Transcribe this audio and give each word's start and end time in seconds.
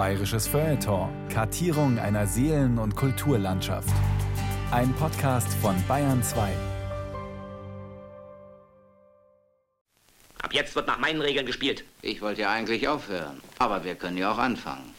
Bayerisches 0.00 0.48
Feuilleton. 0.48 1.10
Kartierung 1.28 1.98
einer 1.98 2.26
Seelen- 2.26 2.78
und 2.78 2.96
Kulturlandschaft. 2.96 3.92
Ein 4.70 4.94
Podcast 4.94 5.52
von 5.60 5.76
Bayern 5.86 6.22
2. 6.22 6.48
Ab 10.40 10.54
jetzt 10.54 10.74
wird 10.74 10.86
nach 10.86 10.98
meinen 10.98 11.20
Regeln 11.20 11.44
gespielt. 11.44 11.84
Ich 12.00 12.22
wollte 12.22 12.40
ja 12.40 12.50
eigentlich 12.50 12.88
aufhören, 12.88 13.42
aber 13.58 13.84
wir 13.84 13.94
können 13.94 14.16
ja 14.16 14.32
auch 14.32 14.38
anfangen. 14.38 14.94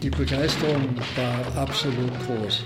Die 0.00 0.10
Begeisterung 0.10 0.94
war 1.16 1.60
absolut 1.60 2.12
groß. 2.26 2.62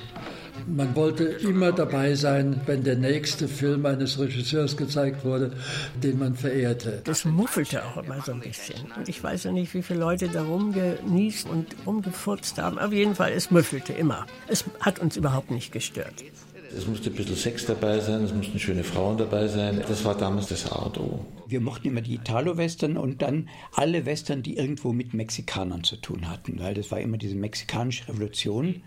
Man 0.66 0.94
wollte 0.94 1.24
immer 1.24 1.72
dabei 1.72 2.14
sein, 2.14 2.60
wenn 2.66 2.84
der 2.84 2.96
nächste 2.96 3.48
Film 3.48 3.84
eines 3.86 4.18
Regisseurs 4.18 4.76
gezeigt 4.76 5.24
wurde, 5.24 5.52
den 6.02 6.18
man 6.18 6.34
verehrte. 6.34 7.00
Das 7.04 7.24
muffelte 7.24 7.84
auch 7.84 7.96
immer 8.02 8.20
so 8.22 8.32
ein 8.32 8.40
bisschen. 8.40 8.76
Ich 9.06 9.22
weiß 9.22 9.44
ja 9.44 9.52
nicht, 9.52 9.74
wie 9.74 9.82
viele 9.82 10.00
Leute 10.00 10.28
da 10.28 10.42
rumgenießt 10.42 11.48
und 11.48 11.66
rumgefurzt 11.86 12.58
haben. 12.58 12.78
Auf 12.78 12.92
jeden 12.92 13.14
Fall, 13.14 13.32
es 13.32 13.50
müffelte 13.50 13.92
immer. 13.92 14.26
Es 14.48 14.64
hat 14.80 14.98
uns 14.98 15.16
überhaupt 15.16 15.50
nicht 15.50 15.72
gestört. 15.72 16.14
Es 16.76 16.86
musste 16.86 17.10
ein 17.10 17.16
bisschen 17.16 17.36
Sex 17.36 17.66
dabei 17.66 18.00
sein, 18.00 18.24
es 18.24 18.32
mussten 18.32 18.58
schöne 18.58 18.84
Frauen 18.84 19.18
dabei 19.18 19.46
sein. 19.46 19.82
Das 19.86 20.04
war 20.04 20.16
damals 20.16 20.48
das 20.48 20.70
A 20.70 20.86
und 20.86 20.98
O. 20.98 21.20
Wir 21.46 21.60
mochten 21.60 21.88
immer 21.88 22.00
die 22.00 22.14
Italo-Western 22.14 22.96
und 22.96 23.20
dann 23.20 23.48
alle 23.74 24.06
Western, 24.06 24.42
die 24.42 24.56
irgendwo 24.56 24.92
mit 24.92 25.12
Mexikanern 25.12 25.84
zu 25.84 25.96
tun 25.96 26.30
hatten, 26.30 26.58
weil 26.60 26.72
das 26.72 26.90
war 26.90 26.98
immer 27.00 27.18
diese 27.18 27.34
mexikanische 27.34 28.08
Revolution. 28.08 28.82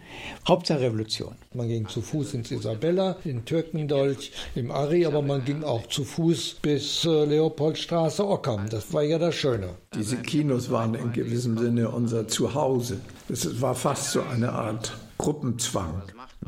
Hauptsache 0.48 0.82
Revolution. 0.82 1.36
Man 1.54 1.68
ging 1.68 1.88
zu 1.88 2.02
Fuß 2.02 2.34
ins 2.34 2.50
Isabella, 2.50 3.18
in 3.24 3.46
Türkendolch, 3.46 4.32
im 4.56 4.72
Ari, 4.72 5.06
aber 5.06 5.22
man 5.22 5.46
ging 5.46 5.64
auch 5.64 5.86
zu 5.88 6.04
Fuß 6.04 6.58
bis 6.62 7.06
äh, 7.06 7.26
Leopoldstraße, 7.26 8.28
Ockham. 8.28 8.68
Das 8.70 8.92
war 8.94 9.04
ja 9.04 9.20
das 9.20 9.36
Schöne. 9.36 9.76
Diese 9.94 10.18
Kinos 10.18 10.72
waren 10.72 10.96
in 10.96 11.14
gewissem 11.14 11.58
Sinne 11.58 11.90
unser 11.90 12.28
Zuhause. 12.28 13.00
Es 13.30 13.62
war 13.62 13.76
fast 13.76 14.12
so 14.12 14.24
eine 14.24 14.52
Art 14.52 14.92
Gruppenzwang. 15.18 16.04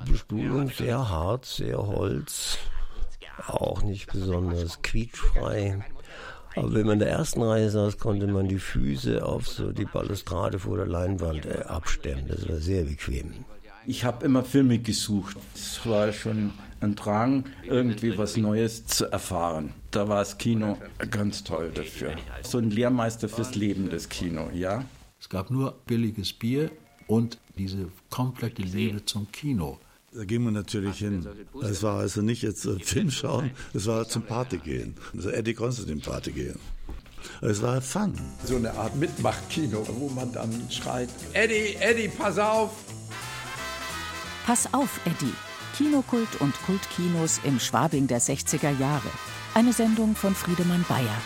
Bestuhlung 0.09 0.69
sehr 0.69 1.09
hart, 1.09 1.45
sehr 1.45 1.77
Holz, 1.77 2.57
auch 3.47 3.81
nicht 3.81 4.11
besonders 4.11 4.81
quietschfrei. 4.81 5.83
Aber 6.55 6.73
wenn 6.73 6.85
man 6.85 6.93
in 6.93 6.99
der 6.99 7.09
ersten 7.09 7.43
Reihe 7.43 7.69
saß, 7.69 7.97
konnte 7.99 8.27
man 8.27 8.47
die 8.47 8.59
Füße 8.59 9.23
auf 9.23 9.47
so 9.47 9.71
die 9.71 9.85
Balustrade 9.85 10.57
vor 10.59 10.77
der 10.77 10.87
Leinwand 10.87 11.45
äh, 11.45 11.63
abstemmen. 11.67 12.27
Das 12.27 12.49
war 12.49 12.57
sehr 12.57 12.83
bequem. 12.83 13.45
Ich 13.85 14.03
habe 14.03 14.25
immer 14.25 14.43
Filme 14.43 14.79
gesucht. 14.79 15.37
Es 15.55 15.85
war 15.85 16.11
schon 16.11 16.53
ein 16.81 16.95
Drang, 16.95 17.45
irgendwie 17.63 18.17
was 18.17 18.37
Neues 18.37 18.85
zu 18.85 19.05
erfahren. 19.05 19.73
Da 19.91 20.09
war 20.09 20.19
das 20.19 20.37
Kino 20.37 20.77
ganz 21.09 21.43
toll 21.43 21.71
dafür. 21.73 22.15
So 22.41 22.57
ein 22.57 22.71
Lehrmeister 22.71 23.29
fürs 23.29 23.55
Leben, 23.55 23.89
das 23.89 24.09
Kino, 24.09 24.49
ja. 24.53 24.83
Es 25.19 25.29
gab 25.29 25.49
nur 25.51 25.75
billiges 25.85 26.33
Bier 26.33 26.71
und 27.07 27.37
diese 27.57 27.89
komplette 28.09 28.61
Liebe 28.61 29.03
zum 29.03 29.29
Kino. 29.31 29.79
Da 30.13 30.23
ging 30.23 30.43
man 30.43 30.53
natürlich 30.53 30.97
hin. 30.97 31.27
Es 31.61 31.83
war 31.83 31.99
also 31.99 32.21
nicht 32.21 32.41
jetzt 32.41 32.65
äh, 32.65 32.79
Film 32.79 33.11
schauen, 33.11 33.51
es 33.73 33.85
war 33.85 34.07
zum 34.07 34.23
Party 34.23 34.57
gehen. 34.57 34.95
Also 35.15 35.29
Eddie 35.29 35.53
Constantine 35.53 35.99
Party 35.99 36.31
gehen. 36.31 36.59
Es 37.41 37.61
war 37.61 37.81
Fun. 37.81 38.13
So 38.45 38.55
eine 38.55 38.73
Art 38.73 38.95
Mitmachkino, 38.95 39.85
wo 39.99 40.09
man 40.09 40.31
dann 40.31 40.49
schreit, 40.71 41.09
Eddie, 41.33 41.75
Eddie, 41.79 42.07
pass 42.07 42.39
auf! 42.39 42.71
Pass 44.45 44.73
auf, 44.73 45.01
Eddie. 45.05 45.33
Kinokult 45.75 46.39
und 46.39 46.55
Kultkinos 46.65 47.41
im 47.43 47.59
Schwabing 47.59 48.07
der 48.07 48.21
60er 48.21 48.79
Jahre. 48.79 49.09
Eine 49.53 49.73
Sendung 49.73 50.15
von 50.15 50.33
Friedemann 50.33 50.85
Bayer. 50.87 51.21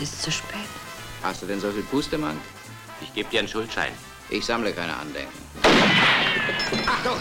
Es 0.00 0.12
ist 0.12 0.22
zu 0.22 0.30
spät. 0.30 0.60
Hast 1.24 1.42
du 1.42 1.46
denn 1.46 1.58
so 1.58 1.72
viel 1.72 1.82
Pustemann? 1.82 2.36
Ich 3.02 3.12
gebe 3.14 3.28
dir 3.30 3.40
einen 3.40 3.48
Schuldschein. 3.48 3.90
Ich 4.30 4.46
sammle 4.46 4.72
keine 4.72 4.96
Andenken. 4.96 5.32
Achtung! 6.86 7.18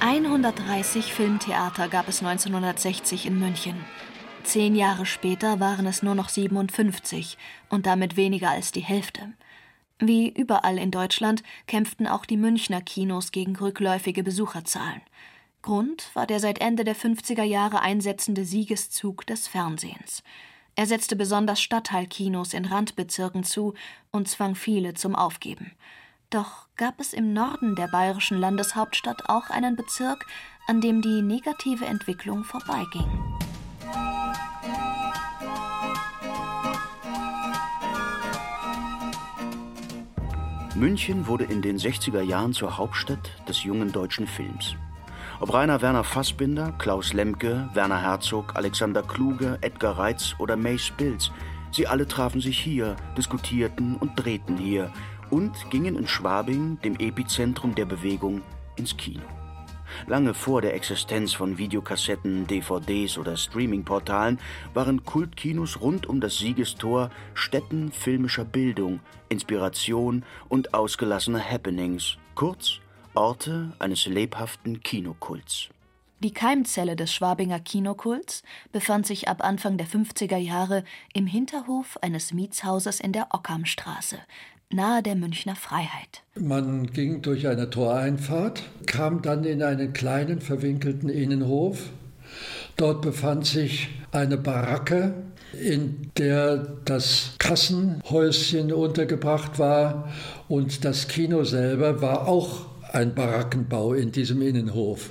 ...130 0.00 1.02
Filmtheater 1.02 1.88
gab 1.88 2.06
es 2.06 2.20
1960 2.20 3.26
in 3.26 3.40
München. 3.40 3.84
Zehn 4.44 4.76
Jahre 4.76 5.04
später 5.04 5.58
waren 5.58 5.86
es 5.86 6.04
nur 6.04 6.14
noch 6.14 6.28
57 6.28 7.36
und 7.70 7.86
damit 7.86 8.16
weniger 8.16 8.50
als 8.50 8.70
die 8.70 8.82
Hälfte. 8.82 9.32
Wie 9.98 10.28
überall 10.28 10.78
in 10.78 10.92
Deutschland 10.92 11.42
kämpften 11.66 12.06
auch 12.06 12.24
die 12.24 12.36
Münchner 12.36 12.82
Kinos 12.82 13.32
gegen 13.32 13.56
rückläufige 13.56 14.22
Besucherzahlen. 14.22 15.02
Grund 15.64 16.10
war 16.12 16.26
der 16.26 16.40
seit 16.40 16.60
Ende 16.60 16.84
der 16.84 16.94
50er 16.94 17.42
Jahre 17.42 17.80
einsetzende 17.80 18.44
Siegeszug 18.44 19.26
des 19.26 19.48
Fernsehens. 19.48 20.22
Er 20.76 20.84
setzte 20.84 21.16
besonders 21.16 21.62
Stadtteilkinos 21.62 22.52
in 22.52 22.66
Randbezirken 22.66 23.44
zu 23.44 23.72
und 24.10 24.28
zwang 24.28 24.56
viele 24.56 24.92
zum 24.92 25.16
Aufgeben. 25.16 25.72
Doch 26.28 26.68
gab 26.76 27.00
es 27.00 27.14
im 27.14 27.32
Norden 27.32 27.76
der 27.76 27.88
bayerischen 27.88 28.36
Landeshauptstadt 28.36 29.30
auch 29.30 29.48
einen 29.48 29.74
Bezirk, 29.74 30.26
an 30.66 30.82
dem 30.82 31.00
die 31.00 31.22
negative 31.22 31.86
Entwicklung 31.86 32.44
vorbeiging. 32.44 33.08
München 40.74 41.26
wurde 41.26 41.44
in 41.44 41.62
den 41.62 41.78
60er 41.78 42.20
Jahren 42.20 42.52
zur 42.52 42.76
Hauptstadt 42.76 43.30
des 43.48 43.64
jungen 43.64 43.92
deutschen 43.92 44.26
Films. 44.26 44.76
Ob 45.40 45.52
Rainer 45.52 45.82
Werner 45.82 46.04
Fassbinder, 46.04 46.72
Klaus 46.78 47.12
Lemke, 47.12 47.68
Werner 47.74 48.00
Herzog, 48.00 48.54
Alexander 48.54 49.02
Kluge, 49.02 49.58
Edgar 49.62 49.98
Reitz 49.98 50.36
oder 50.38 50.56
Mace 50.56 50.86
Spilz, 50.86 51.32
sie 51.72 51.88
alle 51.88 52.06
trafen 52.06 52.40
sich 52.40 52.58
hier, 52.58 52.94
diskutierten 53.18 53.96
und 53.96 54.12
drehten 54.14 54.56
hier 54.56 54.92
und 55.30 55.52
gingen 55.70 55.96
in 55.96 56.06
Schwabing, 56.06 56.80
dem 56.82 56.94
Epizentrum 56.96 57.74
der 57.74 57.84
Bewegung, 57.84 58.42
ins 58.76 58.96
Kino. 58.96 59.22
Lange 60.06 60.34
vor 60.34 60.62
der 60.62 60.74
Existenz 60.74 61.32
von 61.32 61.58
Videokassetten, 61.58 62.46
DVDs 62.46 63.18
oder 63.18 63.36
Streamingportalen 63.36 64.38
waren 64.72 65.04
Kultkinos 65.04 65.80
rund 65.80 66.06
um 66.06 66.20
das 66.20 66.38
Siegestor 66.38 67.10
Stätten 67.34 67.90
filmischer 67.90 68.44
Bildung, 68.44 69.00
Inspiration 69.28 70.24
und 70.48 70.74
ausgelassener 70.74 71.42
Happenings, 71.42 72.18
kurz 72.34 72.80
Orte 73.14 73.72
eines 73.78 74.06
lebhaften 74.06 74.82
Kinokults. 74.82 75.68
Die 76.20 76.32
Keimzelle 76.32 76.96
des 76.96 77.12
Schwabinger 77.12 77.60
Kinokults 77.60 78.42
befand 78.72 79.06
sich 79.06 79.28
ab 79.28 79.44
Anfang 79.44 79.76
der 79.76 79.86
50er 79.86 80.38
Jahre 80.38 80.84
im 81.12 81.26
Hinterhof 81.26 81.98
eines 82.02 82.32
Mietshauses 82.32 82.98
in 83.00 83.12
der 83.12 83.28
Ockhamstraße, 83.32 84.18
nahe 84.70 85.02
der 85.02 85.16
Münchner 85.16 85.54
Freiheit. 85.54 86.22
Man 86.34 86.86
ging 86.86 87.20
durch 87.20 87.46
eine 87.46 87.68
Toreinfahrt, 87.68 88.62
kam 88.86 89.22
dann 89.22 89.44
in 89.44 89.62
einen 89.62 89.92
kleinen 89.92 90.40
verwinkelten 90.40 91.08
Innenhof. 91.08 91.90
Dort 92.76 93.02
befand 93.02 93.46
sich 93.46 93.90
eine 94.10 94.38
Baracke, 94.38 95.14
in 95.52 96.10
der 96.16 96.56
das 96.84 97.34
Kassenhäuschen 97.38 98.72
untergebracht 98.72 99.58
war 99.58 100.08
und 100.48 100.84
das 100.84 101.06
Kino 101.06 101.44
selber 101.44 102.00
war 102.00 102.26
auch 102.26 102.73
ein 102.94 103.14
Barackenbau 103.14 103.92
in 103.92 104.12
diesem 104.12 104.40
Innenhof. 104.40 105.10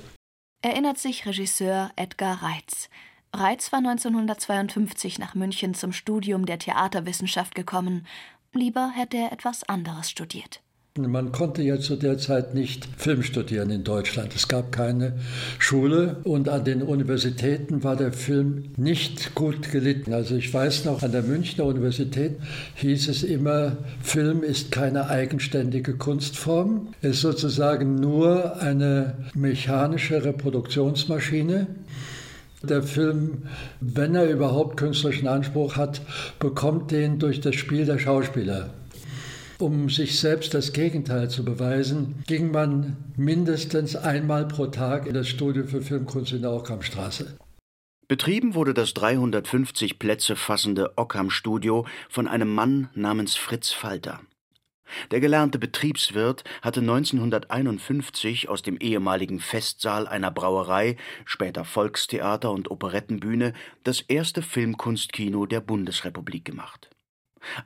Erinnert 0.62 0.98
sich 0.98 1.26
Regisseur 1.26 1.90
Edgar 1.96 2.42
Reitz. 2.42 2.88
Reitz 3.34 3.72
war 3.72 3.80
1952 3.80 5.18
nach 5.18 5.34
München 5.34 5.74
zum 5.74 5.92
Studium 5.92 6.46
der 6.46 6.58
Theaterwissenschaft 6.58 7.54
gekommen. 7.54 8.06
Lieber 8.52 8.90
hätte 8.94 9.18
er 9.18 9.32
etwas 9.32 9.64
anderes 9.64 10.10
studiert. 10.10 10.63
Man 10.96 11.32
konnte 11.32 11.60
ja 11.60 11.80
zu 11.80 11.96
der 11.96 12.18
Zeit 12.18 12.54
nicht 12.54 12.86
Film 12.96 13.24
studieren 13.24 13.68
in 13.70 13.82
Deutschland. 13.82 14.32
Es 14.36 14.46
gab 14.46 14.70
keine 14.70 15.14
Schule 15.58 16.18
und 16.22 16.48
an 16.48 16.64
den 16.64 16.82
Universitäten 16.82 17.82
war 17.82 17.96
der 17.96 18.12
Film 18.12 18.70
nicht 18.76 19.34
gut 19.34 19.72
gelitten. 19.72 20.12
Also 20.12 20.36
ich 20.36 20.54
weiß 20.54 20.84
noch, 20.84 21.02
an 21.02 21.10
der 21.10 21.24
Münchner 21.24 21.64
Universität 21.64 22.36
hieß 22.76 23.08
es 23.08 23.24
immer, 23.24 23.76
Film 24.04 24.44
ist 24.44 24.70
keine 24.70 25.10
eigenständige 25.10 25.94
Kunstform, 25.94 26.94
ist 27.02 27.22
sozusagen 27.22 27.96
nur 27.96 28.60
eine 28.60 29.14
mechanische 29.34 30.24
Reproduktionsmaschine. 30.24 31.66
Der 32.62 32.84
Film, 32.84 33.48
wenn 33.80 34.14
er 34.14 34.30
überhaupt 34.30 34.76
künstlerischen 34.76 35.26
Anspruch 35.26 35.74
hat, 35.74 36.02
bekommt 36.38 36.92
den 36.92 37.18
durch 37.18 37.40
das 37.40 37.56
Spiel 37.56 37.84
der 37.84 37.98
Schauspieler. 37.98 38.70
Um 39.58 39.88
sich 39.88 40.18
selbst 40.18 40.52
das 40.52 40.72
Gegenteil 40.72 41.30
zu 41.30 41.44
beweisen, 41.44 42.22
ging 42.26 42.50
man 42.50 42.96
mindestens 43.16 43.94
einmal 43.94 44.48
pro 44.48 44.66
Tag 44.66 45.06
in 45.06 45.14
das 45.14 45.28
Studio 45.28 45.64
für 45.64 45.80
Filmkunst 45.80 46.32
in 46.32 46.42
der 46.42 46.52
Ockhamstraße. 46.52 47.36
Betrieben 48.08 48.54
wurde 48.54 48.74
das 48.74 48.94
350 48.94 49.98
Plätze 49.98 50.36
fassende 50.36 50.98
Ockham-Studio 50.98 51.86
von 52.08 52.28
einem 52.28 52.52
Mann 52.52 52.90
namens 52.94 53.36
Fritz 53.36 53.70
Falter. 53.70 54.20
Der 55.10 55.20
gelernte 55.20 55.58
Betriebswirt 55.58 56.44
hatte 56.60 56.80
1951 56.80 58.48
aus 58.48 58.62
dem 58.62 58.76
ehemaligen 58.76 59.40
Festsaal 59.40 60.06
einer 60.06 60.30
Brauerei, 60.30 60.96
später 61.24 61.64
Volkstheater 61.64 62.50
und 62.50 62.70
Operettenbühne, 62.70 63.54
das 63.82 64.02
erste 64.02 64.42
Filmkunstkino 64.42 65.46
der 65.46 65.60
Bundesrepublik 65.60 66.44
gemacht. 66.44 66.93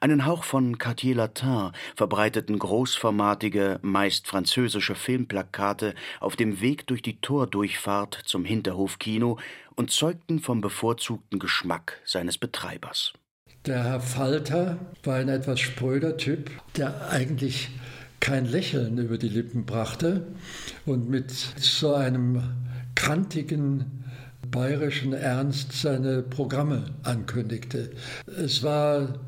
Einen 0.00 0.26
Hauch 0.26 0.44
von 0.44 0.78
Quartier 0.78 1.14
Latin 1.14 1.72
verbreiteten 1.96 2.58
großformatige, 2.58 3.78
meist 3.82 4.26
französische 4.26 4.94
Filmplakate 4.94 5.94
auf 6.20 6.36
dem 6.36 6.60
Weg 6.60 6.86
durch 6.86 7.02
die 7.02 7.20
Tordurchfahrt 7.20 8.20
zum 8.24 8.44
Hinterhofkino 8.44 9.38
und 9.74 9.90
zeugten 9.90 10.40
vom 10.40 10.60
bevorzugten 10.60 11.38
Geschmack 11.38 12.00
seines 12.04 12.38
Betreibers. 12.38 13.12
Der 13.66 13.84
Herr 13.84 14.00
Falter 14.00 14.78
war 15.04 15.16
ein 15.16 15.28
etwas 15.28 15.60
spröder 15.60 16.16
Typ, 16.16 16.50
der 16.76 17.10
eigentlich 17.10 17.70
kein 18.20 18.46
Lächeln 18.46 18.98
über 18.98 19.18
die 19.18 19.28
Lippen 19.28 19.66
brachte 19.66 20.26
und 20.86 21.08
mit 21.08 21.30
so 21.30 21.94
einem 21.94 22.42
kantigen 22.94 24.04
bayerischen 24.50 25.12
Ernst 25.12 25.72
seine 25.72 26.22
Programme 26.22 26.86
ankündigte. 27.02 27.90
Es 28.26 28.62
war 28.62 29.18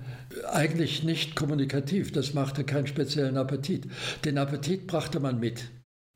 eigentlich 0.50 1.02
nicht 1.02 1.36
kommunikativ, 1.36 2.12
das 2.12 2.34
machte 2.34 2.64
keinen 2.64 2.86
speziellen 2.86 3.36
Appetit. 3.36 3.86
Den 4.24 4.38
Appetit 4.38 4.86
brachte 4.86 5.20
man 5.20 5.40
mit. 5.40 5.70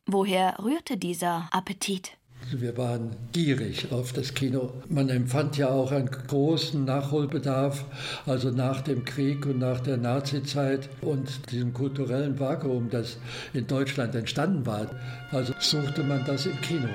Woher 0.06 0.56
rührte 0.62 0.96
dieser 0.96 1.49
Appetit? 1.50 2.12
Wir 2.52 2.76
waren 2.76 3.16
gierig 3.32 3.90
auf 3.90 4.12
das 4.12 4.34
Kino. 4.34 4.75
Man 4.88 5.08
empfand 5.08 5.56
ja 5.56 5.69
auch 5.69 5.93
einen 5.93 6.11
großen 6.11 6.84
Nachholbedarf, 6.84 7.87
also 8.26 8.50
nach 8.50 8.82
dem 8.82 9.05
Krieg 9.05 9.46
und 9.46 9.58
nach 9.58 9.81
der 9.81 9.96
Nazizeit 9.96 10.90
und 11.00 11.50
diesem 11.50 11.72
kulturellen 11.72 12.38
Vakuum, 12.38 12.90
das 12.90 13.17
in 13.55 13.67
Deutschland 13.67 14.14
entstanden 14.14 14.67
war. 14.67 14.90
Also 15.31 15.55
suchte 15.58 16.02
man 16.02 16.25
das 16.26 16.44
im 16.44 16.60
Kino. 16.60 16.88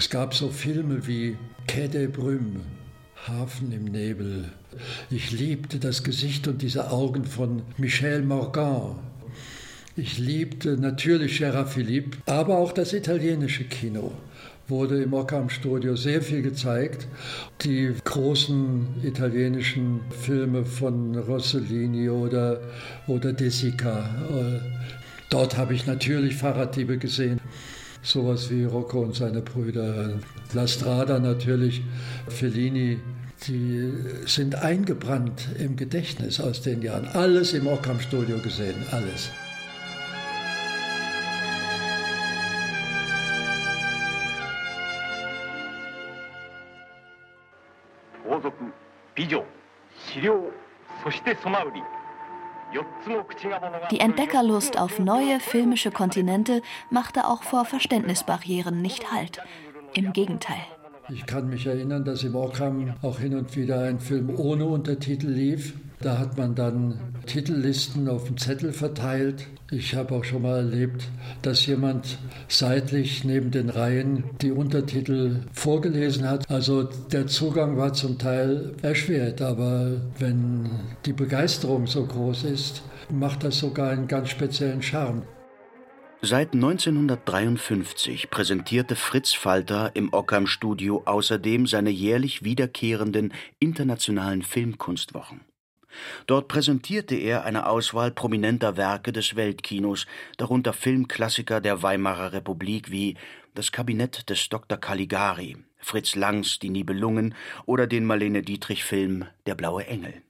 Es 0.00 0.08
gab 0.08 0.32
so 0.32 0.48
Filme 0.48 1.06
wie 1.06 1.36
Quai 1.68 1.86
des 1.86 2.10
Brumes, 2.10 2.62
Hafen 3.28 3.70
im 3.70 3.84
Nebel. 3.84 4.46
Ich 5.10 5.30
liebte 5.30 5.78
das 5.78 6.02
Gesicht 6.02 6.48
und 6.48 6.62
diese 6.62 6.90
Augen 6.90 7.26
von 7.26 7.60
Michel 7.76 8.22
Morgan. 8.22 8.96
Ich 9.96 10.16
liebte 10.16 10.78
natürlich 10.78 11.38
Gérard 11.38 11.66
Philippe, 11.66 12.16
aber 12.24 12.56
auch 12.56 12.72
das 12.72 12.94
italienische 12.94 13.64
Kino 13.64 14.12
wurde 14.68 15.02
im 15.02 15.12
Occam-Studio 15.12 15.94
sehr 15.96 16.22
viel 16.22 16.40
gezeigt. 16.40 17.06
Die 17.60 17.92
großen 18.02 19.02
italienischen 19.02 20.00
Filme 20.18 20.64
von 20.64 21.14
Rossellini 21.14 22.08
oder, 22.08 22.58
oder 23.06 23.34
De 23.34 23.50
Sica. 23.50 24.08
Äh, 24.30 24.60
dort 25.28 25.58
habe 25.58 25.74
ich 25.74 25.86
natürlich 25.86 26.36
Fahrraddiebe 26.36 26.96
gesehen 26.96 27.38
sowas 28.02 28.50
wie 28.50 28.64
Rocco 28.64 29.00
und 29.00 29.14
seine 29.14 29.42
Brüder, 29.42 30.18
La 30.52 30.66
Strada 30.66 31.18
natürlich, 31.18 31.82
Fellini, 32.28 33.00
die 33.46 33.92
sind 34.26 34.54
eingebrannt 34.54 35.48
im 35.58 35.76
Gedächtnis 35.76 36.40
aus 36.40 36.62
den 36.62 36.82
Jahren. 36.82 37.08
Alles 37.08 37.52
im 37.52 37.66
Ockham-Studio 37.66 38.38
gesehen, 38.38 38.76
alles. 38.90 39.30
Bijo, 49.14 49.44
die 53.90 54.00
Entdeckerlust 54.00 54.78
auf 54.78 54.98
neue 54.98 55.40
filmische 55.40 55.90
Kontinente 55.90 56.62
machte 56.90 57.26
auch 57.26 57.42
vor 57.42 57.64
Verständnisbarrieren 57.64 58.80
nicht 58.80 59.12
Halt. 59.12 59.40
Im 59.94 60.12
Gegenteil. 60.12 60.60
Ich 61.12 61.26
kann 61.26 61.48
mich 61.48 61.66
erinnern, 61.66 62.04
dass 62.04 62.22
im 62.22 62.36
Ockham 62.36 62.94
auch 63.02 63.18
hin 63.18 63.34
und 63.34 63.56
wieder 63.56 63.80
ein 63.80 63.98
Film 63.98 64.30
ohne 64.36 64.64
Untertitel 64.64 65.28
lief. 65.28 65.74
Da 66.00 66.18
hat 66.18 66.38
man 66.38 66.54
dann 66.54 66.98
Titellisten 67.26 68.08
auf 68.08 68.24
dem 68.24 68.36
Zettel 68.36 68.72
verteilt. 68.72 69.46
Ich 69.70 69.94
habe 69.94 70.14
auch 70.14 70.24
schon 70.24 70.42
mal 70.42 70.58
erlebt, 70.58 71.08
dass 71.42 71.66
jemand 71.66 72.18
seitlich 72.48 73.24
neben 73.24 73.50
den 73.50 73.70
Reihen 73.70 74.24
die 74.40 74.52
Untertitel 74.52 75.40
vorgelesen 75.52 76.28
hat. 76.28 76.48
Also 76.48 76.84
der 76.84 77.26
Zugang 77.26 77.76
war 77.76 77.92
zum 77.92 78.18
Teil 78.18 78.72
erschwert, 78.82 79.42
aber 79.42 80.00
wenn 80.18 80.70
die 81.06 81.12
Begeisterung 81.12 81.86
so 81.86 82.06
groß 82.06 82.44
ist, 82.44 82.82
macht 83.10 83.44
das 83.44 83.58
sogar 83.58 83.90
einen 83.90 84.06
ganz 84.06 84.30
speziellen 84.30 84.82
Charme. 84.82 85.22
Seit 86.22 86.52
1953 86.52 88.28
präsentierte 88.28 88.94
Fritz 88.94 89.32
Falter 89.32 89.92
im 89.94 90.12
Ockham-Studio 90.12 91.00
außerdem 91.06 91.66
seine 91.66 91.88
jährlich 91.88 92.44
wiederkehrenden 92.44 93.32
internationalen 93.58 94.42
Filmkunstwochen. 94.42 95.40
Dort 96.26 96.48
präsentierte 96.48 97.14
er 97.14 97.44
eine 97.44 97.66
Auswahl 97.66 98.10
prominenter 98.10 98.76
Werke 98.76 99.12
des 99.12 99.34
Weltkinos, 99.34 100.06
darunter 100.36 100.74
Filmklassiker 100.74 101.62
der 101.62 101.82
Weimarer 101.82 102.34
Republik 102.34 102.90
wie 102.90 103.16
Das 103.54 103.72
Kabinett 103.72 104.28
des 104.28 104.46
Dr. 104.50 104.76
Caligari, 104.76 105.56
Fritz 105.78 106.16
Langs 106.16 106.58
Die 106.58 106.68
Nibelungen 106.68 107.34
oder 107.64 107.86
den 107.86 108.04
Marlene 108.04 108.42
Dietrich-Film 108.42 109.24
Der 109.46 109.54
blaue 109.54 109.86
Engel 109.86 110.22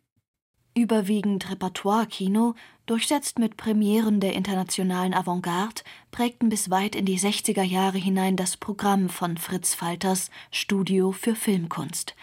Überwiegend 0.75 1.51
Repertoire-Kino, 1.51 2.55
durchsetzt 2.87 3.39
mit 3.39 3.57
Premieren 3.57 4.21
der 4.21 4.35
internationalen 4.35 5.15
Avantgarde, 5.15 5.83
prägten 6.11 6.49
bis 6.49 6.71
weit 6.71 6.95
in 6.95 7.05
die 7.05 7.19
60er 7.19 7.63
Jahre 7.63 7.99
hinein 7.99 8.37
das 8.37 8.57
Programm 8.57 9.09
von 9.09 9.37
Fritz 9.37 9.75
Falters 9.75 10.31
Studio 10.51 11.13
für 11.13 11.35
Filmkunst. 11.35 12.15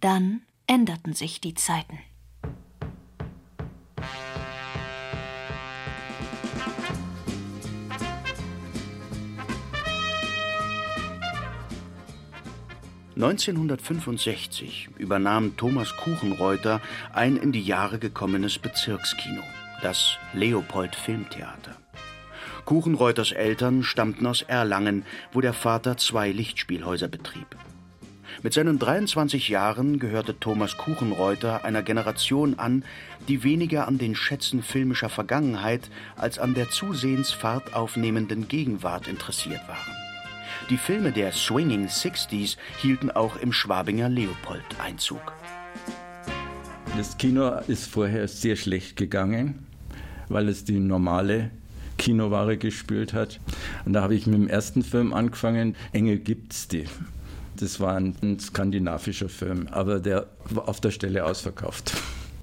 Dann 0.00 0.42
änderten 0.66 1.14
sich 1.14 1.40
die 1.40 1.54
Zeiten. 1.54 1.98
1965 13.18 14.90
übernahm 14.96 15.56
Thomas 15.56 15.96
Kuchenreuter 15.96 16.80
ein 17.12 17.36
in 17.36 17.50
die 17.50 17.64
Jahre 17.64 17.98
gekommenes 17.98 18.60
Bezirkskino, 18.60 19.42
das 19.82 20.18
Leopold 20.34 20.94
Filmtheater. 20.94 21.74
Kuchenreuters 22.64 23.32
Eltern 23.32 23.82
stammten 23.82 24.24
aus 24.24 24.42
Erlangen, 24.42 25.04
wo 25.32 25.40
der 25.40 25.52
Vater 25.52 25.96
zwei 25.96 26.30
Lichtspielhäuser 26.30 27.08
betrieb. 27.08 27.56
Mit 28.44 28.52
seinen 28.52 28.78
23 28.78 29.48
Jahren 29.48 29.98
gehörte 29.98 30.38
Thomas 30.38 30.76
Kuchenreuter 30.76 31.64
einer 31.64 31.82
Generation 31.82 32.60
an, 32.60 32.84
die 33.26 33.42
weniger 33.42 33.88
an 33.88 33.98
den 33.98 34.14
Schätzen 34.14 34.62
filmischer 34.62 35.08
Vergangenheit 35.08 35.90
als 36.14 36.38
an 36.38 36.54
der 36.54 36.70
zusehends 36.70 37.32
Fahrt 37.32 37.74
aufnehmenden 37.74 38.46
Gegenwart 38.46 39.08
interessiert 39.08 39.66
waren. 39.66 40.07
Die 40.70 40.76
Filme 40.76 41.12
der 41.12 41.32
Swinging 41.32 41.88
Sixties 41.88 42.56
hielten 42.80 43.10
auch 43.10 43.36
im 43.36 43.52
Schwabinger 43.52 44.08
Leopold 44.08 44.64
Einzug. 44.78 45.32
Das 46.96 47.16
Kino 47.16 47.60
ist 47.68 47.86
vorher 47.86 48.28
sehr 48.28 48.56
schlecht 48.56 48.96
gegangen, 48.96 49.66
weil 50.28 50.48
es 50.48 50.64
die 50.64 50.78
normale 50.78 51.50
Kinoware 51.96 52.56
gespielt 52.56 53.12
hat. 53.12 53.40
Und 53.84 53.92
da 53.92 54.02
habe 54.02 54.14
ich 54.14 54.26
mit 54.26 54.34
dem 54.34 54.48
ersten 54.48 54.82
Film 54.82 55.14
angefangen, 55.14 55.76
Engel 55.92 56.18
gibt's 56.18 56.68
die. 56.68 56.84
Das 57.56 57.80
war 57.80 57.96
ein, 57.96 58.14
ein 58.22 58.38
skandinavischer 58.38 59.28
Film, 59.28 59.68
aber 59.70 60.00
der 60.00 60.28
war 60.50 60.68
auf 60.68 60.80
der 60.80 60.90
Stelle 60.90 61.24
ausverkauft. 61.24 61.92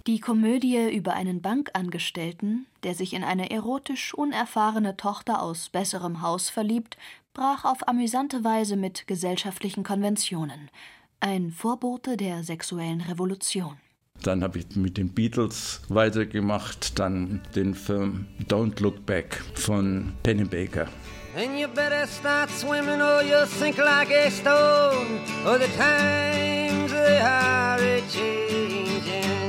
Die 0.08 0.20
Komödie 0.20 0.94
über 0.94 1.14
einen 1.14 1.42
Bankangestellten, 1.42 2.68
der 2.84 2.94
sich 2.94 3.14
in 3.14 3.24
eine 3.24 3.50
erotisch 3.50 4.14
unerfahrene 4.14 4.98
Tochter 4.98 5.42
aus 5.42 5.70
besserem 5.70 6.22
Haus 6.22 6.50
verliebt, 6.50 6.98
brach 7.36 7.66
auf 7.66 7.88
amüsante 7.88 8.44
Weise 8.44 8.78
mit 8.78 9.06
gesellschaftlichen 9.06 9.84
Konventionen. 9.84 10.72
Ein 11.20 11.52
Vorbote 11.52 12.18
der 12.18 12.44
sexuellen 12.44 13.02
Revolution. 13.02 13.78
Dann 14.24 14.42
habe 14.42 14.60
ich 14.60 14.76
mit 14.76 14.98
den 14.98 15.14
Beatles 15.14 15.82
weitergemacht, 15.90 16.98
dann 16.98 17.42
den 17.56 17.76
Film 17.76 18.28
Don't 18.48 18.82
Look 18.82 19.06
Back 19.06 19.44
von 19.54 20.14
Penny 20.24 20.46
Baker. 20.46 20.88
And 21.36 21.60
you 21.60 21.68
better 21.68 22.08
start 22.08 22.50
swimming 22.50 23.02
or 23.02 23.22
you'll 23.22 23.46
sink 23.46 23.78
like 23.78 24.10
a 24.10 24.32
stone. 24.32 25.20
Oh, 25.46 25.58
the 25.58 25.68
times 25.78 26.92
they 26.92 27.20
are 27.20 27.78
changing. 28.10 29.45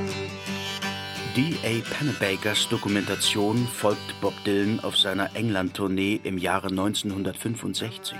D.A. 1.36 1.82
Pennebakers 1.94 2.66
Dokumentation 2.70 3.68
folgt 3.68 4.22
Bob 4.22 4.32
Dylan 4.44 4.80
auf 4.80 4.96
seiner 4.96 5.36
England-Tournee 5.36 6.18
im 6.24 6.38
Jahre 6.38 6.68
1965. 6.68 8.16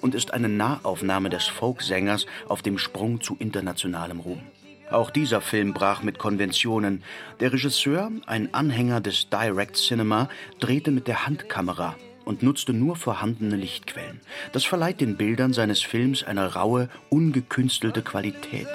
und 0.00 0.14
ist 0.14 0.32
eine 0.32 0.48
Nahaufnahme 0.48 1.30
des 1.30 1.48
Folksängers 1.48 2.26
auf 2.46 2.62
dem 2.62 2.78
Sprung 2.78 3.20
zu 3.20 3.34
internationalem 3.40 4.20
Ruhm. 4.20 4.40
Auch 4.88 5.10
dieser 5.10 5.40
Film 5.40 5.74
brach 5.74 6.04
mit 6.04 6.20
Konventionen. 6.20 7.02
Der 7.40 7.52
Regisseur, 7.52 8.12
ein 8.26 8.54
Anhänger 8.54 9.00
des 9.00 9.28
Direct 9.30 9.74
Cinema, 9.76 10.28
drehte 10.60 10.92
mit 10.92 11.08
der 11.08 11.26
Handkamera 11.26 11.96
und 12.24 12.44
nutzte 12.44 12.72
nur 12.72 12.94
vorhandene 12.94 13.56
Lichtquellen. 13.56 14.20
Das 14.52 14.64
verleiht 14.64 15.00
den 15.00 15.16
Bildern 15.16 15.52
seines 15.52 15.82
Films 15.82 16.22
eine 16.22 16.54
raue, 16.54 16.88
ungekünstelte 17.10 18.02
Qualität. 18.02 18.68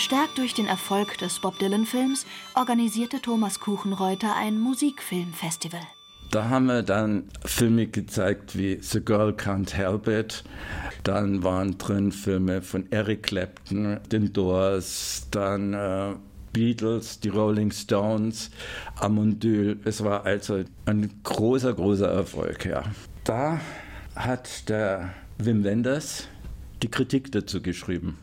Bestärkt 0.00 0.38
durch 0.38 0.54
den 0.54 0.66
Erfolg 0.66 1.18
des 1.18 1.40
Bob 1.40 1.58
Dylan-Films 1.58 2.24
organisierte 2.54 3.20
Thomas 3.20 3.60
Kuchenreuter 3.60 4.34
ein 4.34 4.58
Musikfilmfestival. 4.58 5.82
Da 6.30 6.48
haben 6.48 6.68
wir 6.68 6.82
dann 6.82 7.24
Filme 7.44 7.86
gezeigt 7.86 8.56
wie 8.56 8.78
The 8.80 9.00
Girl 9.00 9.32
Can't 9.32 9.74
Help 9.74 10.08
It. 10.08 10.42
Dann 11.02 11.42
waren 11.42 11.76
drin 11.76 12.12
Filme 12.12 12.62
von 12.62 12.90
Eric 12.90 13.24
Clapton, 13.24 14.00
den 14.10 14.32
Doors, 14.32 15.26
dann 15.32 15.74
äh, 15.74 16.14
Beatles, 16.54 17.20
die 17.20 17.28
Rolling 17.28 17.70
Stones, 17.70 18.50
Amondyl. 18.98 19.80
Es 19.84 20.02
war 20.02 20.24
also 20.24 20.64
ein 20.86 21.10
großer, 21.24 21.74
großer 21.74 22.08
Erfolg, 22.08 22.64
ja. 22.64 22.84
Da 23.24 23.60
hat 24.16 24.66
der 24.70 25.12
Wim 25.36 25.62
Wenders 25.62 26.26
die 26.82 26.88
Kritik 26.88 27.30
dazu 27.32 27.60
geschrieben 27.60 28.16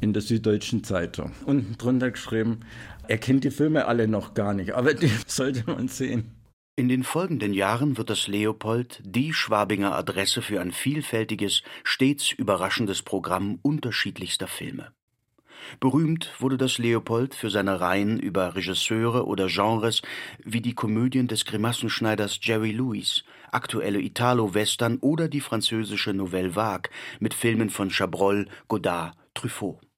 in 0.00 0.12
der 0.12 0.22
Süddeutschen 0.22 0.84
Zeitung. 0.84 1.32
Unten 1.44 1.76
drunter 1.78 2.10
geschrieben, 2.10 2.60
er 3.08 3.18
kennt 3.18 3.44
die 3.44 3.50
Filme 3.50 3.86
alle 3.86 4.08
noch 4.08 4.34
gar 4.34 4.54
nicht, 4.54 4.72
aber 4.72 4.94
die 4.94 5.10
sollte 5.26 5.64
man 5.66 5.88
sehen. 5.88 6.32
In 6.76 6.88
den 6.88 7.02
folgenden 7.02 7.52
Jahren 7.52 7.98
wird 7.98 8.08
das 8.08 8.26
Leopold 8.26 9.02
die 9.04 9.34
Schwabinger 9.34 9.94
Adresse 9.94 10.40
für 10.40 10.60
ein 10.60 10.72
vielfältiges, 10.72 11.62
stets 11.84 12.32
überraschendes 12.32 13.02
Programm 13.02 13.58
unterschiedlichster 13.60 14.46
Filme. 14.46 14.92
Berühmt 15.78 16.32
wurde 16.38 16.56
das 16.56 16.78
Leopold 16.78 17.34
für 17.34 17.50
seine 17.50 17.80
Reihen 17.80 18.18
über 18.18 18.54
Regisseure 18.54 19.26
oder 19.26 19.48
Genres 19.48 20.00
wie 20.42 20.62
die 20.62 20.74
Komödien 20.74 21.28
des 21.28 21.44
Grimassenschneiders 21.44 22.38
Jerry 22.40 22.72
Lewis, 22.72 23.24
aktuelle 23.50 24.00
Italo-Western 24.00 24.98
oder 24.98 25.28
die 25.28 25.40
französische 25.40 26.14
Nouvelle 26.14 26.56
Vague 26.56 26.90
mit 27.18 27.34
Filmen 27.34 27.68
von 27.68 27.90
Chabrol, 27.90 28.48
Godard, 28.68 29.14
Truffaut. 29.34 29.89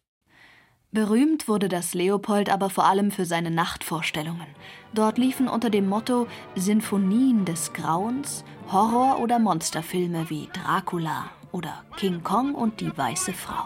Berühmt 0.94 1.49
wurde 1.49 1.70
das 1.70 1.94
Leopold 1.94 2.52
aber 2.52 2.68
vor 2.68 2.84
allem 2.84 3.11
für 3.11 3.25
seine 3.25 3.50
Nachtvorstellungen. 3.50 4.46
Dort 4.92 5.16
liefen 5.16 5.49
unter 5.49 5.70
dem 5.70 5.88
Motto 5.88 6.26
Sinfonien 6.54 7.46
des 7.46 7.72
Grauens 7.72 8.44
Horror- 8.70 9.18
oder 9.18 9.38
Monsterfilme 9.38 10.28
wie 10.28 10.50
Dracula 10.52 11.30
oder 11.50 11.82
King 11.96 12.22
Kong 12.22 12.54
und 12.54 12.80
die 12.80 12.94
Weiße 12.94 13.32
Frau. 13.32 13.64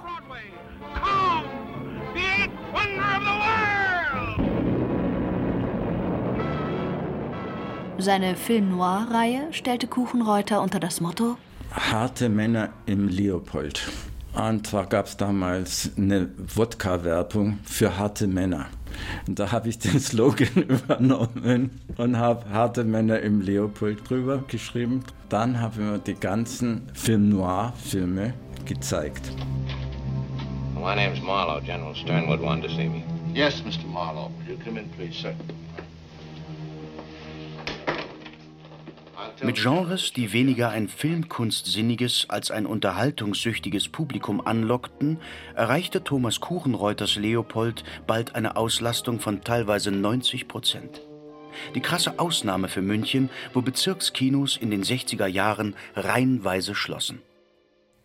Seine 7.99 8.37
Film 8.37 8.71
Noir-Reihe 8.71 9.53
stellte 9.53 9.89
Kuchenreuter 9.89 10.63
unter 10.63 10.79
das 10.79 11.01
Motto 11.01 11.39
Harte 11.73 12.29
Männer 12.29 12.69
im 12.87 13.09
Leopold. 13.09 13.91
Und 14.37 14.67
zwar 14.67 14.87
gab 14.87 15.07
es 15.07 15.17
damals 15.17 15.91
eine 15.97 16.29
Wodka-Werbung 16.55 17.59
für 17.65 17.97
harte 17.97 18.27
Männer. 18.27 18.67
Und 19.27 19.39
da 19.39 19.51
habe 19.51 19.69
ich 19.71 19.79
den 19.79 19.99
Slogan 19.99 20.49
übernommen 20.69 21.71
und 21.97 22.19
habe 22.19 22.49
harte 22.51 22.85
Männer 22.85 23.21
im 23.21 23.41
Leopold 23.41 24.09
drüber 24.09 24.45
geschrieben. 24.47 25.05
Dann 25.31 25.61
haben 25.61 25.79
wir 25.79 25.99
die 25.99 26.15
ganzen 26.15 26.83
Film 26.93 27.31
Noir-Filme 27.31 28.35
gezeigt. 28.67 29.33
My 30.75 30.95
name's 30.95 31.21
Marlowe. 31.23 31.63
General 31.65 31.95
Sternwood 31.95 32.41
wanted 32.43 32.69
to 32.69 32.77
see 32.77 32.89
me. 32.89 33.03
Yes, 33.33 33.63
Mr. 33.63 33.87
Marlowe. 33.87 34.31
Will 34.39 34.55
you 34.55 34.59
come 34.63 34.79
in, 34.79 34.89
please, 34.91 35.15
sir? 35.19 35.35
Mit 39.43 39.57
Genres, 39.57 40.13
die 40.15 40.33
weniger 40.33 40.71
ein 40.71 40.89
filmkunstsinniges 40.89 42.27
als 42.31 42.51
ein 42.51 42.65
unterhaltungssüchtiges 42.65 43.89
Publikum 43.89 44.41
anlockten, 44.41 45.19
erreichte 45.55 46.03
Thomas 46.03 46.41
Kuchenreuters 46.41 47.17
Leopold 47.17 47.85
bald 48.07 48.35
eine 48.35 48.57
Auslastung 48.57 49.21
von 49.21 49.43
teilweise 49.43 49.91
90 49.91 50.49
Prozent. 50.49 51.03
Die 51.75 51.81
krasse 51.81 52.19
Ausnahme 52.19 52.69
für 52.69 52.81
München, 52.81 53.29
wo 53.53 53.61
Bezirkskinos 53.61 54.57
in 54.57 54.71
den 54.71 54.83
60er 54.83 55.27
Jahren 55.27 55.77
reihenweise 55.95 56.75
schlossen. 56.75 57.21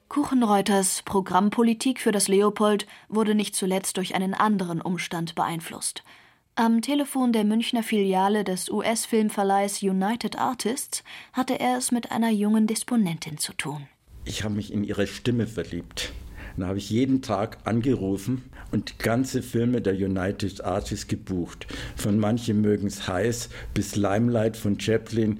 Kuchenreuters 0.09 1.01
Programmpolitik 1.03 2.01
für 2.01 2.11
das 2.11 2.27
Leopold 2.27 2.87
wurde 3.07 3.35
nicht 3.35 3.55
zuletzt 3.55 3.95
durch 3.95 4.15
einen 4.15 4.33
anderen 4.33 4.81
Umstand 4.81 5.35
beeinflusst– 5.35 6.03
am 6.55 6.81
Telefon 6.81 7.33
der 7.33 7.43
Münchner 7.43 7.83
Filiale 7.83 8.43
des 8.43 8.69
US-Filmverleihs 8.69 9.81
United 9.81 10.37
Artists 10.37 11.03
hatte 11.33 11.59
er 11.59 11.77
es 11.77 11.91
mit 11.91 12.11
einer 12.11 12.29
jungen 12.29 12.67
Disponentin 12.67 13.37
zu 13.37 13.53
tun. 13.53 13.87
Ich 14.25 14.43
habe 14.43 14.55
mich 14.55 14.71
in 14.71 14.83
ihre 14.83 15.07
Stimme 15.07 15.47
verliebt. 15.47 16.11
Dann 16.57 16.67
habe 16.67 16.77
ich 16.77 16.89
jeden 16.89 17.21
Tag 17.21 17.59
angerufen 17.63 18.43
und 18.71 18.99
ganze 18.99 19.41
Filme 19.41 19.81
der 19.81 19.93
United 19.93 20.63
Artists 20.63 21.07
gebucht. 21.07 21.67
Von 21.95 22.19
manchen 22.19 22.61
mögen 22.61 22.87
es 22.87 23.07
heiß 23.07 23.49
bis 23.73 23.95
Limelight 23.95 24.57
von 24.57 24.79
Chaplin, 24.79 25.39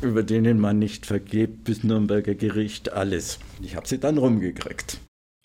über 0.00 0.22
denen 0.22 0.58
man 0.58 0.78
nicht 0.78 1.06
vergebt, 1.06 1.64
bis 1.64 1.84
Nürnberger 1.84 2.34
Gericht, 2.34 2.92
alles. 2.92 3.38
Ich 3.60 3.76
habe 3.76 3.86
sie 3.86 3.98
dann 3.98 4.18
rumgekriegt. 4.18 4.98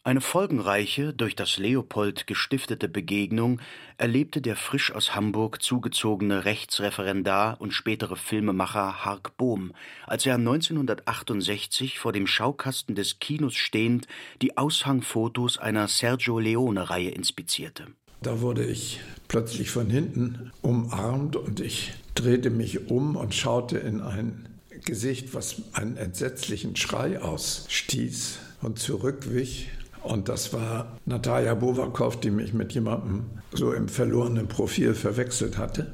Eine 0.08 0.22
folgenreiche, 0.22 1.14
durch 1.14 1.36
das 1.36 1.58
Leopold 1.58 2.28
gestiftete 2.28 2.88
Begegnung 2.88 3.60
erlebte 3.98 4.40
der 4.40 4.56
frisch 4.56 4.94
aus 4.94 5.16
Hamburg 5.16 5.64
zugezogene 5.64 6.46
Rechtsreferendar 6.46 7.60
und 7.60 7.72
spätere 7.72 8.16
Filmemacher 8.16 9.04
Hark 9.04 9.36
Bohm, 9.36 9.74
als 10.06 10.28
er 10.28 10.36
1968 10.36 11.98
vor 11.98 12.14
dem 12.14 12.28
Schaukasten 12.28 12.94
des 12.94 13.18
Kinos 13.18 13.56
stehend 13.56 14.06
die 14.44 14.58
Aushangfotos 14.58 15.58
einer 15.58 15.88
Sergio 15.88 16.38
Leone-Reihe 16.38 17.10
inspizierte. 17.10 17.88
Da 18.22 18.42
wurde 18.42 18.64
ich 18.64 19.00
plötzlich 19.28 19.72
von 19.72 19.90
hinten 19.90 20.52
umarmt 20.62 21.36
und 21.36 21.62
ich 21.62 21.94
drehte 22.14 22.52
mich 22.52 22.92
um 22.92 23.16
und 23.16 23.34
schaute 23.34 23.80
in 23.80 24.02
ein 24.02 24.50
Gesicht, 24.86 25.34
was 25.34 25.64
einen 25.74 25.98
entsetzlichen 25.98 26.76
Schrei 26.76 27.20
ausstieß 27.20 28.38
und 28.62 28.78
zurückwich 28.78 29.70
und 30.06 30.30
das 30.30 30.54
war 30.54 30.98
Natalia 31.06 31.54
Bowakow, 31.56 32.16
die 32.20 32.32
mich 32.32 32.54
mit 32.54 32.74
jemandem 32.74 33.26
so 33.54 33.74
im 33.74 33.88
verlorenen 33.90 34.48
Profil 34.48 34.94
verwechselt 34.94 35.58
hatte. 35.58 35.92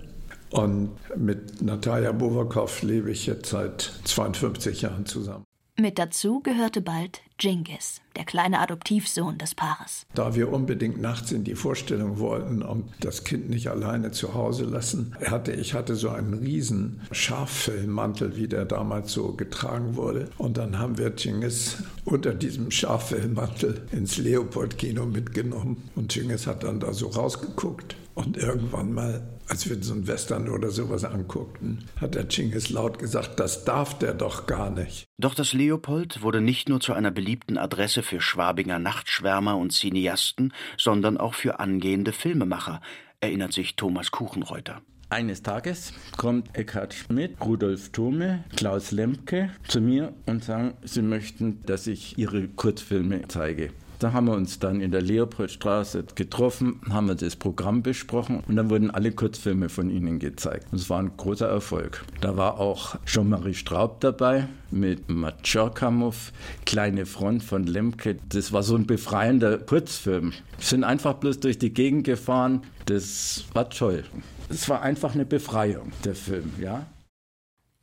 Und 0.51 0.91
mit 1.15 1.61
Natalia 1.61 2.11
Bowakow 2.11 2.81
lebe 2.81 3.09
ich 3.09 3.25
jetzt 3.25 3.49
seit 3.49 3.81
52 4.03 4.81
Jahren 4.81 5.05
zusammen. 5.05 5.45
Mit 5.81 5.97
dazu 5.97 6.41
gehörte 6.41 6.79
bald 6.79 7.21
Genghis, 7.39 8.01
der 8.15 8.23
kleine 8.23 8.59
Adoptivsohn 8.59 9.39
des 9.39 9.55
Paares. 9.55 10.05
Da 10.13 10.35
wir 10.35 10.53
unbedingt 10.53 11.01
nachts 11.01 11.31
in 11.31 11.43
die 11.43 11.55
Vorstellung 11.55 12.19
wollten 12.19 12.61
und 12.61 12.85
das 12.99 13.23
Kind 13.23 13.49
nicht 13.49 13.67
alleine 13.67 14.11
zu 14.11 14.35
Hause 14.35 14.65
lassen, 14.65 15.15
hatte 15.25 15.53
ich 15.53 15.73
hatte 15.73 15.95
so 15.95 16.09
einen 16.09 16.35
riesen 16.35 17.01
Schaffellmantel, 17.11 18.37
wie 18.37 18.47
der 18.47 18.65
damals 18.65 19.11
so 19.11 19.33
getragen 19.33 19.95
wurde. 19.95 20.29
Und 20.37 20.57
dann 20.57 20.77
haben 20.77 20.99
wir 20.99 21.09
Genghis 21.09 21.81
unter 22.05 22.35
diesem 22.35 22.69
Schaffellmantel 22.69 23.81
ins 23.91 24.17
Leopold-Kino 24.17 25.07
mitgenommen. 25.07 25.89
Und 25.95 26.11
Genghis 26.13 26.45
hat 26.45 26.63
dann 26.63 26.79
da 26.79 26.93
so 26.93 27.07
rausgeguckt. 27.07 27.95
Und 28.13 28.37
irgendwann 28.37 28.93
mal, 28.93 29.23
als 29.51 29.69
wir 29.69 29.83
so 29.83 29.93
ein 29.93 30.07
Western 30.07 30.47
oder 30.47 30.71
sowas 30.71 31.03
anguckten, 31.03 31.83
hat 31.99 32.15
der 32.15 32.23
Genghis 32.23 32.69
laut 32.69 32.99
gesagt, 32.99 33.37
das 33.37 33.65
darf 33.65 33.99
der 33.99 34.13
doch 34.13 34.47
gar 34.47 34.69
nicht. 34.69 35.07
Doch 35.17 35.35
das 35.35 35.51
Leopold 35.51 36.21
wurde 36.21 36.39
nicht 36.39 36.69
nur 36.69 36.79
zu 36.79 36.93
einer 36.93 37.11
beliebten 37.11 37.57
Adresse 37.57 38.01
für 38.01 38.21
Schwabinger 38.21 38.79
Nachtschwärmer 38.79 39.57
und 39.57 39.73
Cineasten, 39.73 40.53
sondern 40.77 41.17
auch 41.17 41.33
für 41.33 41.59
angehende 41.59 42.13
Filmemacher, 42.13 42.79
erinnert 43.19 43.51
sich 43.51 43.75
Thomas 43.75 44.11
Kuchenreuter. 44.11 44.81
Eines 45.09 45.43
Tages 45.43 45.91
kommt 46.15 46.57
Eckhard 46.57 46.93
Schmidt, 46.93 47.35
Rudolf 47.41 47.89
Thome, 47.89 48.45
Klaus 48.55 48.91
Lemke 48.91 49.49
zu 49.67 49.81
mir 49.81 50.13
und 50.25 50.45
sagen, 50.45 50.75
sie 50.83 51.01
möchten, 51.01 51.61
dass 51.65 51.87
ich 51.87 52.17
ihre 52.17 52.47
Kurzfilme 52.47 53.27
zeige. 53.27 53.71
Da 54.01 54.13
haben 54.13 54.25
wir 54.25 54.33
uns 54.33 54.57
dann 54.57 54.81
in 54.81 54.89
der 54.89 55.03
Leopoldstraße 55.03 56.05
getroffen, 56.15 56.81
haben 56.89 57.07
wir 57.07 57.13
das 57.13 57.35
Programm 57.35 57.83
besprochen 57.83 58.43
und 58.47 58.55
dann 58.55 58.71
wurden 58.71 58.89
alle 58.89 59.11
Kurzfilme 59.11 59.69
von 59.69 59.91
ihnen 59.91 60.17
gezeigt. 60.17 60.69
Und 60.71 60.79
es 60.79 60.89
war 60.89 60.97
ein 60.97 61.15
großer 61.15 61.47
Erfolg. 61.47 62.03
Da 62.19 62.35
war 62.35 62.59
auch 62.59 62.95
Jean-Marie 63.05 63.53
Straub 63.53 63.99
dabei 63.99 64.47
mit 64.71 65.07
Matschorkamov, 65.07 66.33
Kleine 66.65 67.05
Front 67.05 67.43
von 67.43 67.67
Lemke. 67.67 68.17
Das 68.27 68.51
war 68.51 68.63
so 68.63 68.75
ein 68.75 68.87
befreiender 68.87 69.59
Kurzfilm. 69.59 70.31
Wir 70.57 70.65
sind 70.65 70.83
einfach 70.83 71.13
bloß 71.13 71.39
durch 71.39 71.59
die 71.59 71.71
Gegend 71.71 72.03
gefahren. 72.03 72.63
Das 72.87 73.45
war 73.53 73.69
toll. 73.69 74.03
Es 74.49 74.67
war 74.67 74.81
einfach 74.81 75.13
eine 75.13 75.25
Befreiung, 75.25 75.91
der 76.03 76.15
Film, 76.15 76.53
ja. 76.59 76.87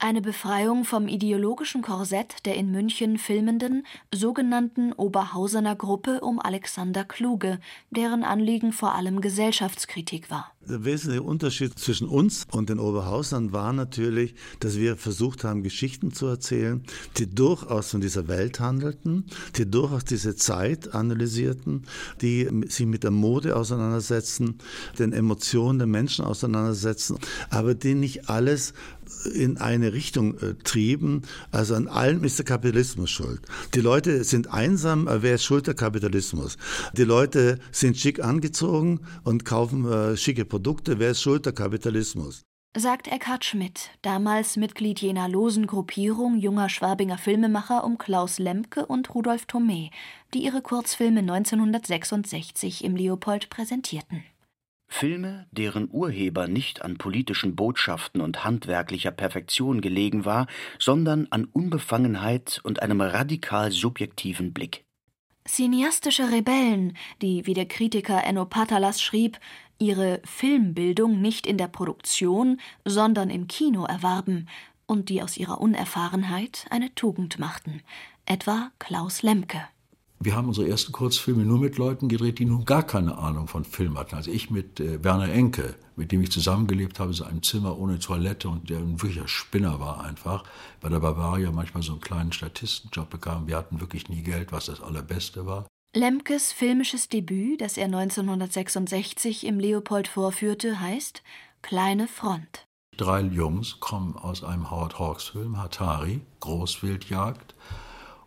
Eine 0.01 0.23
Befreiung 0.23 0.85
vom 0.85 1.09
ideologischen 1.09 1.83
Korsett 1.83 2.47
der 2.47 2.55
in 2.55 2.71
München 2.71 3.19
filmenden 3.19 3.85
sogenannten 4.15 4.93
Oberhausener 4.93 5.75
Gruppe 5.75 6.21
um 6.21 6.39
Alexander 6.39 7.05
Kluge, 7.05 7.59
deren 7.91 8.23
Anliegen 8.23 8.73
vor 8.73 8.95
allem 8.95 9.21
Gesellschaftskritik 9.21 10.31
war. 10.31 10.53
Der 10.69 10.85
wesentliche 10.85 11.23
Unterschied 11.23 11.79
zwischen 11.79 12.07
uns 12.07 12.47
und 12.53 12.69
den 12.69 12.79
Oberhausern 12.79 13.53
war 13.53 13.73
natürlich, 13.73 14.35
dass 14.61 14.77
wir 14.77 14.97
versucht 14.97 15.43
haben, 15.43 15.63
Geschichten 15.63 16.13
zu 16.13 16.27
erzählen, 16.27 16.85
die 17.17 17.29
durchaus 17.29 17.91
von 17.91 18.01
dieser 18.01 18.29
Welt 18.29 18.61
handelten, 18.61 19.25
die 19.57 19.69
durchaus 19.69 20.05
diese 20.05 20.37
Zeit 20.37 20.95
analysierten, 20.95 21.87
die 22.21 22.49
sich 22.69 22.87
mit 22.87 23.03
der 23.03 23.11
Mode 23.11 23.57
auseinandersetzen, 23.57 24.59
den 24.99 25.13
Emotionen 25.13 25.79
der 25.79 25.89
Menschen 25.89 26.25
auseinandersetzen, 26.25 27.19
aber 27.49 27.75
die 27.75 27.95
nicht 27.95 28.29
alles 28.29 28.75
in 29.35 29.59
eine 29.59 29.93
Richtung 29.93 30.39
äh, 30.39 30.55
trieben. 30.63 31.23
Also 31.51 31.75
an 31.75 31.89
allem 31.89 32.25
ist 32.25 32.39
der 32.39 32.47
Kapitalismus 32.47 33.11
schuld. 33.11 33.43
Die 33.75 33.81
Leute 33.81 34.25
sind 34.25 34.53
einsam, 34.53 35.09
wer 35.11 35.35
ist 35.35 35.45
schuld? 35.45 35.67
Der 35.67 35.75
Kapitalismus. 35.75 36.57
Die 36.93 37.05
Leute 37.05 37.59
sind 37.73 37.97
schick 37.97 38.23
angezogen 38.23 39.01
und 39.25 39.45
kaufen 39.45 39.91
äh, 39.91 40.17
schicke 40.17 40.45
Produkte. 40.45 40.99
Wer 40.99 41.11
ist 41.11 41.23
schuld? 41.23 41.47
Der 41.47 41.53
Kapitalismus. 41.53 42.43
Sagt 42.77 43.09
Eckhard 43.09 43.45
Schmidt, 43.45 43.91
damals 44.03 44.57
Mitglied 44.57 45.01
jener 45.01 45.29
losen 45.29 45.67
Gruppierung 45.67 46.37
junger 46.39 46.69
Schwabinger 46.69 47.19
Filmemacher 47.19 47.83
um 47.83 47.99
Klaus 47.99 48.39
Lemke 48.39 48.87
und 48.87 49.15
Rudolf 49.15 49.47
Thomé, 49.47 49.91
die 50.35 50.45
ihre 50.45 50.61
Kurzfilme 50.61 51.21
1966 51.21 52.85
im 52.85 52.95
Leopold 52.95 53.49
präsentierten. 53.49 54.23
Filme, 54.89 55.47
deren 55.53 55.89
Urheber 55.91 56.49
nicht 56.49 56.83
an 56.83 56.97
politischen 56.97 57.55
Botschaften 57.55 58.21
und 58.21 58.45
handwerklicher 58.45 59.11
Perfektion 59.11 59.81
gelegen 59.81 60.25
war, 60.25 60.47
sondern 60.79 61.29
an 61.31 61.45
Unbefangenheit 61.45 62.61
und 62.65 62.83
einem 62.83 63.01
radikal 63.01 63.71
subjektiven 63.71 64.53
Blick. 64.53 64.85
Cineastische 65.47 66.31
Rebellen, 66.31 66.97
die, 67.23 67.47
wie 67.47 67.55
der 67.55 67.67
Kritiker 67.67 68.25
Enno 68.25 68.45
Patalas 68.45 69.01
schrieb, 69.01 69.39
ihre 69.79 70.21
Filmbildung 70.25 71.21
nicht 71.21 71.47
in 71.47 71.59
der 71.59 71.69
Produktion, 71.69 72.61
sondern 72.85 73.31
im 73.31 73.47
Kino 73.47 73.85
erwarben 73.85 74.49
und 74.87 75.09
die 75.11 75.23
aus 75.23 75.37
ihrer 75.37 75.61
Unerfahrenheit 75.61 76.67
eine 76.71 76.95
Tugend 76.95 77.39
machten, 77.39 77.83
etwa 78.27 78.73
Klaus 78.79 79.23
Lemke. 79.23 79.63
Wir 80.21 80.35
haben 80.35 80.49
unsere 80.49 80.69
ersten 80.69 80.91
Kurzfilme 80.91 81.45
nur 81.45 81.61
mit 81.61 81.79
Leuten 81.79 82.09
gedreht, 82.09 82.41
die 82.41 82.45
nun 82.45 82.65
gar 82.65 82.83
keine 82.83 83.19
Ahnung 83.19 83.47
von 83.47 83.65
Film 83.65 83.97
hatten. 83.97 84.17
Also 84.17 84.33
ich 84.33 84.51
mit 84.51 84.81
äh, 84.81 85.03
Werner 85.05 85.33
Enke, 85.33 85.77
mit 85.95 86.11
dem 86.11 86.23
ich 86.23 86.33
zusammengelebt 86.33 86.99
habe, 86.99 87.13
in 87.13 87.23
einem 87.23 87.43
Zimmer 87.45 87.79
ohne 87.79 88.01
Toilette 88.01 88.49
und 88.49 88.69
der 88.69 88.79
ein 88.79 89.01
wirklicher 89.01 89.29
Spinner 89.29 89.79
war 89.79 90.03
einfach. 90.03 90.43
Bei 90.81 90.89
der 90.89 90.99
Bavaria 90.99 91.53
manchmal 91.53 91.85
so 91.85 91.93
einen 91.93 92.01
kleinen 92.01 92.33
Statistenjob 92.33 93.11
bekam. 93.11 93.47
Wir 93.47 93.57
hatten 93.57 93.81
wirklich 93.81 94.09
nie 94.09 94.23
Geld, 94.23 94.51
was 94.51 94.67
das 94.67 94.81
Allerbeste 94.81 95.47
war. 95.47 95.67
Lemkes 95.95 96.53
filmisches 96.53 97.09
Debüt, 97.09 97.61
das 97.61 97.77
er 97.77 97.87
1966 97.87 99.47
im 99.47 99.61
Leopold 99.61 100.09
vorführte, 100.09 100.81
heißt 100.81 101.23
Kleine 101.63 102.09
Front. 102.09 102.67
Drei 102.97 103.21
Jungs 103.21 103.79
kommen 103.79 104.17
aus 104.17 104.43
einem 104.43 104.71
Howard 104.71 104.99
Hawks 104.99 105.29
Film, 105.29 105.57
Hatari, 105.57 106.21
Großwildjagd, 106.41 107.55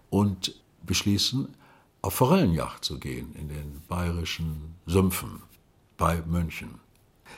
und 0.10 0.56
beschließen, 0.86 1.50
auf 2.02 2.16
Forellenjagd 2.16 2.84
zu 2.84 3.00
gehen 3.00 3.36
in 3.36 3.50
den 3.50 3.82
bayerischen 3.88 4.76
Sümpfen 4.86 5.42
bei 5.98 6.22
München. 6.26 6.80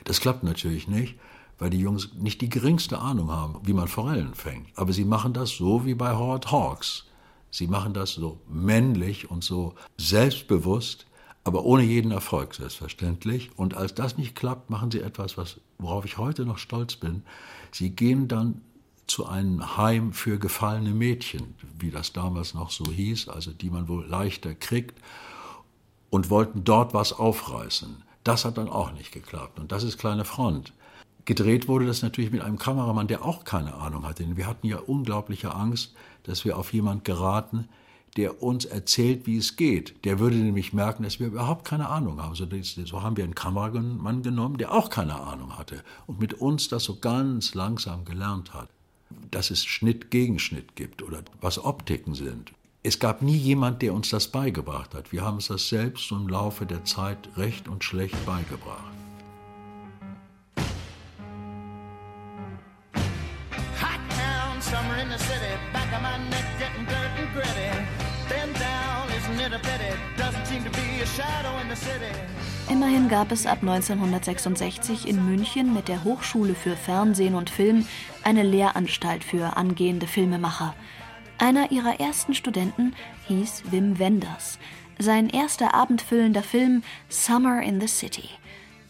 Das 0.04 0.20
klappt 0.20 0.42
natürlich 0.42 0.88
nicht, 0.88 1.16
weil 1.58 1.70
die 1.70 1.80
Jungs 1.80 2.14
nicht 2.14 2.40
die 2.40 2.48
geringste 2.48 2.98
Ahnung 2.98 3.30
haben, 3.30 3.60
wie 3.62 3.74
man 3.74 3.88
Forellen 3.88 4.34
fängt. 4.34 4.66
Aber 4.76 4.92
sie 4.92 5.04
machen 5.04 5.32
das 5.32 5.50
so 5.50 5.84
wie 5.84 5.94
bei 5.94 6.14
Howard 6.14 6.50
Hawks. 6.50 7.04
Sie 7.50 7.68
machen 7.68 7.94
das 7.94 8.14
so 8.14 8.40
männlich 8.48 9.30
und 9.30 9.44
so 9.44 9.74
selbstbewusst, 9.96 11.06
aber 11.44 11.64
ohne 11.64 11.84
jeden 11.84 12.10
Erfolg 12.10 12.54
selbstverständlich. 12.54 13.50
Und 13.56 13.74
als 13.74 13.94
das 13.94 14.18
nicht 14.18 14.34
klappt, 14.34 14.70
machen 14.70 14.90
sie 14.90 15.00
etwas, 15.00 15.36
was, 15.36 15.60
worauf 15.78 16.04
ich 16.04 16.18
heute 16.18 16.46
noch 16.46 16.58
stolz 16.58 16.96
bin. 16.96 17.22
Sie 17.70 17.90
gehen 17.90 18.26
dann 18.26 18.62
zu 19.06 19.26
einem 19.26 19.76
Heim 19.76 20.12
für 20.12 20.38
gefallene 20.38 20.90
Mädchen, 20.90 21.54
wie 21.78 21.90
das 21.90 22.12
damals 22.12 22.54
noch 22.54 22.70
so 22.70 22.84
hieß, 22.90 23.28
also 23.28 23.52
die 23.52 23.70
man 23.70 23.88
wohl 23.88 24.06
leichter 24.06 24.54
kriegt, 24.54 24.98
und 26.10 26.30
wollten 26.30 26.64
dort 26.64 26.94
was 26.94 27.12
aufreißen. 27.12 28.02
Das 28.22 28.44
hat 28.44 28.56
dann 28.56 28.68
auch 28.68 28.92
nicht 28.92 29.12
geklappt. 29.12 29.58
Und 29.58 29.72
das 29.72 29.82
ist 29.82 29.98
kleine 29.98 30.24
Front. 30.24 30.72
Gedreht 31.26 31.68
wurde 31.68 31.86
das 31.86 32.02
natürlich 32.02 32.30
mit 32.30 32.42
einem 32.42 32.58
Kameramann, 32.58 33.08
der 33.08 33.24
auch 33.24 33.44
keine 33.44 33.74
Ahnung 33.74 34.06
hatte. 34.06 34.24
Denn 34.24 34.36
wir 34.36 34.46
hatten 34.46 34.66
ja 34.66 34.78
unglaubliche 34.78 35.54
Angst, 35.54 35.94
dass 36.22 36.44
wir 36.44 36.56
auf 36.56 36.72
jemand 36.72 37.04
geraten, 37.04 37.68
der 38.16 38.42
uns 38.42 38.64
erzählt, 38.64 39.26
wie 39.26 39.38
es 39.38 39.56
geht. 39.56 40.04
Der 40.04 40.18
würde 40.18 40.36
nämlich 40.36 40.72
merken, 40.72 41.02
dass 41.02 41.18
wir 41.18 41.26
überhaupt 41.26 41.64
keine 41.64 41.88
Ahnung 41.88 42.22
haben. 42.22 42.34
So, 42.34 42.46
so 42.84 43.02
haben 43.02 43.16
wir 43.16 43.24
einen 43.24 43.34
Kameramann 43.34 44.22
genommen, 44.22 44.56
der 44.56 44.72
auch 44.72 44.88
keine 44.88 45.20
Ahnung 45.20 45.58
hatte 45.58 45.82
und 46.06 46.20
mit 46.20 46.34
uns 46.34 46.68
das 46.68 46.84
so 46.84 47.00
ganz 47.00 47.54
langsam 47.54 48.04
gelernt 48.04 48.54
hat 48.54 48.68
dass 49.30 49.50
es 49.50 49.64
Schnitt 49.64 50.10
gegen 50.10 50.38
Schnitt 50.38 50.76
gibt 50.76 51.02
oder 51.02 51.22
was 51.40 51.62
Optiken 51.62 52.14
sind. 52.14 52.52
Es 52.82 52.98
gab 52.98 53.22
nie 53.22 53.36
jemand, 53.36 53.80
der 53.82 53.94
uns 53.94 54.10
das 54.10 54.28
beigebracht 54.28 54.94
hat. 54.94 55.10
Wir 55.10 55.22
haben 55.22 55.36
uns 55.36 55.48
das 55.48 55.68
selbst 55.68 56.10
im 56.10 56.28
Laufe 56.28 56.66
der 56.66 56.84
Zeit 56.84 57.30
recht 57.36 57.66
und 57.68 57.82
schlecht 57.82 58.24
beigebracht. 58.26 58.92
Summer 64.74 64.96
in 64.96 65.08
the 65.08 65.18
city, 65.18 65.54
back 65.72 65.92
of 65.94 66.02
my 66.02 66.18
neck 66.30 66.44
getting 66.58 66.84
dirt 66.86 67.12
and 67.16 67.32
gritty. 67.32 67.70
Bend 68.28 68.58
down, 68.58 69.08
isn't 69.12 69.38
it 69.38 69.52
a 69.52 69.58
pity? 69.58 69.94
Doesn't 70.16 70.46
seem 70.46 70.64
to 70.64 70.70
be 70.70 71.00
a 71.00 71.06
shadow 71.06 71.56
in 71.60 71.68
the 71.68 71.76
city. 71.76 72.10
Immerhin 72.74 73.08
gab 73.08 73.30
es 73.30 73.46
ab 73.46 73.58
1966 73.60 75.06
in 75.06 75.24
München 75.24 75.72
mit 75.72 75.86
der 75.86 76.02
Hochschule 76.02 76.56
für 76.56 76.74
Fernsehen 76.74 77.36
und 77.36 77.48
Film 77.48 77.86
eine 78.24 78.42
Lehranstalt 78.42 79.22
für 79.22 79.56
angehende 79.56 80.08
Filmemacher. 80.08 80.74
Einer 81.38 81.70
ihrer 81.70 82.00
ersten 82.00 82.34
Studenten 82.34 82.92
hieß 83.28 83.62
Wim 83.70 84.00
Wenders. 84.00 84.58
Sein 84.98 85.28
erster 85.28 85.72
abendfüllender 85.72 86.42
Film 86.42 86.82
Summer 87.08 87.62
in 87.62 87.80
the 87.80 87.86
City. 87.86 88.28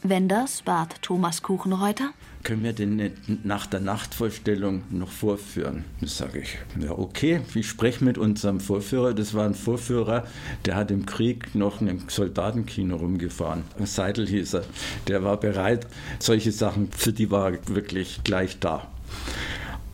Wenders 0.06 0.60
bat 0.60 1.00
Thomas 1.00 1.40
Kuchenreuter, 1.40 2.10
können 2.42 2.62
wir 2.62 2.74
den 2.74 3.12
nach 3.42 3.64
der 3.64 3.80
Nachtvorstellung 3.80 4.82
noch 4.90 5.10
vorführen? 5.10 5.86
Das 6.02 6.18
sage 6.18 6.40
ich, 6.40 6.58
ja 6.78 6.90
okay, 6.90 7.40
ich 7.54 7.66
spreche 7.66 8.04
mit 8.04 8.18
unserem 8.18 8.60
Vorführer. 8.60 9.14
Das 9.14 9.32
war 9.32 9.46
ein 9.46 9.54
Vorführer, 9.54 10.26
der 10.66 10.76
hat 10.76 10.90
im 10.90 11.06
Krieg 11.06 11.54
noch 11.54 11.80
in 11.80 11.88
einem 11.88 12.02
Soldatenkino 12.06 12.96
rumgefahren. 12.96 13.64
Seidel 13.84 14.28
hieß 14.28 14.56
er. 14.56 14.64
Der 15.08 15.24
war 15.24 15.40
bereit, 15.40 15.86
solche 16.18 16.52
Sachen, 16.52 16.92
für 16.92 17.14
die 17.14 17.30
war 17.30 17.52
wirklich 17.68 18.20
gleich 18.24 18.58
da. 18.60 18.88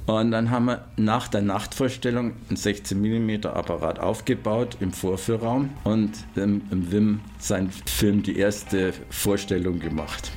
Und 0.07 0.33
dann 0.33 0.51
haben 0.51 0.65
wir 0.65 0.85
nach 0.97 1.29
der 1.29 1.43
Nachtvorstellung 1.43 2.33
einen 2.49 2.57
16 2.57 3.01
mm 3.01 3.47
Apparat 3.47 4.01
aufgebaut 4.01 4.77
im 4.81 4.93
Vorführraum 4.93 5.71
und 5.85 6.13
im, 6.35 6.63
im 6.71 6.91
Wim 6.91 7.21
sein 7.39 7.71
Film 7.87 8.23
die 8.23 8.37
erste 8.37 8.93
Vorstellung 9.11 9.79
gemacht. 9.79 10.33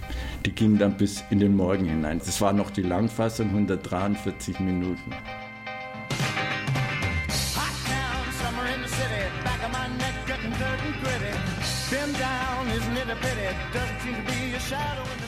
Die 0.45 0.51
ging 0.51 0.77
dann 0.77 0.97
bis 0.97 1.23
in 1.29 1.39
den 1.39 1.55
Morgen 1.55 1.85
hinein. 1.85 2.19
Das 2.19 2.39
war 2.41 2.53
noch 2.53 2.69
die 2.69 2.83
Langfassung, 2.83 3.47
143 3.47 4.59
Minuten. 4.59 5.13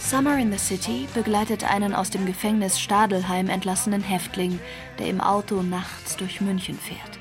Summer 0.05 0.37
in 0.37 0.51
the 0.51 0.59
City 0.59 1.07
begleitet 1.15 1.63
einen 1.63 1.95
aus 1.95 2.11
dem 2.11 2.27
Gefängnis 2.27 2.79
Stadelheim 2.79 3.49
entlassenen 3.49 4.03
Häftling, 4.03 4.59
der 4.99 5.07
im 5.07 5.19
Auto 5.19 5.63
nachts 5.63 6.15
durch 6.15 6.41
München 6.41 6.77
fährt. 6.77 7.17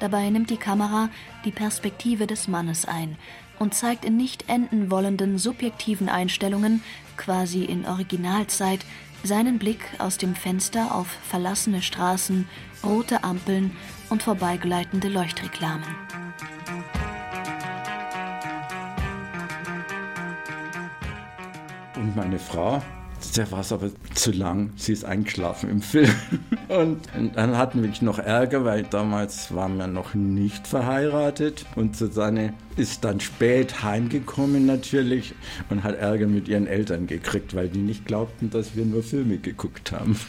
Dabei 0.00 0.28
nimmt 0.30 0.50
die 0.50 0.56
Kamera 0.56 1.10
die 1.44 1.52
Perspektive 1.52 2.26
des 2.26 2.48
Mannes 2.48 2.86
ein 2.86 3.16
und 3.60 3.72
zeigt 3.72 4.04
in 4.04 4.16
nicht 4.16 4.48
enden 4.48 4.90
wollenden 4.90 5.38
subjektiven 5.38 6.08
Einstellungen 6.08 6.82
quasi 7.16 7.62
in 7.62 7.86
Originalzeit, 7.86 8.80
seinen 9.22 9.60
Blick 9.60 9.84
aus 9.98 10.18
dem 10.18 10.34
Fenster 10.34 10.92
auf 10.92 11.06
verlassene 11.06 11.82
Straßen, 11.82 12.48
rote 12.82 13.22
Ampeln 13.22 13.76
und 14.10 14.24
vorbeigleitende 14.24 15.06
Leuchtreklamen. 15.06 15.86
Und 22.04 22.16
meine 22.16 22.38
Frau, 22.38 22.82
der 23.34 23.50
war 23.50 23.60
es 23.60 23.72
aber 23.72 23.88
zu 24.12 24.30
lang. 24.30 24.74
Sie 24.76 24.92
ist 24.92 25.06
eingeschlafen 25.06 25.70
im 25.70 25.80
Film. 25.80 26.12
Und, 26.68 27.00
dann 27.34 27.56
hatten 27.56 27.82
wir 27.82 27.90
noch 28.02 28.18
Ärger, 28.18 28.66
weil 28.66 28.82
damals 28.82 29.54
waren 29.54 29.78
wir 29.78 29.86
noch 29.86 30.12
nicht 30.12 30.66
verheiratet. 30.66 31.64
Und 31.76 31.96
Susanne 31.96 32.52
ist 32.76 33.04
dann 33.04 33.20
spät 33.20 33.82
heimgekommen 33.82 34.66
natürlich 34.66 35.34
und 35.70 35.82
hat 35.82 35.96
Ärger 35.96 36.26
mit 36.26 36.46
ihren 36.46 36.66
Eltern 36.66 37.06
gekriegt, 37.06 37.54
weil 37.54 37.70
die 37.70 37.78
nicht 37.78 38.04
glaubten, 38.04 38.50
dass 38.50 38.76
wir 38.76 38.84
nur 38.84 39.02
Filme 39.02 39.38
geguckt 39.38 39.90
haben. 39.90 40.20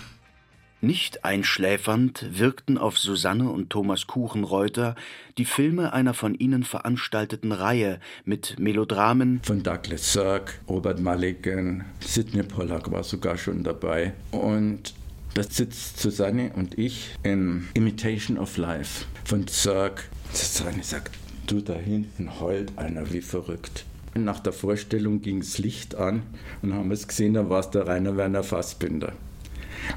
Nicht 0.81 1.23
einschläfernd 1.23 2.25
wirkten 2.38 2.77
auf 2.77 2.97
Susanne 2.97 3.49
und 3.49 3.69
Thomas 3.69 4.07
Kuchenreuter 4.07 4.95
die 5.38 5.45
Filme 5.45 5.93
einer 5.93 6.13
von 6.13 6.35
ihnen 6.35 6.63
veranstalteten 6.63 7.51
Reihe 7.51 7.99
mit 8.25 8.59
Melodramen 8.59 9.39
von 9.43 9.63
Douglas 9.63 10.13
Sirk, 10.13 10.59
Robert 10.67 10.99
Mulligan, 10.99 11.85
Sidney 12.01 12.43
Pollack 12.43 12.91
war 12.91 13.03
sogar 13.03 13.38
schon 13.38 13.63
dabei. 13.63 14.13
Und 14.31 14.93
da 15.33 15.43
sitzt 15.43 15.99
Susanne 15.99 16.51
und 16.55 16.77
ich 16.77 17.15
im 17.23 17.67
Imitation 17.73 18.38
of 18.38 18.57
Life 18.57 19.05
von 19.23 19.47
Sirk. 19.47 20.09
Susanne 20.33 20.83
sagt, 20.83 21.15
du 21.47 21.61
da 21.61 21.73
hinten 21.73 22.39
heult 22.39 22.77
einer 22.77 23.11
wie 23.11 23.21
verrückt. 23.21 23.85
Nach 24.13 24.39
der 24.39 24.53
Vorstellung 24.53 25.21
ging 25.21 25.39
das 25.39 25.57
Licht 25.57 25.95
an 25.95 26.23
und 26.61 26.73
haben 26.73 26.91
es 26.91 27.07
gesehen, 27.07 27.33
da 27.33 27.49
war 27.49 27.61
es 27.61 27.69
der 27.69 27.88
Rainer 27.88 28.15
Werner 28.15 28.43
Fassbinder. 28.43 29.13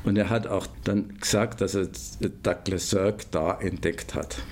Und 0.05 0.17
er 0.17 0.31
hat 0.31 0.47
auch 0.47 0.67
dann 0.85 1.17
gesagt, 1.19 1.61
dass 1.61 1.75
er 1.75 1.89
Douglas 2.21 2.91
Sirk 2.91 3.31
da 3.31 3.59
entdeckt 3.61 4.15
hat. 4.15 4.43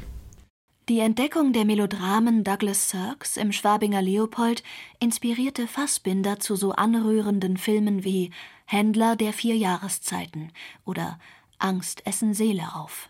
Die 0.89 1.01
Entdeckung 1.01 1.53
der 1.53 1.65
Melodramen 1.65 2.45
Douglas 2.45 2.91
Sirks 2.91 3.37
im 3.37 3.51
Schwabinger 3.51 4.03
Leopold 4.03 4.63
inspirierte 5.01 5.67
Fassbinder 5.67 6.39
zu 6.39 6.55
so 6.55 6.73
anrührenden 6.73 7.57
Filmen 7.57 8.05
wie 8.05 8.31
Händler 8.67 9.17
der 9.17 9.33
vier 9.33 9.57
Jahreszeiten 9.57 10.53
oder 10.85 11.19
Angst 11.59 12.07
essen 12.07 12.35
Seele 12.35 12.75
auf. 12.75 13.09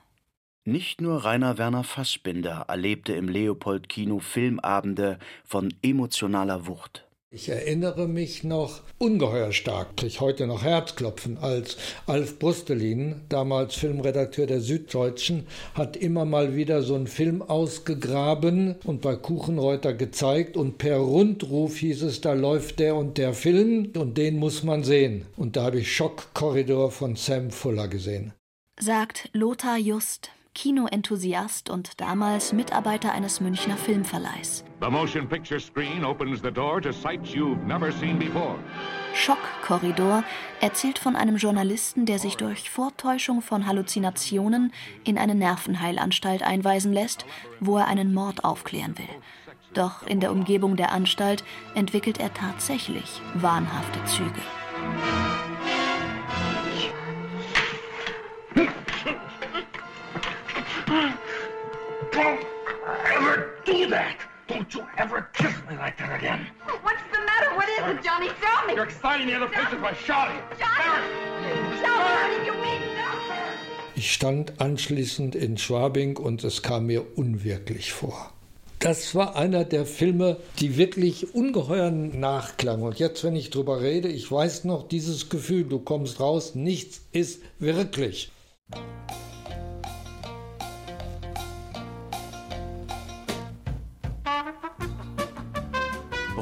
Nicht 0.65 1.01
nur 1.01 1.25
Rainer 1.25 1.59
Werner 1.59 1.85
Fassbinder 1.85 2.65
erlebte 2.67 3.13
im 3.13 3.29
Leopold-Kino 3.29 4.19
Filmabende 4.19 5.19
von 5.45 5.73
emotionaler 5.83 6.67
Wucht. 6.67 7.06
Ich 7.37 7.51
erinnere 7.51 8.09
mich 8.09 8.45
noch 8.45 8.81
ungeheuer 8.97 9.53
stark, 9.53 9.99
kriege 9.99 10.21
heute 10.21 10.47
noch 10.47 10.63
Herzklopfen, 10.63 11.37
als 11.37 11.77
Alf 12.07 12.39
Brustelin, 12.39 13.21
damals 13.29 13.75
Filmredakteur 13.75 14.47
der 14.47 14.63
Süddeutschen, 14.63 15.47
hat 15.75 15.99
immer 15.99 16.25
mal 16.25 16.57
wieder 16.57 16.81
so 16.81 16.95
einen 16.95 17.07
Film 17.07 17.43
ausgegraben 17.43 18.77
und 18.85 19.03
bei 19.03 19.17
Kuchenreuter 19.17 19.93
gezeigt 19.93 20.57
und 20.57 20.79
per 20.79 20.97
Rundruf 20.97 21.77
hieß 21.77 22.05
es, 22.05 22.23
da 22.23 22.33
läuft 22.33 22.79
der 22.79 22.97
und 22.97 23.19
der 23.19 23.35
Film 23.35 23.93
und 23.95 24.17
den 24.17 24.39
muss 24.39 24.63
man 24.63 24.83
sehen. 24.83 25.27
Und 25.37 25.57
da 25.57 25.65
habe 25.65 25.81
ich 25.81 25.95
Schockkorridor 25.95 26.91
von 26.91 27.17
Sam 27.17 27.51
Fuller 27.51 27.89
gesehen. 27.89 28.33
Sagt 28.81 29.29
Lothar 29.35 29.77
Just, 29.77 30.31
Kinoenthusiast 30.57 31.69
und 31.69 32.01
damals 32.01 32.55
Mitarbeiter 32.55 33.13
eines 33.13 33.43
Münchner 33.43 33.77
Filmverleihs. 33.77 34.65
The 34.81 34.89
motion 34.89 35.29
picture 35.29 35.61
screen 35.61 36.03
opens 36.03 36.41
the 36.43 36.51
door 36.51 36.81
to 36.81 36.93
sights 36.93 37.33
you've 37.33 37.63
never 37.67 37.93
seen 37.93 38.19
before. 38.19 38.57
Schockkorridor 39.13 40.25
erzählt 40.63 40.99
von 40.99 41.15
einem 41.15 41.37
Journalisten, 41.37 42.07
der 42.07 42.19
sich 42.19 42.39
durch 42.39 42.71
Vortäuschung 42.71 43.43
von 43.43 43.67
Halluzinationen 43.67 44.73
in 45.05 45.19
eine 45.19 45.35
Nervenheilanstalt 45.35 46.43
einweisen 46.43 46.95
lässt, 46.95 47.27
wo 47.61 47.77
er 47.77 47.87
einen 47.87 48.15
Mord 48.15 48.43
aufklären 48.43 48.97
will. 48.97 49.05
Doch 49.75 50.07
in 50.07 50.21
der 50.21 50.33
Umgebung 50.33 50.77
der 50.77 50.91
Anstalt 50.91 51.45
entwickelt 51.75 52.19
er 52.19 52.33
tatsächlich 52.33 53.21
wahnhafte 53.35 54.03
Züge. 54.07 54.41
Don't 64.77 64.89
ever 64.99 65.23
kiss 65.33 65.55
me 65.71 65.77
like 65.79 65.97
that 65.97 66.19
again! 66.19 66.47
What's 66.83 67.01
the 67.11 67.19
matter? 67.25 67.57
What 67.57 67.67
is 67.67 67.79
it, 67.79 68.05
Johnny? 68.05 68.29
Tell 68.43 68.67
me! 68.67 68.75
You're 68.75 68.85
exciting 68.85 69.27
the 69.27 69.35
other 69.35 69.49
patients 69.49 69.81
by 69.81 69.95
shouting! 69.95 70.39
Johnny! 70.59 71.81
Johnny, 71.81 72.45
you 72.45 72.53
mean 72.61 72.83
Ich 73.95 74.13
stand 74.13 74.61
anschließend 74.61 75.35
in 75.35 75.57
Schwabing 75.57 76.19
und 76.19 76.45
es 76.45 76.61
kam 76.63 76.87
mir 76.87 77.17
unwirklich 77.17 77.95
vor. 77.95 78.35
Das 78.79 79.15
war 79.15 79.35
einer 79.35 79.65
der 79.65 79.87
Filme, 79.87 80.37
die 80.61 80.77
wirklich 80.77 81.35
ungeheuren 81.35 82.21
Nachklang. 82.21 82.83
Und 82.83 82.99
jetzt, 82.99 83.25
wenn 83.25 83.35
ich 83.35 83.49
drüber 83.49 83.81
rede, 83.81 84.09
ich 84.09 84.31
weiß 84.31 84.65
noch 84.65 84.87
dieses 84.87 85.31
Gefühl, 85.31 85.65
du 85.65 85.79
kommst 85.79 86.21
raus, 86.21 86.55
nichts 86.55 87.01
ist 87.13 87.41
wirklich. 87.59 88.31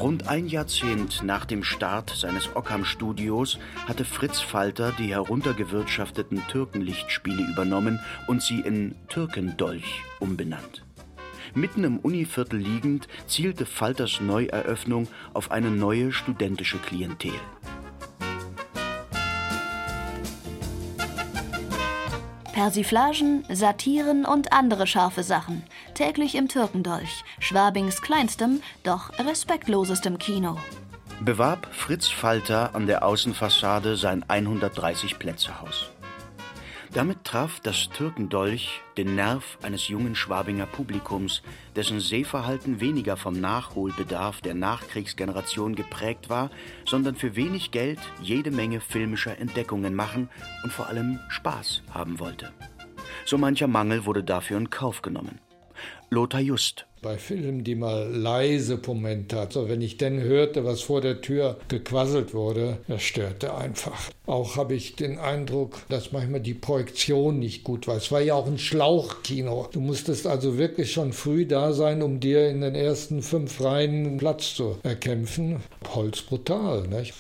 Rund 0.05 0.29
ein 0.29 0.49
Jahrzehnt 0.49 1.23
nach 1.23 1.47
dem 1.47 1.65
Start 1.65 2.11
seines 2.11 2.55
Ockham-Studios 2.55 3.59
hatte 3.89 4.05
Fritz 4.05 4.39
Falter 4.39 4.93
die 4.99 5.07
heruntergewirtschafteten 5.07 6.43
Türkenlichtspiele 6.47 7.51
übernommen 7.51 7.99
und 8.27 8.43
sie 8.43 8.61
in 8.61 8.97
Türkendolch 9.09 10.03
umbenannt. 10.21 10.85
Mitten 11.55 11.85
im 11.85 12.01
Univiertel 12.01 12.59
liegend 12.59 13.09
zielte 13.27 13.65
Falters 13.65 14.21
Neueröffnung 14.21 15.09
auf 15.33 15.51
eine 15.51 15.71
neue 15.71 16.13
studentische 16.13 16.77
Klientel. 16.77 17.33
Persiflagen, 22.65 23.45
Satiren 23.51 24.25
und 24.25 24.55
andere 24.55 24.87
scharfe 24.87 25.23
Sachen. 25.23 25.65
Täglich 25.93 26.35
im 26.35 26.49
Türkendolch, 26.49 27.23
Schwabings 27.39 28.01
kleinstem, 28.01 28.63
doch 28.85 29.11
respektlosestem 29.19 30.17
Kino. 30.17 30.57
Bewarb 31.21 31.69
Fritz 31.73 32.09
Falter 32.09 32.75
an 32.75 32.87
der 32.87 33.05
Außenfassade 33.05 33.99
sein 33.99 34.25
130-Plätze-Haus. 34.25 35.91
Damit 36.95 37.25
traf 37.25 37.59
das 37.59 37.89
Türkendolch 37.89 38.81
den 38.97 39.17
Nerv 39.17 39.59
eines 39.63 39.89
jungen 39.89 40.15
Schwabinger 40.15 40.67
Publikums, 40.67 41.43
dessen 41.75 41.99
Sehverhalten 41.99 42.79
weniger 42.79 43.17
vom 43.17 43.41
Nachholbedarf 43.41 44.41
der 44.41 44.55
Nachkriegsgeneration 44.55 45.75
geprägt 45.75 46.31
war, 46.31 46.51
sondern 46.87 47.17
für 47.17 47.35
wenig 47.35 47.73
Geld 47.73 47.99
jede 48.23 48.53
Menge 48.53 48.81
filmischer 48.81 49.37
Entdeckungen 49.39 49.97
machen 49.97 50.29
und 50.63 50.73
vor 50.73 50.87
allem 50.87 51.19
Spaß 51.31 51.83
haben 51.91 52.21
wollte. 52.21 52.53
So 53.27 53.39
mancher 53.39 53.67
Mangel 53.67 54.07
wurde 54.07 54.23
dafür 54.23 54.57
in 54.57 54.71
Kauf 54.71 55.03
genommen. 55.03 55.41
Lothar 56.11 56.41
Just 56.41 56.87
bei 57.05 57.19
Filmen, 57.19 57.63
die 57.63 57.75
mal 57.75 58.11
leise 58.11 58.81
Momente 58.85 59.39
hat. 59.39 59.53
So, 59.53 59.69
wenn 59.69 59.83
ich 59.83 59.99
denn 59.99 60.21
hörte, 60.21 60.65
was 60.65 60.81
vor 60.81 61.03
der 61.03 61.21
Tür 61.21 61.59
gequasselt 61.69 62.33
wurde, 62.35 62.79
das 62.89 63.03
störte 63.03 63.55
einfach. 63.55 64.11
Auch 64.27 64.57
habe 64.57 64.75
ich 64.75 64.97
den 64.97 65.19
Eindruck, 65.19 65.83
dass 65.91 66.13
manchmal 66.13 66.41
die 66.41 66.55
Projektion 66.55 67.39
nicht 67.39 67.63
gut 67.63 67.87
war. 67.87 67.97
Es 67.97 68.11
war 68.11 68.23
ja 68.23 68.35
auch 68.35 68.47
ein 68.47 68.59
Schlauchkino. 68.59 69.69
Du 69.71 69.81
musstest 69.81 70.27
also 70.27 70.57
wirklich 70.57 70.93
schon 70.93 71.13
früh 71.13 71.47
da 71.47 71.75
sein, 71.75 72.03
um 72.03 72.21
dir 72.21 72.49
in 72.49 72.63
den 72.63 72.75
ersten 72.75 73.23
fünf 73.23 73.61
Reihen 73.61 74.17
Platz 74.17 74.55
zu 74.55 74.79
erkämpfen. 74.83 75.61
Holz 75.95 76.23
brutal, 76.23 76.89
nicht? 76.89 77.13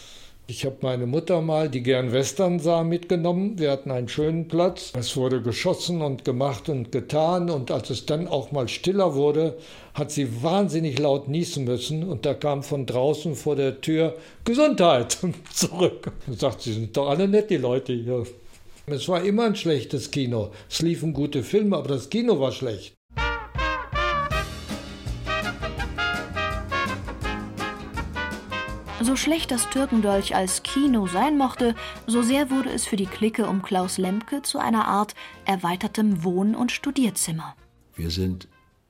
Ich 0.47 0.67
habe 0.67 0.77
meine 0.83 1.07
Mutter 1.07 1.41
mal, 1.41 1.71
die 1.71 1.83
gern 1.83 2.13
Western 2.13 2.61
sah, 2.61 2.85
mitgenommen. 2.85 3.59
Wir 3.59 3.71
hatten 3.71 3.91
einen 3.91 4.09
schönen 4.09 4.47
Platz. 4.47 4.93
Es 4.95 5.17
wurde 5.17 5.41
geschossen 5.41 6.03
und 6.03 6.27
gemacht 6.27 6.69
und 6.69 6.93
getan. 6.93 7.49
Und 7.49 7.71
als 7.71 7.89
es 7.89 8.05
dann 8.05 8.29
auch 8.29 8.53
mal 8.53 8.69
stiller 8.69 9.15
wurde, 9.15 9.57
hat 9.95 10.11
sie 10.11 10.43
wahnsinnig 10.43 10.99
laut 10.99 11.29
niesen 11.29 11.65
müssen. 11.65 12.03
Und 12.03 12.27
da 12.27 12.35
kam 12.35 12.63
von 12.63 12.85
draußen 12.85 13.37
vor 13.37 13.57
der 13.57 13.81
Tür 13.81 14.17
Gesundheit 14.45 15.17
zurück. 15.55 16.13
Und 16.27 16.39
sagt, 16.39 16.61
sie 16.61 16.75
sind 16.75 16.95
doch 16.95 17.09
alle 17.09 17.27
nett, 17.27 17.49
die 17.49 17.57
Leute 17.57 17.95
hier. 17.95 18.27
Es 18.85 19.09
war 19.09 19.25
immer 19.25 19.45
ein 19.45 19.57
schlechtes 19.57 20.11
Kino. 20.11 20.51
Es 20.69 20.83
liefen 20.83 21.15
gute 21.15 21.43
Filme, 21.43 21.79
aber 21.79 21.89
das 21.89 22.11
Kino 22.11 22.39
war 22.39 22.53
schlecht. 22.53 22.93
So 29.03 29.17
schlecht 29.17 29.51
das 29.51 29.69
Türkendolch 29.71 30.37
als 30.37 30.63
Kino 30.63 31.09
sein 31.09 31.37
mochte, 31.37 31.75
so 32.07 32.23
sehr 32.23 32.51
wurde 32.51 32.71
es 32.71 32.87
für 32.87 32.97
die 32.97 33.07
Clique 33.07 33.47
um 33.47 33.61
Klaus 33.61 33.99
Lemke 33.99 34.43
zu 34.43 34.59
einer 34.59 34.87
Art 34.87 35.15
erweitertem 35.45 36.23
Wohn- 36.23 36.55
und 36.55 36.71
Studierzimmer. 36.71 37.57
Wir 37.97 38.11
sind 38.11 38.47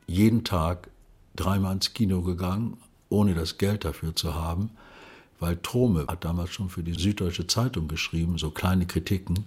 jeden 0.07 0.45
Tag 0.45 0.91
dreimal 1.35 1.75
ins 1.75 1.95
Kino 1.95 2.21
gegangen, 2.21 2.77
ohne 3.09 3.35
das 3.35 3.57
Geld 3.57 3.87
dafür 3.87 4.15
zu 4.15 4.35
haben, 4.35 4.71
weil 5.41 5.57
Trome 5.57 6.07
hat 6.07 6.25
damals 6.25 6.51
schon 6.51 6.69
für 6.69 6.83
die 6.83 6.95
Süddeutsche 6.99 7.47
Zeitung 7.47 7.89
geschrieben, 7.89 8.37
so 8.37 8.51
kleine 8.51 8.87
Kritiken, 8.87 9.47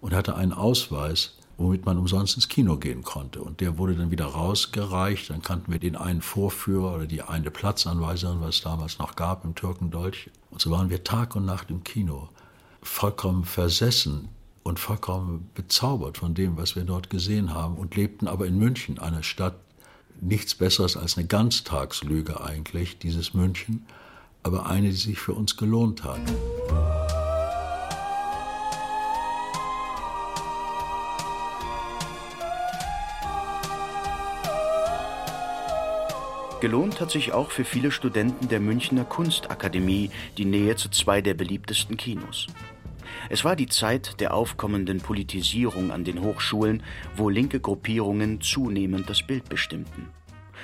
und 0.00 0.14
hatte 0.14 0.34
einen 0.34 0.52
Ausweis, 0.52 1.38
womit 1.62 1.86
man 1.86 1.98
umsonst 1.98 2.36
ins 2.36 2.48
Kino 2.48 2.76
gehen 2.76 3.02
konnte. 3.02 3.40
Und 3.40 3.60
der 3.60 3.78
wurde 3.78 3.94
dann 3.94 4.10
wieder 4.10 4.26
rausgereicht. 4.26 5.30
Dann 5.30 5.42
kannten 5.42 5.72
wir 5.72 5.78
den 5.78 5.96
einen 5.96 6.22
Vorführer 6.22 6.94
oder 6.94 7.06
die 7.06 7.22
eine 7.22 7.50
Platzanweiserin, 7.50 8.40
was 8.40 8.56
es 8.56 8.60
damals 8.62 8.98
noch 8.98 9.16
gab 9.16 9.44
im 9.44 9.54
Türkendolch. 9.54 10.30
Und 10.50 10.60
so 10.60 10.70
waren 10.70 10.90
wir 10.90 11.04
Tag 11.04 11.36
und 11.36 11.44
Nacht 11.44 11.70
im 11.70 11.84
Kino, 11.84 12.28
vollkommen 12.82 13.44
versessen 13.44 14.28
und 14.62 14.78
vollkommen 14.78 15.50
bezaubert 15.54 16.18
von 16.18 16.34
dem, 16.34 16.56
was 16.56 16.76
wir 16.76 16.84
dort 16.84 17.10
gesehen 17.10 17.54
haben 17.54 17.76
und 17.76 17.96
lebten 17.96 18.28
aber 18.28 18.46
in 18.46 18.58
München, 18.58 18.98
einer 18.98 19.22
Stadt, 19.22 19.54
nichts 20.20 20.54
Besseres 20.54 20.96
als 20.96 21.18
eine 21.18 21.26
Ganztagslüge 21.26 22.40
eigentlich, 22.40 22.98
dieses 22.98 23.34
München, 23.34 23.86
aber 24.42 24.66
eine, 24.66 24.90
die 24.90 24.96
sich 24.96 25.18
für 25.18 25.34
uns 25.34 25.56
gelohnt 25.56 26.04
hat. 26.04 26.20
Gelohnt 36.62 37.00
hat 37.00 37.10
sich 37.10 37.32
auch 37.32 37.50
für 37.50 37.64
viele 37.64 37.90
Studenten 37.90 38.46
der 38.46 38.60
Münchner 38.60 39.04
Kunstakademie 39.04 40.12
die 40.38 40.44
Nähe 40.44 40.76
zu 40.76 40.90
zwei 40.90 41.20
der 41.20 41.34
beliebtesten 41.34 41.96
Kinos. 41.96 42.46
Es 43.28 43.44
war 43.44 43.56
die 43.56 43.66
Zeit 43.66 44.20
der 44.20 44.32
aufkommenden 44.32 45.00
Politisierung 45.00 45.90
an 45.90 46.04
den 46.04 46.22
Hochschulen, 46.22 46.84
wo 47.16 47.28
linke 47.30 47.58
Gruppierungen 47.58 48.40
zunehmend 48.40 49.10
das 49.10 49.26
Bild 49.26 49.48
bestimmten. 49.48 50.10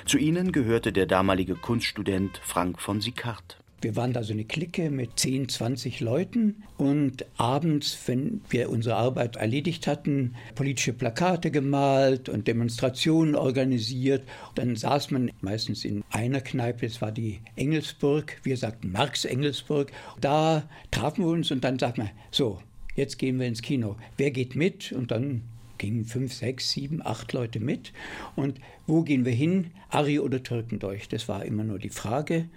Zu 0.05 0.17
ihnen 0.17 0.53
gehörte 0.53 0.93
der 0.93 1.05
damalige 1.05 1.55
Kunststudent 1.55 2.39
Frank 2.45 2.79
von 2.79 3.01
Sicard. 3.01 3.57
Wir 3.81 3.95
waren 3.95 4.11
da 4.11 4.23
so 4.23 4.33
eine 4.33 4.43
Clique 4.43 4.89
mit 4.89 5.17
10, 5.17 5.47
20 5.47 6.01
Leuten 6.01 6.63
und 6.77 7.25
abends, 7.37 7.97
wenn 8.07 8.41
wir 8.49 8.69
unsere 8.69 8.97
Arbeit 8.97 9.37
erledigt 9.37 9.87
hatten, 9.87 10.35
politische 10.55 10.91
Plakate 10.91 11.49
gemalt 11.49 12.27
und 12.27 12.47
Demonstrationen 12.47 13.35
organisiert. 13.35 14.23
Dann 14.55 14.75
saß 14.75 15.11
man 15.11 15.31
meistens 15.39 15.85
in 15.85 16.03
einer 16.09 16.41
Kneipe, 16.41 16.85
es 16.85 17.01
war 17.01 17.13
die 17.13 17.39
Engelsburg, 17.55 18.37
wir 18.43 18.57
sagten 18.57 18.91
Marx 18.91 19.23
Engelsburg. 19.23 19.91
Da 20.19 20.67
trafen 20.91 21.23
wir 21.23 21.31
uns 21.31 21.49
und 21.51 21.63
dann 21.63 21.79
sagten 21.79 22.01
wir, 22.01 22.11
so, 22.31 22.59
jetzt 22.95 23.17
gehen 23.17 23.39
wir 23.39 23.47
ins 23.47 23.61
Kino. 23.61 23.95
Wer 24.17 24.31
geht 24.31 24.55
mit? 24.55 24.91
Und 24.91 25.11
dann 25.11 25.43
gingen 25.77 26.03
fünf, 26.03 26.33
sechs, 26.33 26.69
sieben, 26.71 27.01
acht 27.01 27.31
Leute 27.31 27.61
mit. 27.61 27.93
Und 28.35 28.59
wo 28.85 29.03
gehen 29.03 29.23
wir 29.23 29.31
hin? 29.31 29.71
Ari 29.89 30.19
oder 30.19 30.43
Türkendurch? 30.43 31.07
Das 31.07 31.29
war 31.29 31.45
immer 31.45 31.63
nur 31.63 31.79
die 31.79 31.89
Frage. 31.89 32.49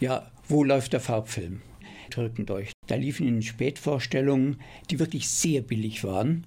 Ja, 0.00 0.30
wo 0.48 0.64
läuft 0.64 0.92
der 0.92 1.00
Farbfilm? 1.00 1.62
Türkendurch. 2.10 2.72
Da 2.86 2.96
liefen 2.96 3.26
in 3.26 3.42
Spätvorstellungen, 3.42 4.60
die 4.90 4.98
wirklich 4.98 5.28
sehr 5.28 5.62
billig 5.62 6.04
waren. 6.04 6.46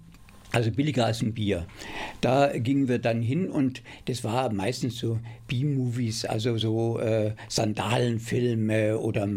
Also 0.53 0.71
billiger 0.71 1.05
als 1.05 1.21
ein 1.21 1.33
Bier. 1.33 1.67
Da 2.21 2.57
gingen 2.57 2.88
wir 2.88 2.99
dann 2.99 3.21
hin 3.21 3.49
und 3.49 3.81
das 4.05 4.23
war 4.23 4.51
meistens 4.51 4.97
so 4.97 5.19
B-Movies, 5.47 6.23
also 6.23 6.57
so 6.57 6.99
äh, 6.99 7.33
Sandalenfilme 7.49 8.97
oder 8.97 9.27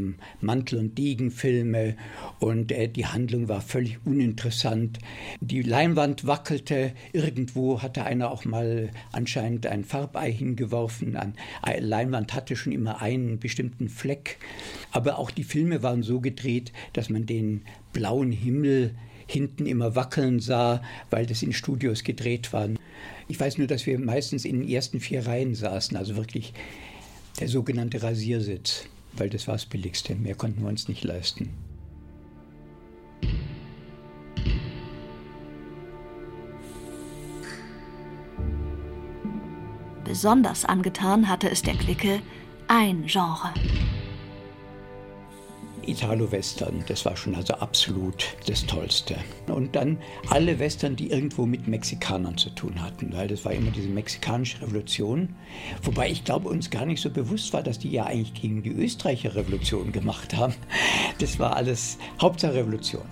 Mantel- 0.41 0.79
und 0.79 0.97
Degenfilme. 0.97 1.97
Und 2.39 2.71
äh, 2.71 2.89
die 2.89 3.07
Handlung 3.07 3.49
war 3.49 3.61
völlig 3.61 3.99
uninteressant. 4.05 4.99
Die 5.41 5.63
Leinwand 5.63 6.29
wackelte. 6.29 6.93
Irgendwo 7.13 7.83
hatte 7.83 8.05
einer 8.05 8.31
auch 8.31 8.45
mal 8.45 8.91
anscheinend 9.11 9.67
ein 9.67 9.85
Farbei 9.85 10.31
hingeworfen. 10.31 11.17
Eine 11.17 11.35
Leinwand 11.81 12.35
hatte 12.35 12.55
schon 12.55 12.73
immer 12.73 13.03
einen 13.03 13.41
bestimmten 13.41 13.89
Fleck. 13.89 14.39
Aber 14.93 15.19
auch 15.19 15.33
die 15.33 15.45
Filme 15.45 15.83
waren 15.83 16.05
so 16.05 16.21
gedreht, 16.21 16.73
dass 16.93 17.11
man 17.11 17.27
den 17.27 17.63
blauen 17.93 18.31
Himmel 18.31 18.95
hinten 19.31 19.67
immer 19.67 19.95
wackeln 19.95 20.41
sah, 20.41 20.83
weil 21.11 21.27
das 21.27 21.43
in 21.43 21.53
Studios 21.53 22.03
gedreht 22.03 22.53
war. 22.53 22.69
Ich 23.29 23.39
weiß 23.39 23.59
nur, 23.59 23.67
dass 23.67 23.87
wir 23.87 23.99
meistens 23.99 24.45
in 24.45 24.61
den 24.61 24.69
ersten 24.69 25.01
vier 25.01 25.27
Reihen 25.27 25.55
saßen, 25.55 25.97
also 25.97 26.17
wirklich 26.17 26.53
der 27.39 27.49
sogenannte 27.49 28.03
Rasiersitz, 28.03 28.87
weil 29.13 29.31
das 29.31 29.47
war 29.47 29.55
das 29.55 29.67
Billigste. 29.67 30.15
Mehr 30.17 30.35
konnten 30.35 30.63
wir 30.63 30.69
uns 30.69 30.89
nicht 30.89 31.05
leisten. 31.05 31.51
Besonders 40.05 40.65
angetan 40.65 41.29
hatte 41.29 41.49
es 41.49 41.63
der 41.63 41.75
Clique 41.75 42.21
ein 42.67 43.07
Genre. 43.07 43.55
Italo-Western, 45.91 46.85
das 46.87 47.05
war 47.05 47.17
schon 47.17 47.35
also 47.35 47.55
absolut 47.55 48.37
das 48.47 48.65
Tollste. 48.67 49.17
Und 49.47 49.75
dann 49.77 49.99
alle 50.29 50.59
Western, 50.59 50.97
die 50.97 51.11
irgendwo 51.11 51.47
mit 51.47 51.69
Mexikanern 51.69 52.37
zu 52.37 52.51
tun 52.51 52.83
hatten, 52.83 53.13
weil 53.13 53.29
das 53.29 53.45
war 53.45 53.53
immer 53.53 53.71
diese 53.71 53.89
mexikanische 53.89 54.63
Revolution. 54.63 55.35
Wobei 55.83 56.11
ich 56.11 56.25
glaube, 56.25 56.49
uns 56.49 56.71
gar 56.71 56.87
nicht 56.87 57.01
so 57.01 57.11
bewusst 57.11 57.53
war, 57.53 57.63
dass 57.63 57.79
die 57.79 57.91
ja 57.91 58.07
eigentlich 58.07 58.35
gegen 58.35 58.63
die 58.63 58.71
Österreicher 58.71 59.35
Revolution 59.35 59.93
gemacht 59.93 60.37
haben. 60.37 60.55
Das 61.19 61.39
war 61.39 61.57
alles 61.57 61.99
Hauptsache 62.21 62.55
Revolution. 62.55 63.03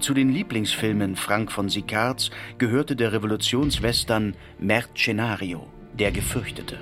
Zu 0.00 0.14
den 0.14 0.30
Lieblingsfilmen 0.30 1.14
Frank 1.14 1.52
von 1.52 1.68
Sicards 1.68 2.30
gehörte 2.56 2.96
der 2.96 3.12
Revolutionswestern 3.12 4.34
Mercenario, 4.58 5.66
der 5.92 6.10
Gefürchtete. 6.10 6.78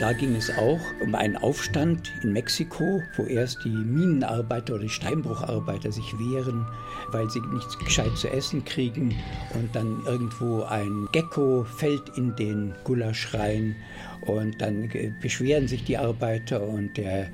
Da 0.00 0.14
ging 0.14 0.34
es 0.34 0.48
auch 0.56 0.80
um 1.02 1.14
einen 1.14 1.36
Aufstand 1.36 2.10
in 2.22 2.32
Mexiko, 2.32 3.02
wo 3.18 3.24
erst 3.24 3.62
die 3.64 3.68
Minenarbeiter 3.68 4.76
oder 4.76 4.84
die 4.84 4.88
Steinbrucharbeiter 4.88 5.92
sich 5.92 6.18
wehren, 6.18 6.66
weil 7.10 7.28
sie 7.28 7.42
nichts 7.52 7.78
gescheit 7.78 8.16
zu 8.16 8.30
essen 8.30 8.64
kriegen. 8.64 9.14
Und 9.52 9.76
dann 9.76 10.02
irgendwo 10.06 10.62
ein 10.62 11.06
Gecko 11.12 11.64
fällt 11.64 12.16
in 12.16 12.34
den 12.36 12.74
Gulasch 12.84 13.34
rein. 13.34 13.76
Und 14.22 14.62
dann 14.62 14.90
beschweren 15.20 15.68
sich 15.68 15.84
die 15.84 15.98
Arbeiter 15.98 16.66
und 16.66 16.96
der 16.96 17.28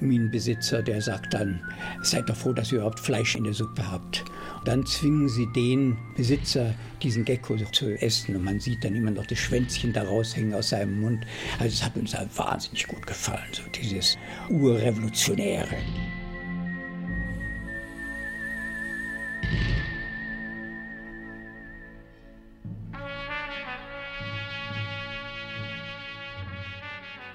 Minenbesitzer, 0.00 0.82
der 0.82 1.00
sagt 1.02 1.34
dann, 1.34 1.60
seid 2.02 2.28
doch 2.28 2.36
froh, 2.36 2.52
dass 2.52 2.72
ihr 2.72 2.78
überhaupt 2.78 3.00
Fleisch 3.00 3.34
in 3.34 3.44
der 3.44 3.54
Suppe 3.54 3.90
habt. 3.90 4.24
Und 4.58 4.68
dann 4.68 4.86
zwingen 4.86 5.28
sie 5.28 5.46
den 5.52 5.96
Besitzer, 6.16 6.74
diesen 7.02 7.24
Gecko 7.24 7.56
zu 7.72 8.00
essen 8.00 8.36
und 8.36 8.44
man 8.44 8.60
sieht 8.60 8.84
dann 8.84 8.94
immer 8.94 9.10
noch 9.10 9.26
das 9.26 9.38
Schwänzchen 9.38 9.92
da 9.92 10.02
raushängen 10.02 10.54
aus 10.54 10.70
seinem 10.70 11.00
Mund. 11.00 11.26
Also 11.58 11.74
es 11.74 11.84
hat 11.84 11.96
uns 11.96 12.14
halt 12.14 12.36
wahnsinnig 12.36 12.86
gut 12.86 13.06
gefallen, 13.06 13.48
so 13.52 13.62
dieses 13.74 14.16
Urrevolutionäre. 14.50 15.76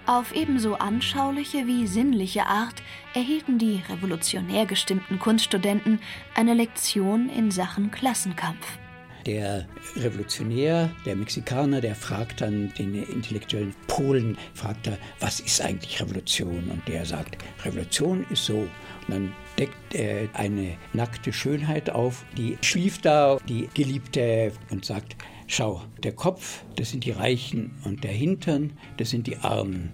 Auf 0.06 0.36
ebenso 0.36 0.76
anschauliche 0.76 1.66
wie 1.66 1.88
sinnliche 1.88 2.46
Art 2.46 2.76
erhielten 3.14 3.58
die 3.58 3.82
revolutionär 3.88 4.66
gestimmten 4.66 5.18
Kunststudenten 5.18 6.00
eine 6.36 6.54
Lektion 6.54 7.30
in 7.30 7.52
Sachen 7.52 7.90
Klassenkampf. 7.90 8.80
Der 9.26 9.66
Revolutionär, 9.96 10.92
der 11.06 11.16
Mexikaner, 11.16 11.80
der 11.80 11.96
fragt 11.96 12.42
dann 12.42 12.74
den 12.78 12.94
intellektuellen 13.04 13.74
Polen, 13.88 14.38
fragt 14.54 14.88
er, 14.88 14.98
was 15.22 15.40
ist 15.40 15.62
eigentlich 15.62 16.02
Revolution? 16.02 16.70
Und 16.70 16.86
der 16.90 17.06
sagt, 17.06 17.38
Revolution 17.64 18.26
ist 18.30 18.44
so. 18.44 18.58
Und 18.58 18.70
dann 19.08 19.34
deckt 19.58 19.96
er 19.96 20.28
eine 20.34 20.76
nackte 20.92 21.32
Schönheit 21.32 21.90
auf, 21.90 22.26
die 22.36 22.58
schlief 22.62 23.00
da, 23.00 23.38
die 23.48 23.70
Geliebte, 23.74 24.52
und 24.70 24.84
sagt, 24.84 25.16
schau, 25.54 25.82
der 26.02 26.14
Kopf, 26.14 26.64
das 26.76 26.90
sind 26.90 27.06
die 27.06 27.12
Reichen 27.12 27.72
und 27.84 28.04
der 28.04 28.12
Hintern, 28.12 28.74
das 28.98 29.12
sind 29.12 29.28
die 29.28 29.38
Armen. 29.38 29.92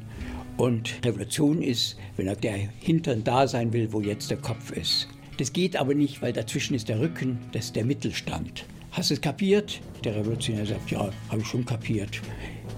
Und 0.58 1.06
Revolution 1.06 1.62
ist, 1.62 1.98
wenn 2.18 2.34
der 2.42 2.54
Hintern 2.80 3.24
da 3.24 3.48
sein 3.48 3.74
will, 3.74 3.92
wo 3.92 4.02
jetzt 4.02 4.30
der 4.32 4.38
Kopf 4.38 4.72
ist. 4.72 5.08
Das 5.38 5.54
geht 5.54 5.76
aber 5.78 5.94
nicht, 5.94 6.22
weil 6.22 6.34
dazwischen 6.34 6.76
ist 6.76 6.90
der 6.90 7.00
Rücken, 7.00 7.40
das 7.52 7.66
ist 7.66 7.76
der 7.76 7.86
Mittelstand. 7.86 8.66
Hast 8.92 9.10
du 9.10 9.14
es 9.14 9.22
kapiert? 9.22 9.80
Der 10.04 10.16
Revolutionär 10.16 10.66
sagt, 10.66 10.92
ja, 10.92 11.10
habe 11.30 11.42
ich 11.42 11.48
schon 11.48 11.66
kapiert. 11.66 12.22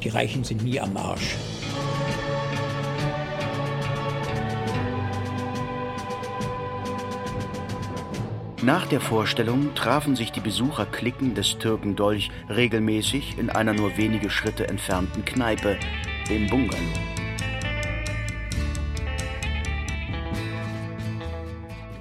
Die 0.04 0.10
Reichen 0.10 0.44
sind 0.44 0.64
nie 0.64 0.80
am 0.80 0.96
Arsch. 0.98 1.36
Nach 8.64 8.86
der 8.86 9.02
Vorstellung 9.02 9.74
trafen 9.74 10.16
sich 10.16 10.32
die 10.32 10.40
Besucherklicken 10.40 11.34
des 11.34 11.58
Türkendolch 11.58 12.30
regelmäßig 12.48 13.40
in 13.40 13.50
einer 13.50 13.74
nur 13.74 13.98
wenige 13.98 14.30
Schritte 14.30 14.68
entfernten 14.68 15.26
Kneipe, 15.26 15.78
dem 16.30 16.48
Bungalow. 16.48 16.78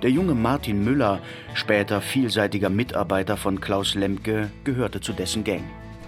Der 0.02 0.10
junge 0.10 0.34
Martin 0.34 0.84
Müller, 0.84 1.20
später 1.54 2.02
vielseitiger 2.02 2.68
Mitarbeiter 2.68 3.38
von 3.38 3.62
Klaus 3.62 3.94
Lemke, 3.94 4.50
gehörte 4.62 5.00
zu 5.00 5.14
dessen 5.14 5.44
Gang. 5.44 5.64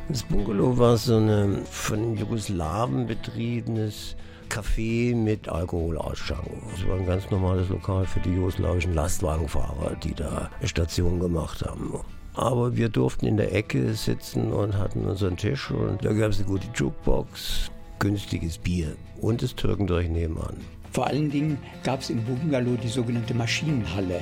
Das 0.08 0.22
Bungalow 0.22 0.76
war 0.76 0.98
so 0.98 1.16
ein 1.16 1.64
von 1.64 2.14
Jugoslawen 2.14 3.06
betriebenes 3.06 4.16
Café 4.52 5.14
mit 5.14 5.48
Alkoholausschank. 5.48 6.46
Es 6.76 6.86
war 6.86 6.98
ein 6.98 7.06
ganz 7.06 7.30
normales 7.30 7.70
Lokal 7.70 8.04
für 8.04 8.20
die 8.20 8.34
jugoslawischen 8.34 8.92
Lastwagenfahrer, 8.92 9.96
die 10.04 10.12
da 10.12 10.50
Station 10.64 11.20
gemacht 11.20 11.64
haben. 11.64 11.94
Aber 12.34 12.76
wir 12.76 12.90
durften 12.90 13.24
in 13.24 13.38
der 13.38 13.54
Ecke 13.54 13.94
sitzen 13.94 14.52
und 14.52 14.76
hatten 14.76 15.06
unseren 15.06 15.38
Tisch 15.38 15.70
und 15.70 16.04
da 16.04 16.12
gab 16.12 16.32
es 16.32 16.38
eine 16.38 16.48
gute 16.48 16.66
Jukebox, 16.74 17.70
günstiges 17.98 18.58
Bier 18.58 18.94
und 19.22 19.42
das 19.42 19.54
Türkendurch 19.54 20.10
nebenan. 20.10 20.58
Vor 20.90 21.06
allen 21.06 21.30
Dingen 21.30 21.56
gab 21.82 22.00
es 22.00 22.10
im 22.10 22.22
Bungalow 22.22 22.76
die 22.76 22.88
sogenannte 22.88 23.32
Maschinenhalle, 23.32 24.20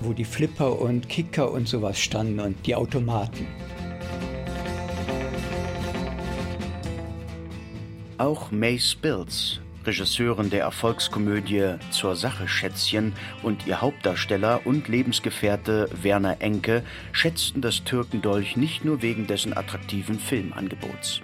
wo 0.00 0.12
die 0.12 0.24
Flipper 0.24 0.80
und 0.80 1.08
Kicker 1.08 1.52
und 1.52 1.68
sowas 1.68 1.96
standen 1.96 2.40
und 2.40 2.66
die 2.66 2.74
Automaten. 2.74 3.46
Auch 8.20 8.50
May 8.50 8.78
Spills, 8.78 9.60
Regisseurin 9.86 10.50
der 10.50 10.60
Erfolgskomödie 10.60 11.76
Zur 11.90 12.16
Sache 12.16 12.46
Schätzchen 12.46 13.14
und 13.42 13.66
ihr 13.66 13.80
Hauptdarsteller 13.80 14.60
und 14.66 14.88
Lebensgefährte 14.88 15.88
Werner 16.02 16.36
Enke 16.42 16.82
schätzten 17.12 17.62
das 17.62 17.82
Türkendolch 17.84 18.58
nicht 18.58 18.84
nur 18.84 19.00
wegen 19.00 19.26
dessen 19.26 19.56
attraktiven 19.56 20.18
Filmangebots. 20.18 21.22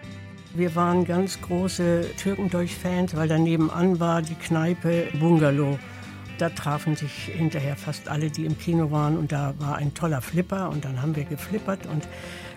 Wir 0.55 0.75
waren 0.75 1.05
ganz 1.05 1.39
große 1.43 2.13
Türkendolch-Fans, 2.17 3.15
weil 3.15 3.29
da 3.29 3.37
nebenan 3.37 4.01
war 4.01 4.23
die 4.23 4.35
Kneipe 4.35 5.09
Bungalow. 5.21 5.79
Da 6.39 6.51
trafen 6.51 6.97
sich 6.97 7.11
hinterher 7.13 7.77
fast 7.77 8.09
alle, 8.09 8.31
die 8.31 8.45
im 8.45 8.59
Kino 8.59 8.91
waren. 8.91 9.17
Und 9.17 9.33
da 9.33 9.55
war 9.59 9.77
ein 9.77 9.95
toller 9.95 10.21
Flipper 10.21 10.71
und 10.71 10.85
dann 10.85 11.01
haben 11.03 11.17
wir 11.17 11.25
geflippert 11.25 11.87
und 11.87 12.07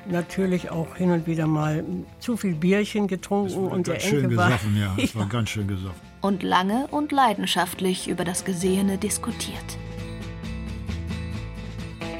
natürlich 0.10 0.70
auch 0.70 0.96
hin 0.96 1.12
und 1.12 1.28
wieder 1.28 1.48
mal 1.48 1.84
zu 2.20 2.38
viel 2.38 2.56
Bierchen 2.56 3.08
getrunken. 3.08 3.68
Und 3.68 3.88
der 3.88 4.00
schön 4.00 4.26
Enke 4.26 4.36
gesoffen, 4.36 4.76
war, 4.76 4.82
ja. 4.82 5.04
Es 5.04 5.16
war 5.16 5.26
ganz 5.30 5.50
schön 5.50 5.68
gesoffen. 5.68 6.00
Und 6.22 6.44
lange 6.44 6.88
und 6.88 7.12
leidenschaftlich 7.12 8.10
über 8.10 8.26
das 8.26 8.44
Gesehene 8.44 8.98
diskutiert. 8.98 9.78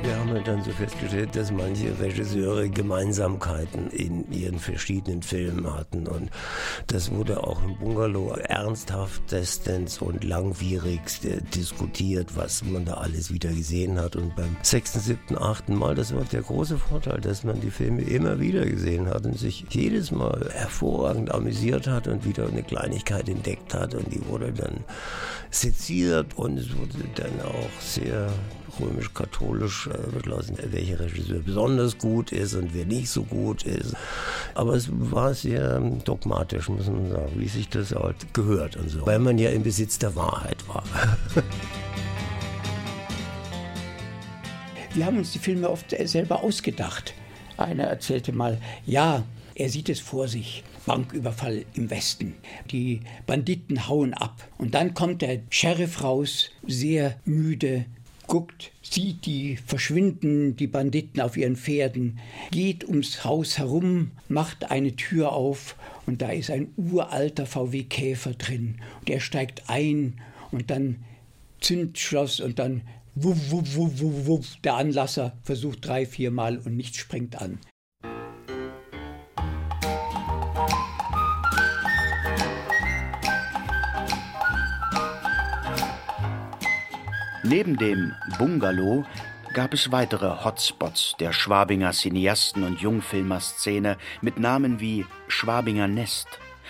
Wir 0.02 0.18
haben 0.18 0.32
halt 0.32 0.48
dann 0.48 0.64
so 0.64 0.72
festgestellt, 0.72 1.36
dass 1.36 1.52
manche 1.52 2.00
Regisseure 2.00 2.70
Gemeinsamkeiten 2.70 3.90
in 3.92 4.32
ihren 4.32 4.58
verschiedenen 4.58 5.22
Filmen 5.22 5.74
hatten. 5.74 6.08
Und 6.08 6.30
das 6.88 7.12
wurde 7.12 7.44
auch 7.44 7.62
im 7.64 7.78
Bungalow 7.78 8.30
ernsthaftestens 8.30 10.02
und 10.02 10.24
langwierigst 10.24 11.28
diskutiert, 11.54 12.38
was 12.38 12.64
man 12.64 12.86
da 12.86 12.94
alles 12.96 13.34
wieder 13.34 13.50
gesehen 13.50 14.00
hat. 14.00 14.16
Und 14.16 14.36
beim 14.38 14.56
sechsten, 14.62 15.02
siebten, 15.02 15.38
achten 15.38 15.76
Mal, 15.76 15.96
das 15.96 16.16
war 16.16 16.24
der 16.24 16.44
große 16.44 16.78
Vorteil, 16.78 17.20
dass 17.20 17.44
man 17.44 17.60
die 17.60 17.72
Filme 17.72 18.02
immer 18.04 18.40
wieder 18.40 18.66
gesehen 18.66 19.08
hat 19.10 19.26
und 19.26 19.38
sich 19.38 19.66
jedes 19.70 20.12
Mal 20.12 20.50
hervorragend 20.54 21.34
amüsiert 21.34 21.88
hat 21.88 22.08
und 22.08 22.26
wieder 22.26 22.48
eine 22.48 22.64
Kleinigkeit 22.64 23.28
entdeckt 23.28 23.74
hat. 23.74 23.96
Und 23.96 24.14
die 24.14 24.26
wurde 24.28 24.54
dann 24.54 24.86
seziert 25.50 26.38
und 26.38 26.58
es 26.58 26.76
wurde 26.78 27.04
dann 27.16 27.42
auch 27.46 27.82
sehr 27.82 28.30
römisch-katholisch 28.80 29.88
äh, 29.88 30.72
welcher 30.72 31.00
Regisseur 31.00 31.40
besonders 31.40 31.98
gut 31.98 32.32
ist 32.32 32.54
und 32.56 32.74
wer 32.74 32.86
nicht 32.86 33.10
so 33.10 33.24
gut 33.24 33.64
ist. 33.64 33.96
Aber 34.56 34.74
es 34.74 34.90
war 34.92 35.34
sehr 35.34 35.80
dogmatisch, 36.06 36.70
muss 36.70 36.88
man 36.88 37.10
sagen, 37.10 37.32
wie 37.36 37.48
sich 37.48 37.70
das 37.70 37.94
halt 37.94 38.34
gehört 38.34 38.76
und 38.78 38.90
so, 38.90 39.06
weil 39.06 39.20
man 39.20 39.38
ja 39.38 39.50
im 39.50 39.64
Besitz 39.64 40.00
der 40.00 40.16
Wahrheit 40.16 40.68
war. 40.68 40.84
Wir 44.94 45.06
haben 45.06 45.18
uns 45.18 45.32
die 45.32 45.40
Filme 45.40 45.70
oft 45.70 45.96
selber 46.06 46.44
ausgedacht. 46.44 47.14
Einer 47.58 47.84
erzählte 47.84 48.32
mal, 48.32 48.58
ja, 48.86 49.24
er 49.54 49.70
sieht 49.70 49.90
es 49.90 50.00
vor 50.00 50.28
sich. 50.28 50.64
Banküberfall 50.86 51.66
im 51.76 51.92
Westen. 51.92 52.34
Die 52.72 53.02
Banditen 53.28 53.88
hauen 53.88 54.16
ab. 54.16 54.48
Und 54.58 54.74
dann 54.74 54.96
kommt 54.96 55.22
der 55.22 55.42
Sheriff 55.50 56.04
raus, 56.04 56.50
sehr 56.66 57.20
müde, 57.26 57.86
guckt, 58.30 58.72
sieht 58.82 59.26
die 59.26 59.58
verschwinden, 59.58 60.56
die 60.56 60.68
Banditen 60.68 61.20
auf 61.20 61.36
ihren 61.36 61.58
Pferden, 61.58 62.20
geht 62.52 62.88
ums 62.88 63.26
Haus 63.26 63.58
herum, 63.58 64.12
macht 64.30 64.72
eine 64.72 64.96
Tür 64.96 65.34
auf 65.34 65.76
und 66.06 66.22
da 66.22 66.30
ist 66.30 66.52
ein 66.52 66.72
uralter 66.78 67.46
VW 67.46 67.84
Käfer 67.84 68.36
drin. 68.36 68.76
Und 69.02 69.10
er 69.10 69.20
steigt 69.20 69.64
ein 69.68 70.22
und 70.52 70.70
dann 70.70 71.04
Zündschloss 71.60 72.40
und 72.40 72.60
dann 72.60 72.84
wuff, 73.16 73.52
wuff, 73.52 73.76
wuff, 73.76 74.00
wuff, 74.00 74.28
wuff. 74.28 74.58
Der 74.64 74.76
Anlasser 74.76 75.36
versucht 75.44 75.86
drei, 75.86 76.06
vier 76.06 76.32
Mal 76.32 76.58
und 76.60 76.78
nichts 76.78 76.98
springt 76.98 77.42
an. 77.42 77.58
Neben 87.50 87.78
dem 87.78 88.14
Bungalow 88.38 89.06
gab 89.56 89.74
es 89.74 89.92
weitere 89.92 90.44
Hotspots 90.44 91.16
der 91.20 91.34
Schwabinger 91.34 91.94
Cineasten- 91.94 92.64
und 92.64 92.80
Jungfilmerszene 92.80 93.98
mit 94.22 94.38
Namen 94.38 94.80
wie 94.80 95.04
Schwabinger 95.28 95.88
Nest, 95.88 96.28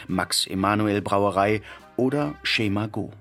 Max 0.07 0.47
Emanuel 0.47 1.01
Brauerei 1.01 1.61
oder 1.97 2.33
Schema 2.43 2.87
Go. 2.87 3.11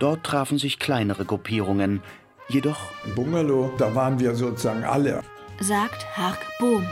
Dort 0.00 0.24
trafen 0.24 0.58
sich 0.58 0.80
kleinere 0.80 1.24
Gruppierungen, 1.24 2.02
jedoch 2.48 2.80
Bungalow, 3.14 3.72
da 3.78 3.94
waren 3.94 4.18
wir 4.18 4.34
sozusagen 4.34 4.82
alle. 4.82 5.22
Sagt 5.60 6.04
Hark 6.16 6.40
Bohm. 6.58 6.84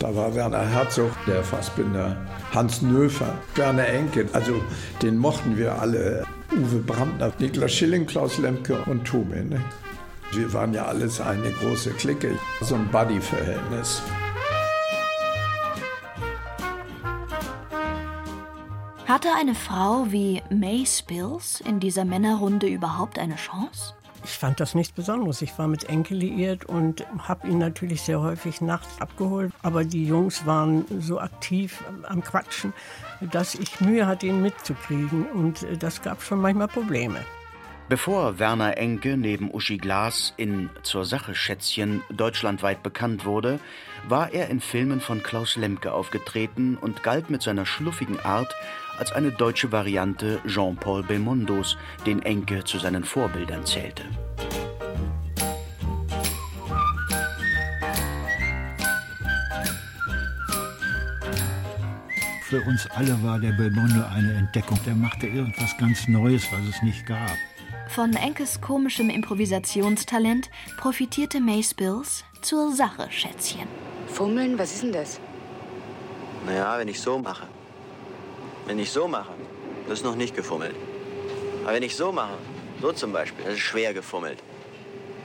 Da 0.00 0.16
war 0.16 0.34
Werner 0.34 0.66
Herzog, 0.66 1.12
der 1.28 1.44
Fassbinder, 1.44 2.16
Hans 2.52 2.82
Nöfer, 2.82 3.38
Werner 3.54 3.86
Enke, 3.86 4.28
also 4.32 4.60
den 5.02 5.16
mochten 5.16 5.56
wir 5.56 5.80
alle. 5.80 6.24
Uwe 6.52 6.78
Brandner, 6.78 7.32
Niklas 7.38 7.72
Schilling, 7.72 8.06
Klaus 8.06 8.38
Lemke 8.38 8.76
und 8.86 9.04
Tome. 9.06 9.44
Ne? 9.44 9.60
Wir 10.32 10.52
waren 10.52 10.74
ja 10.74 10.86
alles 10.86 11.20
eine 11.20 11.50
große 11.52 11.90
Clique, 11.90 12.36
so 12.60 12.74
ein 12.74 12.88
Buddy-Verhältnis. 12.88 14.02
Hatte 19.06 19.28
eine 19.36 19.54
Frau 19.54 20.06
wie 20.10 20.42
May 20.50 20.84
Spills 20.86 21.60
in 21.60 21.78
dieser 21.80 22.04
Männerrunde 22.04 22.68
überhaupt 22.68 23.18
eine 23.18 23.36
Chance? 23.36 23.94
Ich 24.24 24.30
fand 24.30 24.60
das 24.60 24.74
nichts 24.74 24.92
Besonderes. 24.92 25.42
Ich 25.42 25.58
war 25.58 25.66
mit 25.66 25.84
Enkel 25.84 26.18
liiert 26.18 26.64
und 26.64 27.06
habe 27.18 27.48
ihn 27.48 27.58
natürlich 27.58 28.02
sehr 28.02 28.20
häufig 28.20 28.60
nachts 28.60 29.00
abgeholt. 29.00 29.52
Aber 29.62 29.84
die 29.84 30.06
Jungs 30.06 30.46
waren 30.46 30.84
so 31.00 31.18
aktiv 31.20 31.82
am 32.04 32.22
Quatschen, 32.22 32.72
dass 33.20 33.54
ich 33.54 33.80
Mühe 33.80 34.06
hatte, 34.06 34.26
ihn 34.26 34.42
mitzukriegen. 34.42 35.26
Und 35.26 35.66
das 35.78 36.02
gab 36.02 36.22
schon 36.22 36.40
manchmal 36.40 36.68
Probleme. 36.68 37.24
Bevor 37.90 38.38
Werner 38.38 38.78
Enke 38.78 39.16
neben 39.16 39.52
Uschi 39.52 39.76
Glas 39.76 40.32
in 40.36 40.70
Zur 40.84 41.04
Sache 41.04 41.34
Schätzchen 41.34 42.02
deutschlandweit 42.08 42.84
bekannt 42.84 43.24
wurde, 43.24 43.58
war 44.08 44.32
er 44.32 44.48
in 44.48 44.60
Filmen 44.60 45.00
von 45.00 45.24
Klaus 45.24 45.56
Lemke 45.56 45.92
aufgetreten 45.92 46.76
und 46.80 47.02
galt 47.02 47.30
mit 47.30 47.42
seiner 47.42 47.66
schluffigen 47.66 48.20
Art 48.20 48.54
als 49.00 49.12
eine 49.12 49.32
deutsche 49.32 49.72
Variante 49.72 50.40
Jean-Paul 50.46 51.02
Belmondos, 51.02 51.76
den 52.06 52.22
Enke 52.22 52.62
zu 52.64 52.78
seinen 52.78 53.02
Vorbildern 53.02 53.64
zählte. 53.64 54.04
Für 62.42 62.60
uns 62.62 62.86
alle 62.90 63.22
war 63.22 63.38
der 63.38 63.52
Belmondo 63.52 64.04
eine 64.12 64.34
Entdeckung. 64.34 64.78
Der 64.84 64.94
machte 64.94 65.28
irgendwas 65.28 65.76
ganz 65.78 66.08
Neues, 66.08 66.44
was 66.50 66.60
es 66.68 66.82
nicht 66.82 67.06
gab. 67.06 67.30
Von 67.88 68.12
Enkes 68.14 68.60
komischem 68.60 69.08
Improvisationstalent 69.08 70.50
profitierte 70.76 71.40
May 71.40 71.62
Spills 71.62 72.24
zur 72.42 72.72
Sache, 72.72 73.06
Schätzchen. 73.10 73.68
Fummeln, 74.08 74.58
was 74.58 74.74
ist 74.74 74.82
denn 74.82 74.92
das? 74.92 75.20
Naja, 76.44 76.76
wenn 76.78 76.88
ich 76.88 77.00
so 77.00 77.18
mache. 77.18 77.46
Wenn 78.70 78.78
ich 78.78 78.92
so 78.92 79.08
mache, 79.08 79.32
das 79.88 79.98
ist 79.98 80.04
noch 80.04 80.14
nicht 80.14 80.36
gefummelt. 80.36 80.76
Aber 81.64 81.74
wenn 81.74 81.82
ich 81.82 81.96
so 81.96 82.12
mache, 82.12 82.38
so 82.80 82.92
zum 82.92 83.12
Beispiel, 83.12 83.44
das 83.44 83.54
ist 83.54 83.62
schwer 83.62 83.92
gefummelt. 83.92 84.38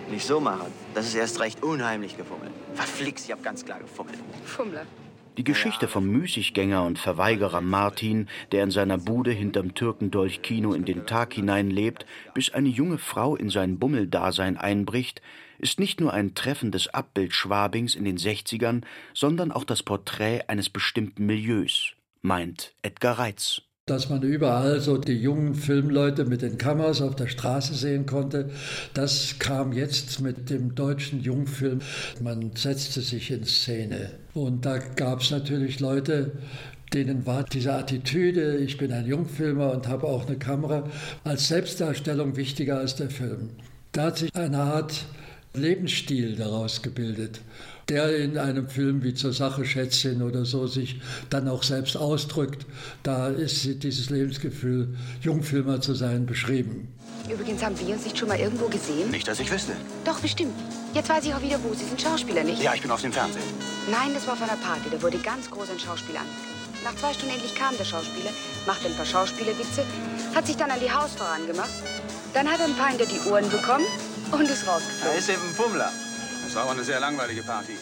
Wenn 0.08 0.18
ich 0.18 0.26
so 0.26 0.40
mache, 0.40 0.66
das 0.96 1.06
ist 1.06 1.14
erst 1.14 1.40
recht 1.40 1.62
unheimlich 1.62 2.18
gefummelt. 2.18 2.50
Verflixt, 2.74 3.26
ich 3.26 3.32
hab 3.32 3.44
ganz 3.44 3.64
klar 3.64 3.78
gefummelt. 3.78 4.18
Fummler. 4.46 4.88
Die 5.38 5.44
Geschichte 5.44 5.88
vom 5.88 6.08
Müßiggänger 6.08 6.84
und 6.86 6.98
Verweigerer 6.98 7.62
Martin, 7.62 8.30
der 8.52 8.64
in 8.64 8.72
seiner 8.72 8.98
Bude 8.98 9.30
hinterm 9.30 9.76
Türkendolch-Kino 9.76 10.74
in 10.74 10.86
den 10.86 11.06
Tag 11.06 11.36
hinein 11.36 11.70
lebt, 11.70 12.08
bis 12.34 12.52
eine 12.52 12.70
junge 12.70 12.98
Frau 12.98 13.36
in 13.36 13.52
sein 13.52 13.78
Bummeldasein 13.78 14.58
einbricht, 14.58 15.22
ist 15.60 15.80
nicht 15.80 16.02
nur 16.02 16.12
ein 16.14 16.34
treffendes 16.34 16.88
Abbild 16.88 17.36
Schwabings 17.36 17.94
in 17.94 18.06
den 18.06 18.18
60ern, 18.18 18.82
sondern 19.14 19.52
auch 19.52 19.66
das 19.66 19.84
Porträt 19.84 20.42
eines 20.48 20.70
bestimmten 20.70 21.28
Milieus, 21.28 21.95
meint 22.26 22.74
Edgar 22.82 23.20
Reitz. 23.20 23.62
Dass 23.88 24.10
man 24.10 24.24
überall 24.24 24.82
so 24.82 24.98
die 24.98 25.14
jungen 25.14 25.54
Filmleute 25.54 26.26
mit 26.26 26.42
den 26.42 26.58
Kameras 26.58 27.02
auf 27.02 27.16
der 27.16 27.28
Straße 27.28 27.76
sehen 27.76 28.08
konnte, 28.08 28.50
das 28.96 29.36
kam 29.38 29.74
jetzt 29.74 30.22
mit 30.22 30.50
dem 30.50 30.74
deutschen 30.74 31.22
Jungfilm. 31.22 31.82
Man 32.20 32.56
setzte 32.56 33.02
sich 33.02 33.30
in 33.30 33.46
Szene. 33.46 34.10
Und 34.34 34.66
da 34.66 34.80
gab 34.80 35.22
es 35.22 35.30
natürlich 35.30 35.80
Leute, 35.80 36.32
denen 36.96 37.28
war 37.28 37.44
diese 37.44 37.74
Attitüde, 37.76 38.58
ich 38.58 38.78
bin 38.78 38.92
ein 38.92 39.06
Jungfilmer 39.06 39.72
und 39.72 39.88
habe 39.88 40.08
auch 40.08 40.26
eine 40.26 40.40
Kamera, 40.40 40.90
als 41.24 41.48
Selbstdarstellung 41.48 42.38
wichtiger 42.38 42.80
als 42.80 42.96
der 42.96 43.12
Film. 43.12 43.52
Da 43.92 44.06
hat 44.06 44.18
sich 44.18 44.36
eine 44.36 44.62
Art 44.62 45.06
Lebensstil 45.54 46.36
daraus 46.36 46.82
gebildet, 46.82 47.42
der 47.90 48.18
in 48.18 48.38
einem 48.38 48.68
Film 48.68 49.04
wie 49.04 49.14
zur 49.14 49.34
Sache 49.34 49.66
Schätzchen 49.66 50.22
oder 50.22 50.46
so 50.46 50.68
sich 50.68 51.00
dann 51.30 51.48
auch 51.48 51.64
selbst 51.64 51.98
ausdrückt. 51.98 52.66
Da 53.04 53.30
ist 53.30 53.84
dieses 53.84 54.10
Lebensgefühl, 54.10 54.96
Jungfilmer 55.22 55.82
zu 55.82 55.94
sein, 55.94 56.26
beschrieben. 56.26 56.88
Übrigens 57.30 57.64
haben 57.64 57.80
wir 57.80 57.96
uns 57.96 58.04
nicht 58.04 58.18
schon 58.18 58.28
mal 58.28 58.40
irgendwo 58.40 58.68
gesehen? 58.68 59.10
Nicht, 59.10 59.28
dass 59.28 59.40
ich 59.40 59.52
wüsste. 59.52 59.74
Doch, 60.04 60.20
bestimmt. 60.20 60.54
Jetzt 60.94 61.10
weiß 61.10 61.26
ich 61.26 61.34
auch 61.34 61.42
wieder 61.42 61.60
wo. 61.64 61.74
Sie 61.74 61.86
sind 61.86 62.00
Schauspieler, 62.00 62.44
nicht? 62.44 62.62
Ja, 62.62 62.74
ich 62.74 62.82
bin 62.82 62.92
auf 62.92 63.02
dem 63.02 63.12
Fernsehen. 63.12 63.44
Nein, 63.90 64.14
das 64.14 64.28
war 64.28 64.34
auf 64.34 64.42
einer 64.42 64.58
Party. 64.58 64.90
Da 64.92 65.02
wurde 65.02 65.18
ganz 65.18 65.50
groß 65.50 65.70
ein 65.72 65.80
Schauspieler 65.80 66.20
angekündigt. 66.20 66.56
Nach 66.84 66.96
zwei 66.96 67.14
Stunden 67.14 67.34
endlich 67.34 67.56
kam 67.56 67.76
der 67.78 67.84
Schauspieler, 67.84 68.30
machte 68.68 68.88
ein 68.88 68.94
paar 68.94 69.08
Schauspielerwitze, 69.08 69.84
hat 70.36 70.46
sich 70.46 70.56
dann 70.56 70.70
an 70.70 70.80
die 70.80 70.92
Hausfrau 70.92 71.26
angemacht. 71.26 71.72
Dann 72.36 72.48
hat 72.48 72.60
er 72.60 72.66
ein 72.66 72.76
paar 72.76 72.90
hinter 72.90 73.08
die 73.08 73.20
Ohren 73.28 73.50
bekommen 73.50 73.86
und 74.32 74.44
ist 74.44 74.68
rausgeflogen. 74.68 75.12
Da 75.12 75.18
ist 75.18 75.30
eben 75.30 75.42
ein 75.42 75.56
Pummler. 75.56 75.92
Das 76.56 76.64
war 76.64 76.70
aber 76.70 76.80
eine 76.80 76.86
sehr 76.86 77.02
langweilige 77.02 77.42
Party. 77.42 77.74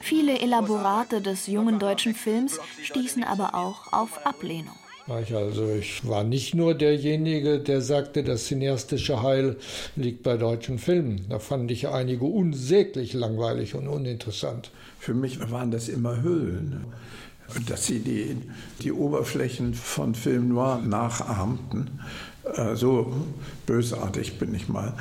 Viele 0.00 0.38
Elaborate 0.38 1.20
des 1.20 1.48
jungen 1.48 1.78
deutschen 1.78 2.14
Films 2.14 2.58
stießen 2.82 3.24
aber 3.24 3.54
auch 3.54 3.92
auf 3.92 4.24
Ablehnung. 4.24 4.74
Also 5.06 5.68
ich 5.68 6.08
war 6.08 6.24
nicht 6.24 6.54
nur 6.54 6.72
derjenige, 6.72 7.58
der 7.58 7.82
sagte, 7.82 8.24
das 8.24 8.46
cineastische 8.46 9.22
Heil 9.22 9.56
liegt 9.96 10.22
bei 10.22 10.38
deutschen 10.38 10.78
Filmen. 10.78 11.26
Da 11.28 11.40
fand 11.40 11.70
ich 11.70 11.88
einige 11.88 12.24
unsäglich 12.24 13.12
langweilig 13.12 13.74
und 13.74 13.86
uninteressant. 13.86 14.70
Für 14.98 15.12
mich 15.12 15.38
waren 15.50 15.70
das 15.70 15.90
immer 15.90 16.22
Höhlen 16.22 16.86
dass 17.68 17.84
sie 17.84 17.98
die, 17.98 18.34
die 18.80 18.92
Oberflächen 18.92 19.74
von 19.74 20.14
Film 20.14 20.48
Noir 20.48 20.78
nachahmten. 20.78 22.00
Äh, 22.54 22.76
so 22.76 23.12
bösartig 23.66 24.38
bin 24.38 24.54
ich 24.54 24.68
mal. 24.68 24.94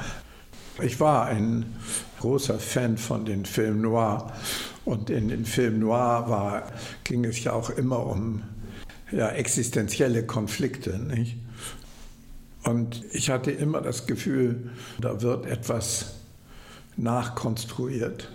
Ich 0.82 1.00
war 1.00 1.28
ein 1.28 1.66
großer 2.22 2.60
Fan 2.60 2.98
von 2.98 3.26
den 3.26 3.46
Film 3.46 3.82
Noir 3.82 4.32
und 4.86 5.10
in 5.10 5.28
den 5.28 5.46
Film 5.46 5.80
Noir 5.80 6.26
war, 6.28 6.72
ging 7.04 7.26
es 7.26 7.44
ja 7.44 7.54
auch 7.54 7.72
immer 7.72 8.06
um 8.06 8.44
ja, 9.12 9.30
existenzielle 9.30 10.26
Konflikte. 10.26 10.98
Nicht? 11.00 11.38
Und 12.64 13.04
ich 13.12 13.32
hatte 13.32 13.52
immer 13.52 13.82
das 13.82 14.06
Gefühl, 14.06 14.70
da 15.00 15.22
wird 15.22 15.48
etwas 15.48 16.14
nachkonstruiert. 16.96 18.30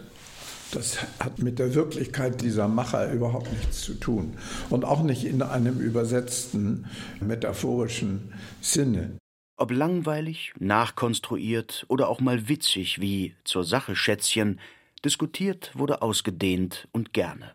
Das 0.73 0.99
hat 1.21 1.39
mit 1.39 1.61
der 1.61 1.75
Wirklichkeit 1.75 2.41
dieser 2.43 2.67
Macher 2.67 3.13
überhaupt 3.13 3.53
nichts 3.53 3.83
zu 3.83 3.95
tun. 3.95 4.37
Und 4.69 4.85
auch 4.85 5.05
nicht 5.05 5.25
in 5.25 5.43
einem 5.43 5.79
übersetzten, 5.79 6.87
metaphorischen 7.21 8.33
Sinne. 8.61 9.17
Ob 9.57 9.71
langweilig, 9.71 10.53
nachkonstruiert 10.59 11.87
oder 11.89 12.09
auch 12.09 12.21
mal 12.21 12.49
witzig 12.49 13.01
wie 13.01 13.35
zur 13.45 13.65
Sache 13.65 13.97
Schätzchen, 13.97 14.61
diskutiert 15.05 15.71
wurde 15.75 16.03
ausgedehnt 16.03 16.89
und 16.93 17.13
gerne 17.13 17.55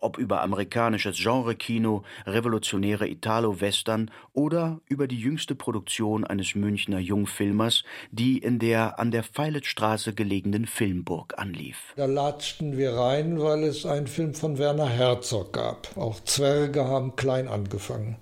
ob 0.00 0.18
über 0.18 0.42
amerikanisches 0.42 1.18
Genrekino, 1.18 2.02
revolutionäre 2.26 3.08
Italo-Western 3.08 4.10
oder 4.32 4.80
über 4.86 5.06
die 5.06 5.18
jüngste 5.18 5.54
Produktion 5.54 6.24
eines 6.24 6.54
Münchner 6.54 6.98
Jungfilmers, 6.98 7.84
die 8.10 8.38
in 8.38 8.58
der 8.58 8.98
an 8.98 9.10
der 9.10 9.22
Feiletstraße 9.22 10.14
gelegenen 10.14 10.66
Filmburg 10.66 11.34
anlief. 11.36 11.94
Da 11.96 12.06
latschten 12.06 12.76
wir 12.76 12.94
rein, 12.94 13.40
weil 13.40 13.64
es 13.64 13.86
einen 13.86 14.06
Film 14.06 14.34
von 14.34 14.58
Werner 14.58 14.88
Herzog 14.88 15.52
gab. 15.52 15.96
Auch 15.96 16.20
Zwerge 16.24 16.84
haben 16.84 17.16
klein 17.16 17.48
angefangen. 17.48 18.16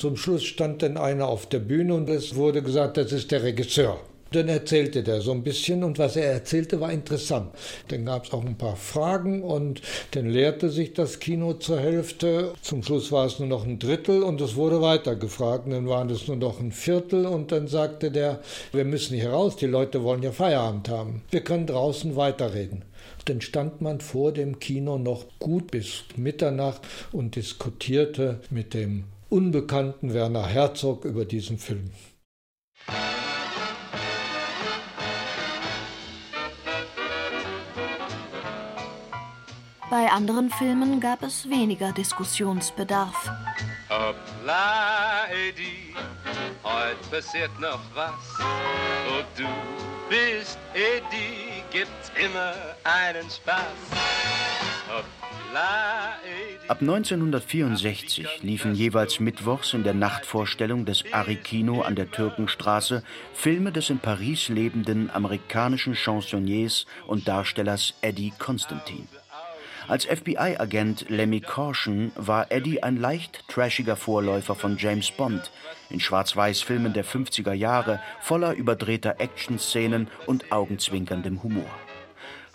Zum 0.00 0.16
Schluss 0.16 0.44
stand 0.44 0.82
dann 0.82 0.96
einer 0.96 1.28
auf 1.28 1.44
der 1.44 1.58
Bühne 1.58 1.92
und 1.92 2.08
es 2.08 2.34
wurde 2.34 2.62
gesagt, 2.62 2.96
das 2.96 3.12
ist 3.12 3.32
der 3.32 3.42
Regisseur. 3.42 4.00
Dann 4.32 4.48
erzählte 4.48 5.02
der 5.02 5.20
so 5.20 5.30
ein 5.32 5.42
bisschen 5.42 5.84
und 5.84 5.98
was 5.98 6.16
er 6.16 6.32
erzählte, 6.32 6.80
war 6.80 6.90
interessant. 6.90 7.50
Dann 7.88 8.06
gab 8.06 8.24
es 8.24 8.32
auch 8.32 8.42
ein 8.42 8.56
paar 8.56 8.76
Fragen 8.76 9.42
und 9.42 9.82
dann 10.12 10.30
leerte 10.30 10.70
sich 10.70 10.94
das 10.94 11.18
Kino 11.18 11.52
zur 11.52 11.80
Hälfte. 11.80 12.54
Zum 12.62 12.82
Schluss 12.82 13.12
war 13.12 13.26
es 13.26 13.40
nur 13.40 13.48
noch 13.48 13.66
ein 13.66 13.78
Drittel 13.78 14.22
und 14.22 14.40
es 14.40 14.56
wurde 14.56 14.80
weiter 14.80 15.16
gefragt. 15.16 15.70
Dann 15.70 15.86
waren 15.86 16.08
es 16.08 16.26
nur 16.28 16.38
noch 16.38 16.60
ein 16.60 16.72
Viertel 16.72 17.26
und 17.26 17.52
dann 17.52 17.68
sagte 17.68 18.10
der, 18.10 18.40
wir 18.72 18.86
müssen 18.86 19.18
hier 19.18 19.32
raus, 19.32 19.56
die 19.56 19.66
Leute 19.66 20.02
wollen 20.02 20.22
ja 20.22 20.32
Feierabend 20.32 20.88
haben. 20.88 21.20
Wir 21.30 21.44
können 21.44 21.66
draußen 21.66 22.16
weiterreden. 22.16 22.86
Dann 23.26 23.42
stand 23.42 23.82
man 23.82 24.00
vor 24.00 24.32
dem 24.32 24.60
Kino 24.60 24.96
noch 24.96 25.26
gut 25.38 25.70
bis 25.70 26.04
Mitternacht 26.16 26.80
und 27.12 27.36
diskutierte 27.36 28.40
mit 28.48 28.72
dem 28.72 29.04
unbekannten 29.30 30.12
Werner 30.12 30.46
Herzog 30.46 31.04
über 31.04 31.24
diesen 31.24 31.58
Film. 31.58 31.90
Bei 39.90 40.08
anderen 40.08 40.50
Filmen 40.50 41.00
gab 41.00 41.22
es 41.24 41.50
weniger 41.50 41.92
Diskussionsbedarf. 41.92 43.28
Hoppla, 43.88 45.26
Eddie, 45.48 45.94
heute 46.62 47.10
passiert 47.10 47.50
noch 47.58 47.80
was. 47.94 48.38
Wo 49.08 49.22
du 49.36 49.48
bist, 50.08 50.58
Eddie, 50.74 51.64
gibt's 51.72 52.12
immer 52.24 52.54
einen 52.84 53.28
Spaß. 53.28 54.49
Ab 56.68 56.80
1964 56.80 58.42
liefen 58.42 58.74
jeweils 58.74 59.18
mittwochs 59.18 59.74
in 59.74 59.82
der 59.82 59.94
Nachtvorstellung 59.94 60.84
des 60.84 61.04
Arikino 61.12 61.82
an 61.82 61.96
der 61.96 62.10
Türkenstraße 62.10 63.02
Filme 63.34 63.72
des 63.72 63.90
in 63.90 63.98
Paris 63.98 64.48
lebenden 64.48 65.10
amerikanischen 65.10 65.94
Chansonniers 65.94 66.86
und 67.08 67.26
Darstellers 67.26 67.94
Eddie 68.02 68.32
Constantine. 68.38 69.08
Als 69.88 70.04
FBI-Agent 70.04 71.06
Lemmy 71.08 71.40
Caution 71.40 72.12
war 72.14 72.52
Eddie 72.52 72.82
ein 72.82 72.96
leicht 72.96 73.48
trashiger 73.48 73.96
Vorläufer 73.96 74.54
von 74.54 74.76
James 74.76 75.10
Bond, 75.10 75.50
in 75.88 75.98
Schwarz-Weiß-Filmen 75.98 76.92
der 76.92 77.04
50er 77.04 77.54
Jahre 77.54 78.00
voller 78.20 78.52
überdrehter 78.52 79.16
Actionszenen 79.18 80.06
und 80.26 80.52
augenzwinkerndem 80.52 81.42
Humor. 81.42 81.70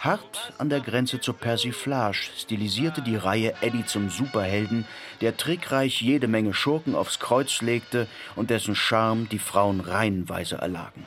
Hart 0.06 0.54
an 0.60 0.70
der 0.70 0.82
Grenze 0.82 1.20
zur 1.20 1.34
Persiflage 1.34 2.30
stilisierte 2.38 3.02
die 3.02 3.16
Reihe 3.16 3.56
Eddie 3.62 3.88
zum 3.88 4.12
Superhelden, 4.12 4.86
der 5.20 5.36
trickreich 5.36 6.00
jede 6.00 6.28
Menge 6.28 6.54
Schurken 6.54 6.94
aufs 6.94 7.18
Kreuz 7.18 7.64
legte 7.64 8.06
und 8.36 8.52
dessen 8.52 8.76
Charme 8.76 9.28
die 9.30 9.40
Frauen 9.40 9.80
reihenweise 9.80 10.58
erlagen. 10.58 11.06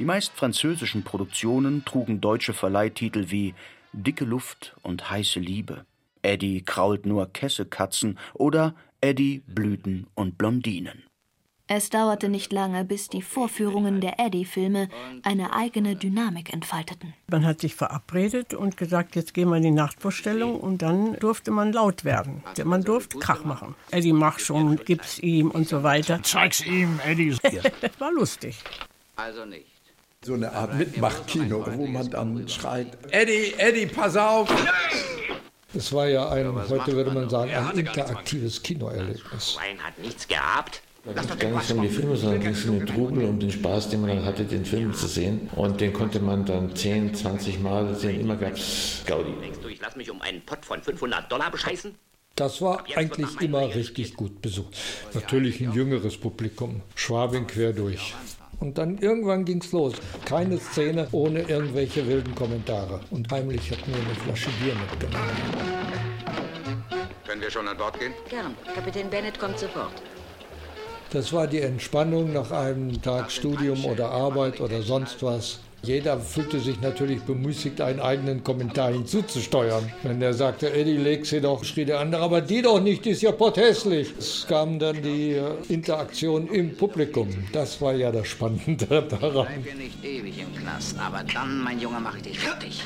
Die 0.00 0.04
meist 0.04 0.32
französischen 0.32 1.04
Produktionen 1.04 1.84
trugen 1.84 2.20
deutsche 2.20 2.52
Verleihtitel 2.52 3.30
wie 3.30 3.54
Dicke 3.92 4.24
Luft 4.24 4.74
und 4.82 5.08
heiße 5.08 5.38
Liebe, 5.38 5.86
Eddie 6.22 6.62
krault 6.62 7.06
nur 7.06 7.32
Kessekatzen 7.32 8.18
oder 8.34 8.74
Eddie 9.00 9.44
Blüten 9.46 10.08
und 10.16 10.36
Blondinen. 10.36 11.05
Es 11.68 11.90
dauerte 11.90 12.28
nicht 12.28 12.52
lange, 12.52 12.84
bis 12.84 13.08
die 13.08 13.22
Vorführungen 13.22 14.00
der 14.00 14.20
Eddie-Filme 14.20 14.88
eine 15.24 15.52
eigene 15.52 15.96
Dynamik 15.96 16.52
entfalteten. 16.52 17.12
Man 17.28 17.44
hat 17.44 17.60
sich 17.60 17.74
verabredet 17.74 18.54
und 18.54 18.76
gesagt, 18.76 19.16
jetzt 19.16 19.34
gehen 19.34 19.48
wir 19.48 19.56
in 19.56 19.64
die 19.64 19.70
Nachtvorstellung 19.72 20.60
und 20.60 20.82
dann 20.82 21.14
durfte 21.14 21.50
man 21.50 21.72
laut 21.72 22.04
werden. 22.04 22.44
Man 22.64 22.84
durfte 22.84 23.18
Krach 23.18 23.44
machen. 23.44 23.74
Eddie, 23.90 24.12
mach 24.12 24.38
schon, 24.38 24.76
gib's 24.76 25.18
ihm 25.18 25.50
und 25.50 25.68
so 25.68 25.82
weiter. 25.82 26.22
Zeig's 26.22 26.64
ihm, 26.64 27.00
Eddie. 27.04 27.36
War 27.98 28.12
lustig. 28.12 28.62
Also 29.16 29.44
nicht 29.44 29.66
so 30.22 30.34
eine 30.34 30.52
Art 30.52 30.74
Mitmachkino, 30.74 31.64
wo 31.66 31.86
man 31.86 32.10
dann 32.10 32.48
schreit, 32.48 32.98
Eddie, 33.12 33.54
Eddie, 33.58 33.86
pass 33.86 34.16
auf! 34.16 34.48
Es 35.74 35.92
war 35.92 36.08
ja 36.08 36.28
ein, 36.30 36.52
heute 36.68 36.92
würde 36.92 37.10
man 37.12 37.28
sagen, 37.28 37.52
ein 37.52 37.78
interaktives 37.78 38.62
Kinoerlebnis. 38.62 39.52
Schwein 39.52 39.78
hat 39.82 39.98
nichts 39.98 40.26
gehabt. 40.26 40.82
Da 41.14 41.22
ging 41.22 41.30
es 41.30 41.38
gar 41.38 41.50
nicht 41.50 41.70
um 41.70 41.82
die 41.82 41.88
Filme, 41.88 42.16
sondern 42.16 42.40
ging 42.40 42.50
es 42.50 42.64
um 42.64 42.78
den 42.78 42.86
Trubel, 42.86 43.24
um 43.24 43.38
den 43.38 43.52
Spaß, 43.52 43.90
den 43.90 44.00
man 44.00 44.10
dann 44.10 44.24
hatte, 44.24 44.44
den 44.44 44.64
Film 44.64 44.92
zu 44.92 45.06
sehen. 45.06 45.48
Und 45.54 45.80
den 45.80 45.92
konnte 45.92 46.18
man 46.18 46.44
dann 46.44 46.74
10, 46.74 47.14
20 47.14 47.60
Mal 47.60 47.94
sehen. 47.94 48.20
Immer 48.20 48.36
gab 48.36 48.54
es 48.54 49.02
Gaudi. 49.06 49.32
Denkst 49.40 49.60
du, 49.62 49.68
ich 49.68 49.80
lass 49.80 49.94
mich 49.94 50.10
um 50.10 50.20
einen 50.20 50.42
Pott 50.42 50.64
von 50.64 50.82
500 50.82 51.30
Dollar 51.30 51.50
bescheißen? 51.50 51.94
Das 52.34 52.60
war 52.60 52.84
eigentlich 52.94 53.40
immer 53.40 53.74
richtig 53.74 54.14
gut 54.14 54.42
besucht. 54.42 54.76
Natürlich 55.14 55.60
ein 55.60 55.72
jüngeres 55.72 56.18
Publikum, 56.18 56.82
Schwabing 56.94 57.46
quer 57.46 57.72
durch. 57.72 58.14
Und 58.58 58.76
dann 58.76 58.98
irgendwann 58.98 59.44
ging 59.44 59.60
es 59.62 59.72
los. 59.72 59.94
Keine 60.24 60.58
Szene 60.58 61.08
ohne 61.12 61.42
irgendwelche 61.42 62.06
wilden 62.06 62.34
Kommentare. 62.34 63.00
Und 63.10 63.30
heimlich 63.30 63.70
hat 63.70 63.86
mir 63.86 63.94
eine 63.94 64.14
Flasche 64.14 64.50
Bier 64.62 64.74
mitgenommen. 64.74 65.30
Können 67.26 67.40
wir 67.40 67.50
schon 67.50 67.68
an 67.68 67.76
Bord 67.76 67.98
gehen? 67.98 68.12
Gern. 68.28 68.54
Kapitän 68.74 69.08
Bennett 69.08 69.38
kommt 69.38 69.58
sofort. 69.58 69.92
Das 71.10 71.32
war 71.32 71.46
die 71.46 71.60
Entspannung 71.60 72.32
nach 72.32 72.50
einem 72.50 73.00
Tag 73.00 73.30
Studium 73.30 73.84
oder 73.84 74.10
Arbeit 74.10 74.60
oder 74.60 74.82
sonst 74.82 75.22
was. 75.22 75.60
Jeder 75.82 76.18
fühlte 76.18 76.58
sich 76.58 76.80
natürlich 76.80 77.20
bemüßigt, 77.22 77.80
einen 77.80 78.00
eigenen 78.00 78.42
Kommentar 78.42 78.90
hinzuzusteuern. 78.90 79.88
Wenn 80.02 80.18
der 80.18 80.34
sagte, 80.34 80.72
Eddie, 80.72 80.96
leg 80.96 81.24
sie 81.24 81.40
doch, 81.40 81.62
schrie 81.62 81.84
der 81.84 82.00
andere, 82.00 82.22
aber 82.22 82.40
die 82.40 82.60
doch 82.60 82.80
nicht, 82.80 83.04
die 83.04 83.10
ist 83.10 83.22
ja 83.22 83.30
potthässlich. 83.30 84.12
Es 84.18 84.46
kam 84.48 84.80
dann 84.80 85.00
die 85.00 85.34
äh, 85.34 85.44
Interaktion 85.68 86.48
im 86.48 86.76
Publikum. 86.76 87.28
Das 87.52 87.80
war 87.80 87.94
ja 87.94 88.10
das 88.10 88.26
Spannende 88.26 88.86
daran. 89.08 89.46
Bleib 89.46 89.66
ja 89.66 89.74
nicht 89.74 90.04
ewig 90.04 90.34
im 90.40 90.60
Knast, 90.60 90.98
aber 90.98 91.22
dann, 91.32 91.62
mein 91.62 91.78
Junge, 91.78 92.00
mache 92.00 92.16
ich 92.16 92.24
dich 92.24 92.38
fertig. 92.40 92.82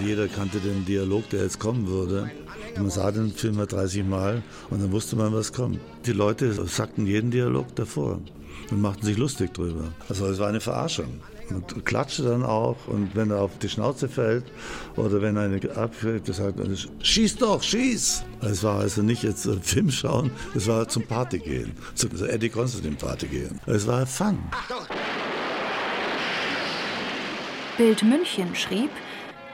Jeder 0.00 0.28
kannte 0.28 0.60
den 0.60 0.84
Dialog, 0.84 1.28
der 1.30 1.42
jetzt 1.42 1.58
kommen 1.58 1.88
würde. 1.88 2.30
Man 2.76 2.90
sah 2.90 3.10
den 3.10 3.32
Film 3.32 3.56
mal 3.56 3.66
30 3.66 4.04
Mal 4.04 4.42
und 4.70 4.82
dann 4.82 4.92
wusste 4.92 5.16
man, 5.16 5.32
was 5.32 5.52
kommt. 5.52 5.80
Die 6.06 6.12
Leute 6.12 6.52
sagten 6.66 7.06
jeden 7.06 7.30
Dialog 7.30 7.74
davor 7.74 8.20
und 8.70 8.80
machten 8.80 9.04
sich 9.04 9.16
lustig 9.16 9.54
drüber. 9.54 9.92
Also 10.08 10.26
es 10.26 10.38
war 10.38 10.48
eine 10.48 10.60
Verarschung. 10.60 11.20
Man 11.50 11.66
klatschte 11.84 12.24
dann 12.24 12.44
auch 12.44 12.76
und 12.88 13.16
wenn 13.16 13.30
er 13.30 13.40
auf 13.40 13.58
die 13.58 13.68
Schnauze 13.68 14.08
fällt 14.08 14.44
oder 14.96 15.22
wenn 15.22 15.38
einer 15.38 15.58
abfällt, 15.76 16.26
sagt 16.26 16.58
man, 16.58 16.76
schieß 17.00 17.36
doch, 17.36 17.62
schieß! 17.62 18.22
Es 18.42 18.62
war 18.62 18.80
also 18.80 19.02
nicht 19.02 19.22
jetzt 19.22 19.48
Film 19.62 19.90
schauen, 19.90 20.30
es 20.54 20.66
war 20.66 20.88
zum 20.88 21.04
Party 21.04 21.38
gehen, 21.38 21.72
zu 21.94 22.08
Eddie 22.08 22.50
Constantine 22.50 22.96
Party 22.96 23.28
gehen. 23.28 23.58
Es 23.66 23.86
war 23.86 24.06
Fun. 24.06 24.38
Bild 27.78 28.02
München 28.02 28.54
schrieb, 28.54 28.90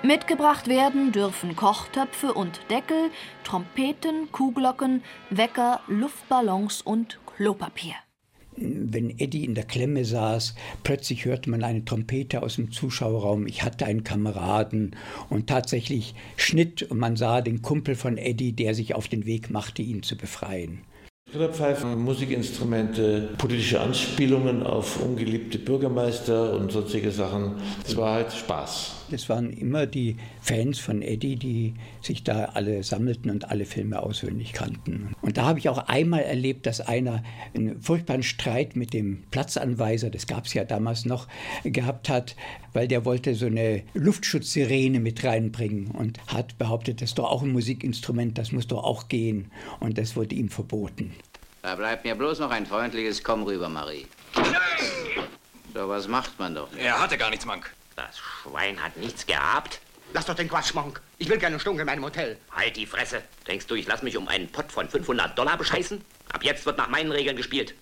Mitgebracht 0.04 0.68
werden 0.68 1.12
dürfen 1.12 1.56
Kochtöpfe 1.56 2.34
und 2.34 2.60
Deckel, 2.68 3.10
Trompeten, 3.42 4.30
Kuhglocken, 4.32 5.02
Wecker, 5.30 5.80
Luftballons 5.88 6.82
und 6.82 7.18
Klopapier. 7.24 7.94
Wenn 8.54 9.18
Eddie 9.18 9.46
in 9.46 9.54
der 9.54 9.64
Klemme 9.64 10.04
saß, 10.04 10.56
plötzlich 10.82 11.24
hörte 11.24 11.48
man 11.48 11.64
eine 11.64 11.86
Trompete 11.86 12.42
aus 12.42 12.56
dem 12.56 12.70
Zuschauerraum. 12.70 13.46
Ich 13.46 13.62
hatte 13.62 13.86
einen 13.86 14.04
Kameraden 14.04 14.94
und 15.30 15.46
tatsächlich 15.46 16.14
Schnitt 16.36 16.82
und 16.82 16.98
man 16.98 17.16
sah 17.16 17.40
den 17.40 17.62
Kumpel 17.62 17.94
von 17.94 18.18
Eddie, 18.18 18.52
der 18.52 18.74
sich 18.74 18.94
auf 18.94 19.08
den 19.08 19.24
Weg 19.24 19.48
machte, 19.48 19.80
ihn 19.80 20.02
zu 20.02 20.18
befreien. 20.18 20.82
Trillerpfeifen, 21.32 21.98
Musikinstrumente, 21.98 23.30
politische 23.38 23.80
Anspielungen 23.80 24.62
auf 24.62 25.02
ungeliebte 25.02 25.58
Bürgermeister 25.58 26.52
und 26.52 26.70
sonstige 26.70 27.10
Sachen. 27.10 27.56
Es 27.84 27.96
war 27.96 28.14
halt 28.14 28.32
Spaß. 28.32 29.03
Es 29.10 29.28
waren 29.28 29.52
immer 29.52 29.86
die 29.86 30.16
Fans 30.40 30.78
von 30.78 31.02
Eddie, 31.02 31.36
die 31.36 31.74
sich 32.00 32.24
da 32.24 32.46
alle 32.46 32.82
sammelten 32.82 33.30
und 33.30 33.50
alle 33.50 33.64
Filme 33.64 34.02
auswendig 34.02 34.52
kannten. 34.52 35.14
Und 35.20 35.36
da 35.36 35.44
habe 35.44 35.58
ich 35.58 35.68
auch 35.68 35.78
einmal 35.88 36.22
erlebt, 36.22 36.66
dass 36.66 36.80
einer 36.80 37.22
einen 37.54 37.80
furchtbaren 37.80 38.22
Streit 38.22 38.76
mit 38.76 38.92
dem 38.92 39.24
Platzanweiser, 39.30 40.10
das 40.10 40.26
gab 40.26 40.46
es 40.46 40.54
ja 40.54 40.64
damals 40.64 41.04
noch, 41.04 41.28
gehabt 41.64 42.08
hat, 42.08 42.34
weil 42.72 42.88
der 42.88 43.04
wollte 43.04 43.34
so 43.34 43.46
eine 43.46 43.82
Luftschutzsirene 43.94 45.00
mit 45.00 45.22
reinbringen 45.22 45.90
und 45.90 46.18
hat 46.26 46.58
behauptet, 46.58 47.02
das 47.02 47.10
ist 47.10 47.18
doch 47.18 47.30
auch 47.30 47.42
ein 47.42 47.52
Musikinstrument, 47.52 48.38
das 48.38 48.52
muss 48.52 48.66
doch 48.66 48.82
auch 48.82 49.08
gehen. 49.08 49.50
Und 49.80 49.98
das 49.98 50.16
wurde 50.16 50.34
ihm 50.34 50.48
verboten. 50.48 51.14
Da 51.62 51.76
bleibt 51.76 52.04
mir 52.04 52.14
bloß 52.14 52.40
noch 52.40 52.50
ein 52.50 52.66
freundliches 52.66 53.22
Komm 53.22 53.42
rüber, 53.44 53.68
Marie. 53.68 54.06
So 55.72 55.88
was 55.88 56.08
macht 56.08 56.38
man 56.38 56.54
doch. 56.54 56.68
Er 56.76 57.00
hatte 57.00 57.16
gar 57.16 57.30
nichts, 57.30 57.46
Mank. 57.46 57.74
Das 57.96 58.18
Schwein 58.18 58.82
hat 58.82 58.96
nichts 58.96 59.24
gehabt. 59.26 59.80
Lass 60.12 60.26
doch 60.26 60.34
den 60.34 60.48
Quatsch, 60.48 60.74
Monk. 60.74 61.00
Ich 61.18 61.28
will 61.28 61.38
keine 61.38 61.58
Stunde 61.60 61.82
in 61.82 61.86
meinem 61.86 62.04
Hotel. 62.04 62.36
Halt 62.50 62.76
die 62.76 62.86
Fresse. 62.86 63.22
Denkst 63.46 63.66
du, 63.66 63.74
ich 63.74 63.86
lass 63.86 64.02
mich 64.02 64.16
um 64.16 64.28
einen 64.28 64.50
Pott 64.50 64.70
von 64.70 64.88
500 64.88 65.36
Dollar 65.38 65.56
bescheißen? 65.56 66.00
Ab 66.32 66.44
jetzt 66.44 66.66
wird 66.66 66.78
nach 66.78 66.88
meinen 66.88 67.12
Regeln 67.12 67.36
gespielt. 67.36 67.74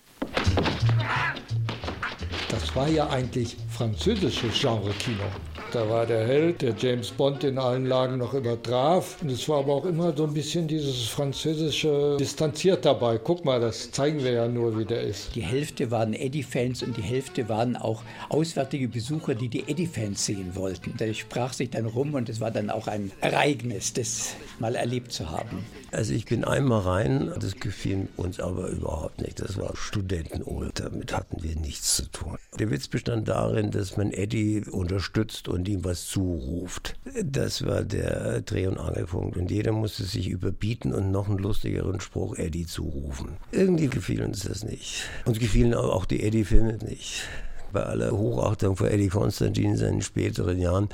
Das 2.50 2.74
war 2.76 2.88
ja 2.88 3.08
eigentlich 3.08 3.56
französisches 3.70 4.58
Genre-Kino. 4.58 5.24
Da 5.72 5.88
war 5.88 6.04
der 6.04 6.26
Held, 6.26 6.60
der 6.60 6.74
James 6.78 7.10
Bond 7.10 7.44
in 7.44 7.56
allen 7.56 7.86
Lagen 7.86 8.18
noch 8.18 8.34
übertraf. 8.34 9.16
Und 9.22 9.30
es 9.30 9.48
war 9.48 9.60
aber 9.60 9.72
auch 9.72 9.86
immer 9.86 10.14
so 10.14 10.24
ein 10.24 10.34
bisschen 10.34 10.68
dieses 10.68 11.08
französische 11.08 12.18
distanziert 12.20 12.84
dabei. 12.84 13.16
Guck 13.16 13.46
mal, 13.46 13.58
das 13.58 13.90
zeigen 13.90 14.22
wir 14.22 14.32
ja 14.32 14.48
nur, 14.48 14.78
wie 14.78 14.84
der 14.84 15.00
ist. 15.00 15.34
Die 15.34 15.40
Hälfte 15.40 15.90
waren 15.90 16.12
Eddie-Fans 16.12 16.82
und 16.82 16.98
die 16.98 17.02
Hälfte 17.02 17.48
waren 17.48 17.76
auch 17.76 18.02
auswärtige 18.28 18.86
Besucher, 18.86 19.34
die 19.34 19.48
die 19.48 19.66
Eddie-Fans 19.66 20.26
sehen 20.26 20.54
wollten. 20.56 20.92
Da 20.98 21.10
sprach 21.14 21.54
sich 21.54 21.70
dann 21.70 21.86
rum 21.86 22.12
und 22.12 22.28
es 22.28 22.38
war 22.38 22.50
dann 22.50 22.68
auch 22.68 22.86
ein 22.86 23.10
Ereignis, 23.22 23.94
das 23.94 24.34
mal 24.58 24.74
erlebt 24.74 25.10
zu 25.10 25.30
haben. 25.30 25.64
Also 25.90 26.12
ich 26.12 26.26
bin 26.26 26.44
einmal 26.44 26.80
rein, 26.80 27.32
das 27.38 27.56
gefiel 27.56 28.08
uns 28.16 28.40
aber 28.40 28.68
überhaupt 28.68 29.22
nicht. 29.22 29.40
Das 29.40 29.56
war 29.56 29.74
Studentenurlaub, 29.74 30.74
damit 30.74 31.14
hatten 31.14 31.42
wir 31.42 31.56
nichts 31.56 31.96
zu 31.96 32.10
tun. 32.10 32.36
Der 32.58 32.70
Witz 32.70 32.88
bestand 32.88 33.28
darin, 33.28 33.70
dass 33.70 33.96
man 33.96 34.10
Eddie 34.10 34.64
unterstützt 34.70 35.48
und 35.48 35.61
ihm 35.68 35.84
was 35.84 36.06
zuruft. 36.06 36.94
Das 37.24 37.64
war 37.66 37.82
der 37.82 38.42
Dreh- 38.42 38.66
und 38.66 38.78
Angelpunkt. 38.78 39.36
Und 39.36 39.50
jeder 39.50 39.72
musste 39.72 40.04
sich 40.04 40.28
überbieten 40.28 40.92
und 40.92 41.10
noch 41.10 41.28
einen 41.28 41.38
lustigeren 41.38 42.00
Spruch 42.00 42.36
Eddie 42.36 42.66
zurufen. 42.66 43.36
Irgendwie 43.50 43.88
gefiel 43.88 44.22
uns 44.22 44.40
das 44.40 44.64
nicht. 44.64 45.04
Uns 45.24 45.38
gefielen 45.38 45.74
auch 45.74 46.04
die 46.04 46.22
Eddie-Filme 46.22 46.78
nicht 46.78 47.24
bei 47.72 47.82
aller 47.82 48.12
Hochachtung 48.12 48.76
vor 48.76 48.88
Eddie 48.88 49.08
Konstantin 49.08 49.70
in 49.70 49.76
seinen 49.76 50.02
späteren 50.02 50.58
Jahren. 50.58 50.88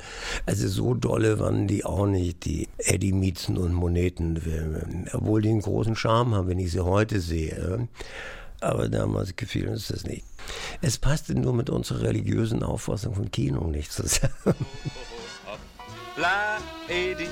Also 0.45 0.67
so 0.67 0.93
dolle 0.93 1.39
waren 1.39 1.67
die 1.67 1.85
auch 1.85 2.07
nicht, 2.07 2.45
die 2.45 2.67
Eddie 2.77 3.11
Mietzen 3.11 3.57
und 3.57 3.73
Monetenfilme. 3.73 5.07
Obwohl 5.13 5.41
die 5.41 5.49
einen 5.49 5.61
großen 5.61 5.95
Charme 5.95 6.35
haben, 6.35 6.47
wenn 6.47 6.59
ich 6.59 6.71
sie 6.71 6.83
heute 6.83 7.19
sehe. 7.19 7.87
Aber 8.61 8.89
damals 8.89 9.35
gefiel 9.35 9.67
uns 9.69 9.87
das 9.87 10.03
nicht. 10.03 10.25
Es 10.81 10.97
passte 10.97 11.33
nur 11.33 11.53
mit 11.53 11.69
unserer 11.69 12.01
religiösen 12.01 12.63
Auffassung 12.63 13.15
von 13.15 13.31
Kino 13.31 13.67
nicht 13.67 13.91
zusammen. 13.91 14.33
La 16.17 16.57
Edi, 16.89 17.29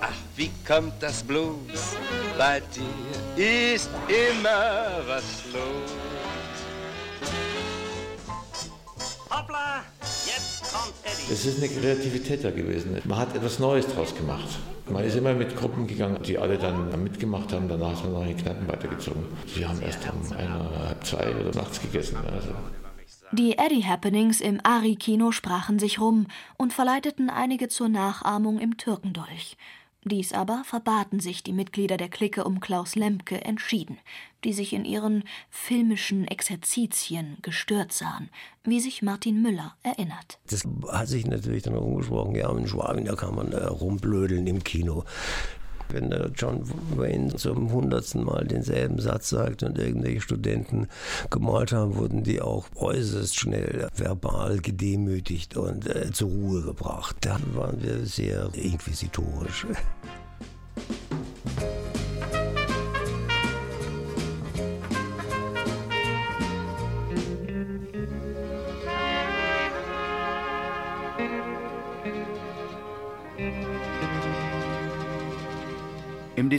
ach, 0.00 0.12
wie 0.36 0.50
kommt 0.66 1.02
das 1.02 1.22
bloß? 1.22 1.96
Bei 2.36 2.60
dir 2.60 3.74
ist 3.74 3.90
immer 4.06 5.00
was 5.06 5.24
los. 5.52 5.90
Hoppla. 9.30 9.82
Es 11.30 11.44
ist 11.44 11.58
eine 11.58 11.68
Kreativität 11.68 12.44
da 12.44 12.50
gewesen. 12.50 12.96
Man 13.04 13.18
hat 13.18 13.34
etwas 13.34 13.58
Neues 13.58 13.86
draus 13.86 14.14
gemacht. 14.14 14.48
Man 14.88 15.04
ist 15.04 15.16
immer 15.16 15.34
mit 15.34 15.56
Gruppen 15.56 15.86
gegangen, 15.86 16.22
die 16.22 16.38
alle 16.38 16.56
dann 16.56 17.02
mitgemacht 17.02 17.52
haben. 17.52 17.68
Danach 17.68 17.96
sind 17.96 18.12
wir 18.12 18.18
noch 18.18 18.26
in 18.26 18.36
die 18.36 18.42
Kneipen 18.42 18.66
weitergezogen. 18.68 19.24
Wir 19.54 19.68
haben 19.68 19.82
erst 19.82 20.00
um 20.10 20.36
einer, 20.36 20.70
halb 20.86 21.04
zwei 21.04 21.34
oder 21.34 21.54
nachts 21.54 21.80
gegessen. 21.80 22.16
Also. 22.16 22.48
Die 23.32 23.58
Eddie 23.58 23.84
Happenings 23.84 24.40
im 24.40 24.58
Ari-Kino 24.62 25.32
sprachen 25.32 25.78
sich 25.78 26.00
rum 26.00 26.26
und 26.56 26.72
verleiteten 26.72 27.28
einige 27.28 27.68
zur 27.68 27.90
Nachahmung 27.90 28.58
im 28.58 28.78
Türkendolch. 28.78 29.58
Dies 30.08 30.32
aber 30.32 30.62
verbaten 30.64 31.20
sich 31.20 31.42
die 31.42 31.52
Mitglieder 31.52 31.96
der 31.96 32.08
Clique 32.08 32.44
um 32.44 32.60
Klaus 32.60 32.96
Lemke 32.96 33.44
entschieden, 33.44 33.98
die 34.42 34.52
sich 34.52 34.72
in 34.72 34.84
ihren 34.84 35.24
filmischen 35.50 36.26
Exerzitien 36.26 37.36
gestört 37.42 37.92
sahen, 37.92 38.30
wie 38.64 38.80
sich 38.80 39.02
Martin 39.02 39.42
Müller 39.42 39.74
erinnert. 39.82 40.38
Das 40.48 40.64
hat 40.88 41.08
sich 41.08 41.26
natürlich 41.26 41.62
dann 41.62 41.76
umgesprochen, 41.76 42.34
ja, 42.34 42.50
in 42.56 42.66
Schwabing, 42.66 43.04
da 43.04 43.16
kann 43.16 43.34
man 43.34 43.52
äh, 43.52 43.64
rumblödeln 43.64 44.46
im 44.46 44.64
Kino. 44.64 45.04
Wenn 45.90 46.10
der 46.10 46.30
John 46.34 46.62
Wayne 46.96 47.34
zum 47.36 47.72
hundertsten 47.72 48.24
Mal 48.24 48.46
denselben 48.46 49.00
Satz 49.00 49.30
sagt 49.30 49.62
und 49.62 49.78
irgendwelche 49.78 50.20
Studenten 50.20 50.86
gemalt 51.30 51.72
haben, 51.72 51.96
wurden 51.96 52.24
die 52.24 52.42
auch 52.42 52.66
äußerst 52.76 53.38
schnell 53.38 53.88
verbal 53.94 54.58
gedemütigt 54.58 55.56
und 55.56 55.86
äh, 55.86 56.12
zur 56.12 56.28
Ruhe 56.28 56.62
gebracht. 56.62 57.16
Da 57.22 57.38
waren 57.54 57.82
wir 57.82 58.04
sehr 58.04 58.50
inquisitorisch. 58.54 59.66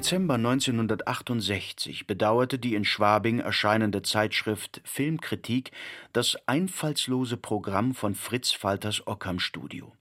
Dezember 0.09 0.33
1968 0.33 2.07
bedauerte 2.07 2.57
die 2.57 2.73
in 2.73 2.83
Schwabing 2.83 3.41
erscheinende 3.41 4.01
Zeitschrift 4.01 4.81
Filmkritik 4.83 5.71
das 6.13 6.35
einfallslose 6.47 7.37
Programm 7.37 7.93
von 7.93 8.15
Fritz 8.15 8.49
Falters 8.51 9.05
Ockham 9.05 9.37
Studio. 9.37 9.93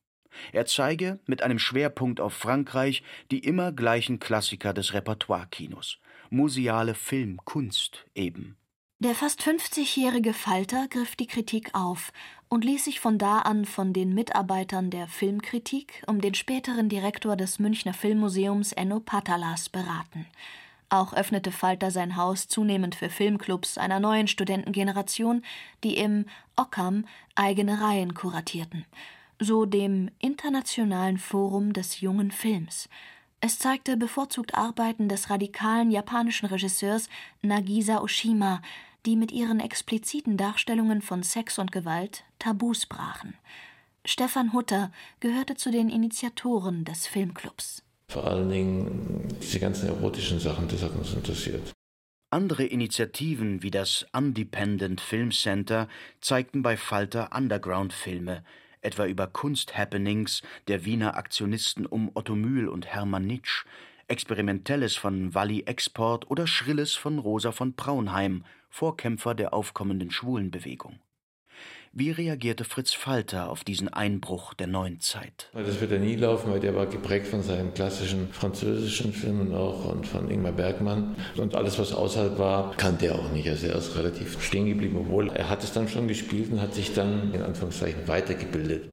Er 0.52 0.64
zeige 0.64 1.20
mit 1.26 1.42
einem 1.42 1.58
Schwerpunkt 1.58 2.20
auf 2.20 2.32
Frankreich 2.32 3.02
die 3.30 3.40
immer 3.40 3.70
gleichen 3.70 4.18
Klassiker 4.18 4.72
des 4.72 4.94
Repertoire-Kinos. 4.94 5.98
Museale 6.30 6.94
Filmkunst 6.94 8.06
eben. 8.14 8.56
Der 9.00 9.14
fast 9.14 9.42
50-jährige 9.42 10.32
Falter 10.32 10.88
griff 10.88 11.16
die 11.16 11.26
Kritik 11.26 11.68
auf 11.74 12.12
und 12.48 12.64
ließ 12.64 12.84
sich 12.84 13.00
von 13.00 13.18
da 13.18 13.40
an 13.40 13.64
von 13.64 13.92
den 13.92 14.14
Mitarbeitern 14.14 14.90
der 14.90 15.08
Filmkritik 15.08 16.02
um 16.06 16.20
den 16.20 16.34
späteren 16.34 16.88
Direktor 16.88 17.36
des 17.36 17.58
Münchner 17.58 17.94
Filmmuseums 17.94 18.72
Enno 18.72 19.00
Patalas 19.00 19.68
beraten. 19.68 20.26
Auch 20.90 21.12
öffnete 21.12 21.52
Falter 21.52 21.90
sein 21.90 22.16
Haus 22.16 22.48
zunehmend 22.48 22.94
für 22.94 23.10
Filmclubs 23.10 23.76
einer 23.76 24.00
neuen 24.00 24.26
Studentengeneration, 24.26 25.42
die 25.84 25.98
im 25.98 26.24
Ockam 26.56 27.04
eigene 27.34 27.80
Reihen 27.80 28.14
kuratierten. 28.14 28.86
so 29.40 29.66
dem 29.66 30.10
Internationalen 30.18 31.18
Forum 31.18 31.72
des 31.72 32.00
jungen 32.00 32.30
Films. 32.30 32.88
Es 33.40 33.58
zeigte 33.58 33.96
bevorzugt 33.96 34.54
Arbeiten 34.54 35.08
des 35.08 35.30
radikalen 35.30 35.90
japanischen 35.90 36.46
Regisseurs 36.46 37.08
Nagisa 37.40 38.00
Oshima, 38.00 38.60
die 39.06 39.16
mit 39.16 39.32
ihren 39.32 39.60
expliziten 39.60 40.36
Darstellungen 40.36 41.02
von 41.02 41.22
Sex 41.22 41.58
und 41.58 41.72
Gewalt 41.72 42.24
Tabus 42.38 42.86
brachen. 42.86 43.34
Stefan 44.04 44.52
Hutter 44.52 44.90
gehörte 45.20 45.54
zu 45.54 45.70
den 45.70 45.90
Initiatoren 45.90 46.84
des 46.84 47.06
Filmclubs. 47.06 47.82
Vor 48.10 48.26
allen 48.26 48.48
Dingen 48.48 49.28
diese 49.42 49.60
ganzen 49.60 49.88
erotischen 49.88 50.40
Sachen, 50.40 50.66
das 50.68 50.82
hat 50.82 50.94
uns 50.94 51.12
interessiert. 51.12 51.72
Andere 52.30 52.64
Initiativen 52.64 53.62
wie 53.62 53.70
das 53.70 54.06
Independent 54.16 55.00
Film 55.00 55.30
Center 55.30 55.88
zeigten 56.20 56.62
bei 56.62 56.76
Falter 56.76 57.30
Underground-Filme, 57.34 58.44
etwa 58.80 59.06
über 59.06 59.26
Kunsthappenings 59.26 60.42
der 60.68 60.84
Wiener 60.84 61.16
Aktionisten 61.16 61.86
um 61.86 62.10
Otto 62.14 62.34
Mühl 62.34 62.68
und 62.68 62.86
Hermann 62.86 63.26
Nitsch, 63.26 63.64
Experimentelles 64.08 64.96
von 64.96 65.34
Walli 65.34 65.64
Export 65.66 66.30
oder 66.30 66.46
Schrilles 66.46 66.94
von 66.94 67.18
Rosa 67.18 67.52
von 67.52 67.74
Braunheim, 67.74 68.44
Vorkämpfer 68.70 69.34
der 69.34 69.52
aufkommenden 69.52 70.10
Schwulenbewegung. 70.10 70.98
Wie 71.92 72.10
reagierte 72.10 72.64
Fritz 72.64 72.94
Falter 72.94 73.50
auf 73.50 73.64
diesen 73.64 73.88
Einbruch 73.88 74.54
der 74.54 74.66
neuen 74.66 75.00
Zeit? 75.00 75.50
Das 75.52 75.80
wird 75.80 75.92
er 75.92 75.98
nie 75.98 76.16
laufen, 76.16 76.50
weil 76.50 76.60
der 76.60 76.74
war 76.74 76.86
geprägt 76.86 77.26
von 77.26 77.42
seinen 77.42 77.74
klassischen 77.74 78.32
französischen 78.32 79.12
Filmen 79.12 79.54
auch 79.54 79.84
und 79.92 80.06
von 80.06 80.30
Ingmar 80.30 80.52
Bergmann. 80.52 81.16
Und 81.36 81.54
alles, 81.54 81.78
was 81.78 81.92
außerhalb 81.92 82.38
war, 82.38 82.74
kannte 82.76 83.06
er 83.06 83.14
auch 83.14 83.30
nicht. 83.32 83.48
Also 83.48 83.66
er 83.66 83.76
ist 83.76 83.96
relativ 83.96 84.42
stehen 84.42 84.66
geblieben, 84.66 84.96
obwohl 84.98 85.28
er 85.30 85.50
hat 85.50 85.64
es 85.64 85.72
dann 85.72 85.88
schon 85.88 86.08
gespielt 86.08 86.50
und 86.50 86.62
hat 86.62 86.74
sich 86.74 86.94
dann 86.94 87.34
in 87.34 87.42
Anführungszeichen 87.42 88.06
weitergebildet. 88.08 88.90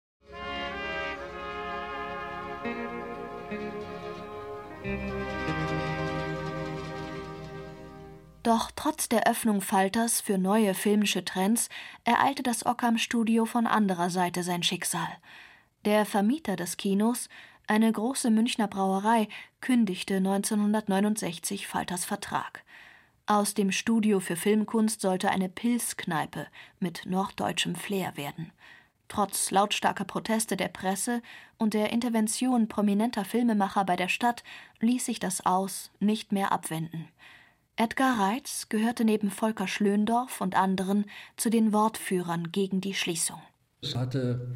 Doch 8.46 8.70
trotz 8.76 9.10
der 9.10 9.26
Öffnung 9.26 9.60
Falters 9.60 10.22
für 10.22 10.38
neue 10.38 10.76
filmische 10.76 11.26
Trends 11.26 11.68
ereilte 12.04 12.44
das 12.44 12.64
Ockam-Studio 12.64 13.46
von 13.46 13.66
anderer 13.66 14.12
Seite 14.12 14.44
sein 14.44 14.62
Schicksal. 14.62 15.08
Der 15.84 16.06
Vermieter 16.06 16.56
des 16.56 16.78
Kinos, 16.78 17.28
eine 17.66 17.92
große 17.92 18.30
Münchner 18.30 18.68
Brauerei, 18.68 19.30
kündigte 19.62 20.18
1969 20.18 21.66
Falters 21.66 22.06
Vertrag. 22.06 22.64
Aus 23.26 23.56
dem 23.56 23.72
Studio 23.72 24.20
für 24.20 24.36
Filmkunst 24.36 25.02
sollte 25.02 25.32
eine 25.32 25.50
Pilzkneipe 25.50 26.46
mit 26.80 27.08
norddeutschem 27.08 27.74
Flair 27.74 28.16
werden. 28.16 28.52
Trotz 29.08 29.50
lautstarker 29.50 30.06
Proteste 30.06 30.56
der 30.56 30.68
Presse 30.68 31.24
und 31.58 31.74
der 31.74 31.92
Intervention 31.92 32.68
prominenter 32.68 33.26
Filmemacher 33.26 33.86
bei 33.86 33.96
der 33.96 34.08
Stadt 34.08 34.44
ließ 34.82 35.04
sich 35.04 35.18
das 35.18 35.48
Aus 35.48 35.90
nicht 36.00 36.32
mehr 36.32 36.52
abwenden. 36.52 37.08
Edgar 37.78 38.18
Reitz 38.18 38.70
gehörte 38.70 39.04
neben 39.04 39.30
Volker 39.30 39.68
Schlöndorff 39.68 40.40
und 40.40 40.56
anderen 40.56 41.06
zu 41.36 41.50
den 41.50 41.74
Wortführern 41.74 42.54
gegen 42.54 42.80
die 42.80 42.94
Schließung. 42.94 43.42
Es 43.82 43.96
hatte 43.96 44.56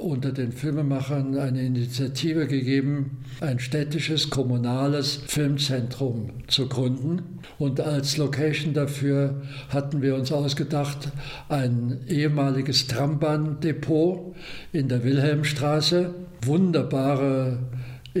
unter 0.00 0.32
den 0.32 0.52
Filmemachern 0.52 1.36
eine 1.38 1.62
Initiative 1.62 2.46
gegeben, 2.46 3.24
ein 3.40 3.58
städtisches, 3.58 4.30
kommunales 4.30 5.16
Filmzentrum 5.26 6.30
zu 6.46 6.68
gründen. 6.68 7.40
Und 7.58 7.80
als 7.80 8.16
Location 8.16 8.72
dafür 8.72 9.42
hatten 9.68 10.00
wir 10.00 10.14
uns 10.14 10.32
ausgedacht, 10.32 11.10
ein 11.50 12.00
ehemaliges 12.08 12.86
Trambahndepot 12.86 14.34
in 14.72 14.88
der 14.88 15.04
Wilhelmstraße, 15.04 16.14
wunderbare 16.42 17.58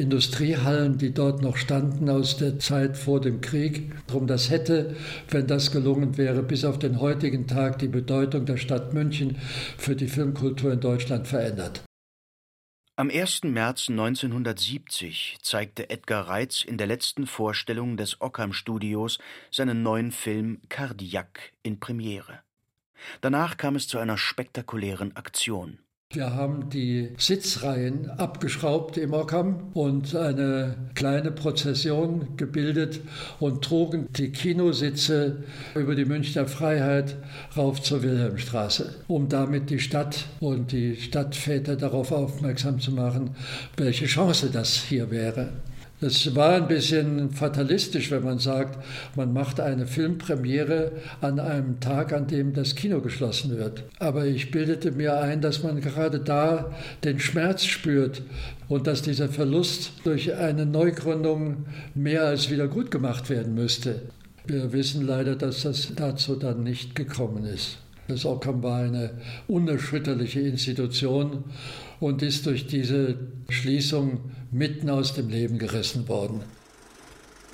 Industriehallen, 0.00 0.98
die 0.98 1.12
dort 1.12 1.42
noch 1.42 1.56
standen 1.56 2.08
aus 2.08 2.36
der 2.36 2.58
Zeit 2.58 2.96
vor 2.96 3.20
dem 3.20 3.40
Krieg. 3.40 3.92
Darum 4.06 4.26
das 4.26 4.50
hätte, 4.50 4.96
wenn 5.30 5.46
das 5.46 5.70
gelungen 5.70 6.16
wäre, 6.16 6.42
bis 6.42 6.64
auf 6.64 6.78
den 6.78 7.00
heutigen 7.00 7.46
Tag 7.46 7.78
die 7.78 7.88
Bedeutung 7.88 8.46
der 8.46 8.56
Stadt 8.56 8.94
München 8.94 9.36
für 9.76 9.96
die 9.96 10.08
Filmkultur 10.08 10.72
in 10.72 10.80
Deutschland 10.80 11.26
verändert. 11.26 11.82
Am 12.96 13.10
1. 13.10 13.44
März 13.44 13.90
1970 13.90 15.38
zeigte 15.40 15.88
Edgar 15.88 16.26
Reitz 16.28 16.64
in 16.64 16.78
der 16.78 16.88
letzten 16.88 17.28
Vorstellung 17.28 17.96
des 17.96 18.20
Ockham 18.20 18.52
Studios 18.52 19.18
seinen 19.52 19.84
neuen 19.84 20.10
Film 20.10 20.60
Cardiac 20.68 21.52
in 21.62 21.78
Premiere. 21.78 22.40
Danach 23.20 23.56
kam 23.56 23.76
es 23.76 23.86
zu 23.86 23.98
einer 23.98 24.18
spektakulären 24.18 25.14
Aktion. 25.14 25.78
Wir 26.14 26.34
haben 26.34 26.70
die 26.70 27.10
Sitzreihen 27.18 28.08
abgeschraubt 28.08 28.96
im 28.96 29.12
Ockham 29.12 29.68
und 29.74 30.16
eine 30.16 30.74
kleine 30.94 31.30
Prozession 31.30 32.28
gebildet 32.38 33.00
und 33.40 33.62
trugen 33.62 34.08
die 34.16 34.32
Kinositze 34.32 35.44
über 35.74 35.94
die 35.94 36.06
Münchner 36.06 36.46
Freiheit 36.46 37.16
rauf 37.54 37.82
zur 37.82 38.02
Wilhelmstraße, 38.02 39.04
um 39.06 39.28
damit 39.28 39.68
die 39.68 39.80
Stadt 39.80 40.24
und 40.40 40.72
die 40.72 40.96
Stadtväter 40.96 41.76
darauf 41.76 42.10
aufmerksam 42.10 42.80
zu 42.80 42.92
machen, 42.92 43.36
welche 43.76 44.06
Chance 44.06 44.48
das 44.50 44.76
hier 44.76 45.10
wäre. 45.10 45.50
Es 46.00 46.36
war 46.36 46.54
ein 46.54 46.68
bisschen 46.68 47.32
fatalistisch, 47.32 48.12
wenn 48.12 48.22
man 48.22 48.38
sagt, 48.38 48.78
man 49.16 49.32
macht 49.32 49.58
eine 49.58 49.84
Filmpremiere 49.84 50.92
an 51.20 51.40
einem 51.40 51.80
Tag, 51.80 52.12
an 52.12 52.28
dem 52.28 52.52
das 52.52 52.76
Kino 52.76 53.00
geschlossen 53.00 53.58
wird. 53.58 53.82
Aber 53.98 54.24
ich 54.24 54.52
bildete 54.52 54.92
mir 54.92 55.20
ein, 55.20 55.40
dass 55.40 55.64
man 55.64 55.80
gerade 55.80 56.20
da 56.20 56.72
den 57.02 57.18
Schmerz 57.18 57.64
spürt 57.64 58.22
und 58.68 58.86
dass 58.86 59.02
dieser 59.02 59.28
Verlust 59.28 59.90
durch 60.04 60.34
eine 60.36 60.66
Neugründung 60.66 61.64
mehr 61.96 62.26
als 62.26 62.48
wieder 62.48 62.68
gut 62.68 62.92
gemacht 62.92 63.28
werden 63.28 63.54
müsste. 63.54 64.02
Wir 64.46 64.72
wissen 64.72 65.04
leider, 65.04 65.34
dass 65.34 65.62
das 65.62 65.92
dazu 65.96 66.36
dann 66.36 66.62
nicht 66.62 66.94
gekommen 66.94 67.44
ist. 67.44 67.78
Das 68.06 68.24
Ockham 68.24 68.62
war 68.62 68.78
eine 68.78 69.10
unerschütterliche 69.48 70.40
Institution 70.40 71.44
und 72.00 72.22
ist 72.22 72.46
durch 72.46 72.66
diese 72.66 73.18
Schließung 73.48 74.30
mitten 74.50 74.90
aus 74.90 75.14
dem 75.14 75.28
Leben 75.28 75.58
gerissen 75.58 76.08
worden. 76.08 76.42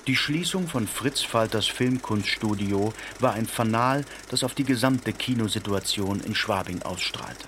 Die 0.07 0.15
Schließung 0.15 0.67
von 0.67 0.85
Fritz 0.85 1.21
Falters 1.21 1.65
Filmkunststudio 1.65 2.93
war 3.19 3.33
ein 3.33 3.47
Fanal, 3.47 4.05
das 4.29 4.43
auf 4.43 4.53
die 4.53 4.63
gesamte 4.63 5.13
Kinosituation 5.13 6.19
in 6.19 6.35
Schwabing 6.35 6.83
ausstrahlte. 6.83 7.45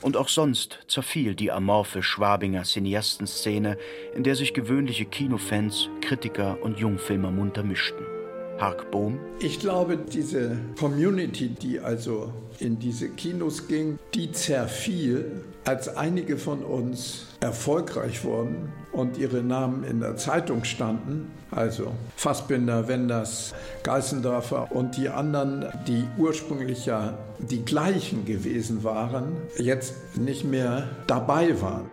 Und 0.00 0.16
auch 0.16 0.30
sonst 0.30 0.78
zerfiel 0.88 1.34
die 1.34 1.52
amorphe 1.52 2.02
Schwabinger 2.02 2.62
Cineastenszene, 2.62 3.76
in 4.14 4.22
der 4.22 4.34
sich 4.34 4.54
gewöhnliche 4.54 5.04
Kinofans, 5.04 5.88
Kritiker 6.00 6.62
und 6.62 6.78
Jungfilmer 6.78 7.30
munter 7.30 7.62
mischten. 7.62 8.13
Hark 8.58 8.90
Bohm. 8.90 9.18
Ich 9.40 9.58
glaube, 9.58 9.96
diese 9.96 10.56
Community, 10.78 11.48
die 11.48 11.80
also 11.80 12.32
in 12.60 12.78
diese 12.78 13.08
Kinos 13.08 13.66
ging, 13.66 13.98
die 14.14 14.30
zerfiel, 14.32 15.42
als 15.64 15.96
einige 15.96 16.36
von 16.36 16.62
uns 16.62 17.26
erfolgreich 17.40 18.24
wurden 18.24 18.72
und 18.92 19.18
ihre 19.18 19.42
Namen 19.42 19.82
in 19.84 20.00
der 20.00 20.16
Zeitung 20.16 20.64
standen. 20.64 21.30
Also 21.50 21.92
Fassbinder, 22.16 22.88
Wenders, 22.88 23.54
Geißendorfer 23.82 24.72
und 24.72 24.96
die 24.96 25.08
anderen, 25.08 25.66
die 25.86 26.04
ursprünglich 26.18 26.86
ja 26.86 27.18
die 27.38 27.64
gleichen 27.64 28.24
gewesen 28.24 28.84
waren, 28.84 29.36
jetzt 29.58 29.94
nicht 30.16 30.44
mehr 30.44 30.88
dabei 31.06 31.60
waren. 31.60 31.90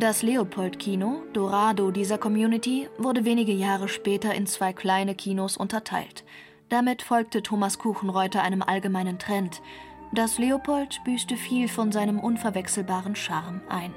Das 0.00 0.22
Leopold-Kino, 0.22 1.24
Dorado 1.34 1.90
dieser 1.90 2.16
Community, 2.16 2.88
wurde 2.96 3.26
wenige 3.26 3.52
Jahre 3.52 3.86
später 3.86 4.34
in 4.34 4.46
zwei 4.46 4.72
kleine 4.72 5.14
Kinos 5.14 5.58
unterteilt. 5.58 6.24
Damit 6.70 7.02
folgte 7.02 7.42
Thomas 7.42 7.78
Kuchenreuter 7.78 8.42
einem 8.42 8.62
allgemeinen 8.62 9.18
Trend. 9.18 9.60
Das 10.14 10.38
Leopold 10.38 11.02
büßte 11.04 11.36
viel 11.36 11.68
von 11.68 11.92
seinem 11.92 12.18
unverwechselbaren 12.18 13.14
Charme 13.14 13.60
ein. 13.68 13.92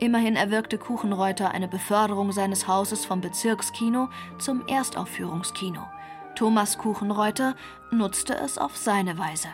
Immerhin 0.00 0.36
erwirkte 0.36 0.76
Kuchenreuter 0.76 1.50
eine 1.50 1.66
Beförderung 1.66 2.30
seines 2.32 2.68
Hauses 2.68 3.06
vom 3.06 3.22
Bezirkskino 3.22 4.10
zum 4.38 4.66
Erstaufführungskino. 4.66 5.80
Thomas 6.36 6.76
Kuchenreuter 6.76 7.56
nutzte 7.90 8.34
es 8.34 8.58
auf 8.58 8.76
seine 8.76 9.16
Weise. 9.16 9.48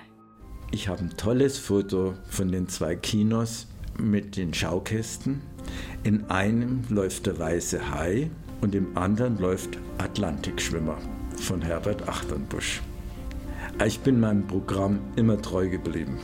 Ich 0.72 0.88
habe 0.88 1.02
ein 1.02 1.16
tolles 1.16 1.56
Foto 1.56 2.14
von 2.28 2.50
den 2.50 2.66
zwei 2.66 2.96
Kinos 2.96 3.68
mit 3.96 4.36
den 4.36 4.52
Schaukästen. 4.54 5.40
In 6.02 6.30
einem 6.30 6.82
läuft 6.88 7.26
der 7.26 7.38
Weiße 7.38 7.90
Hai 7.90 8.30
und 8.60 8.74
im 8.74 8.96
anderen 8.96 9.38
läuft 9.38 9.78
Atlantikschwimmer 9.98 10.98
von 11.36 11.62
Herbert 11.62 12.08
Achternbusch. 12.08 12.80
Ich 13.84 14.00
bin 14.00 14.20
meinem 14.20 14.46
Programm 14.46 14.98
immer 15.16 15.40
treu 15.40 15.68
geblieben. 15.68 16.18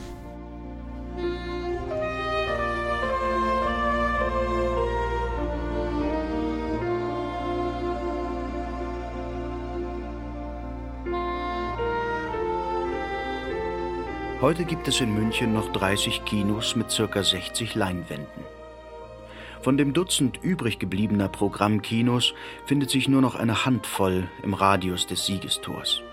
Heute 14.41 14.65
gibt 14.65 14.87
es 14.87 15.01
in 15.01 15.13
München 15.13 15.53
noch 15.53 15.71
30 15.71 16.23
Kinos 16.25 16.75
mit 16.75 16.95
ca. 16.95 17.23
60 17.23 17.73
Leinwänden. 17.73 18.54
Von 19.65 19.77
dem 19.77 19.93
Dutzend 19.93 20.43
übrig 20.43 20.77
gebliebener 20.77 21.27
Programmkinos 21.27 22.35
findet 22.67 22.91
sich 22.91 23.09
nur 23.09 23.19
noch 23.19 23.33
eine 23.33 23.65
Handvoll 23.65 24.29
im 24.43 24.53
Radius 24.53 25.07
des 25.07 25.25
Siegestors. 25.25 26.03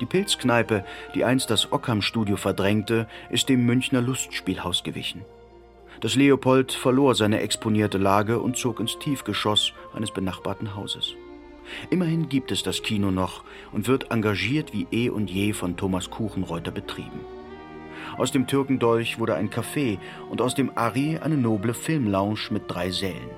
Die 0.00 0.06
Pilzkneipe, 0.06 0.86
die 1.14 1.26
einst 1.26 1.50
das 1.50 1.72
Ockham-Studio 1.72 2.38
verdrängte, 2.38 3.06
ist 3.28 3.50
dem 3.50 3.66
Münchner 3.66 4.00
Lustspielhaus 4.00 4.82
gewichen. 4.82 5.26
Das 6.00 6.14
Leopold 6.14 6.72
verlor 6.72 7.14
seine 7.14 7.42
exponierte 7.42 7.98
Lage 7.98 8.40
und 8.40 8.56
zog 8.56 8.80
ins 8.80 8.98
Tiefgeschoss 8.98 9.74
eines 9.92 10.10
benachbarten 10.10 10.74
Hauses. 10.74 11.16
Immerhin 11.90 12.30
gibt 12.30 12.50
es 12.50 12.62
das 12.62 12.82
Kino 12.82 13.10
noch 13.10 13.44
und 13.72 13.88
wird 13.88 14.10
engagiert 14.10 14.72
wie 14.72 14.86
eh 14.90 15.10
und 15.10 15.30
je 15.30 15.52
von 15.52 15.76
Thomas 15.76 16.08
Kuchenreuter 16.08 16.70
betrieben. 16.70 17.20
Aus 18.20 18.32
dem 18.32 18.46
Türkendolch 18.46 19.18
wurde 19.18 19.34
ein 19.34 19.48
Café 19.48 19.98
und 20.28 20.42
aus 20.42 20.54
dem 20.54 20.76
Ari 20.76 21.16
eine 21.16 21.38
noble 21.38 21.72
Filmlounge 21.72 22.50
mit 22.50 22.64
drei 22.68 22.90
Sälen. 22.90 23.30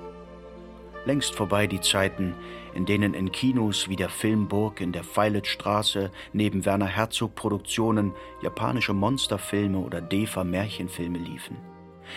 Längst 1.05 1.35
vorbei 1.35 1.67
die 1.67 1.79
Zeiten, 1.79 2.35
in 2.73 2.85
denen 2.85 3.13
in 3.13 3.31
Kinos 3.31 3.87
wie 3.87 3.95
der 3.95 4.09
Filmburg 4.09 4.81
in 4.81 4.91
der 4.91 5.05
Veiletstraße 5.05 6.11
neben 6.33 6.65
Werner 6.65 6.87
Herzog 6.87 7.33
Produktionen 7.33 8.11
japanische 8.41 8.91
Monsterfilme 8.91 9.77
oder 9.77 10.01
Defa 10.01 10.43
Märchenfilme 10.43 11.17
liefen. 11.17 11.55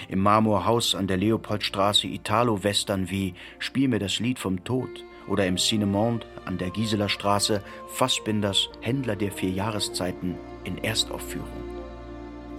Im 0.08 0.18
Marmorhaus 0.18 0.96
an 0.96 1.06
der 1.06 1.18
Leopoldstraße 1.18 2.08
Italo-Western 2.08 3.08
wie 3.08 3.34
Spiel 3.60 3.86
mir 3.86 4.00
das 4.00 4.18
Lied 4.18 4.40
vom 4.40 4.64
Tod 4.64 5.04
oder 5.28 5.46
im 5.46 5.56
Cinemonde 5.56 6.26
an 6.46 6.58
der 6.58 6.70
Giseler 6.70 7.10
Straße 7.10 7.62
Fassbinders 7.86 8.70
Händler 8.80 9.14
der 9.14 9.30
vier 9.30 9.50
Jahreszeiten 9.50 10.34
in 10.64 10.78
Erstaufführung. 10.78 11.75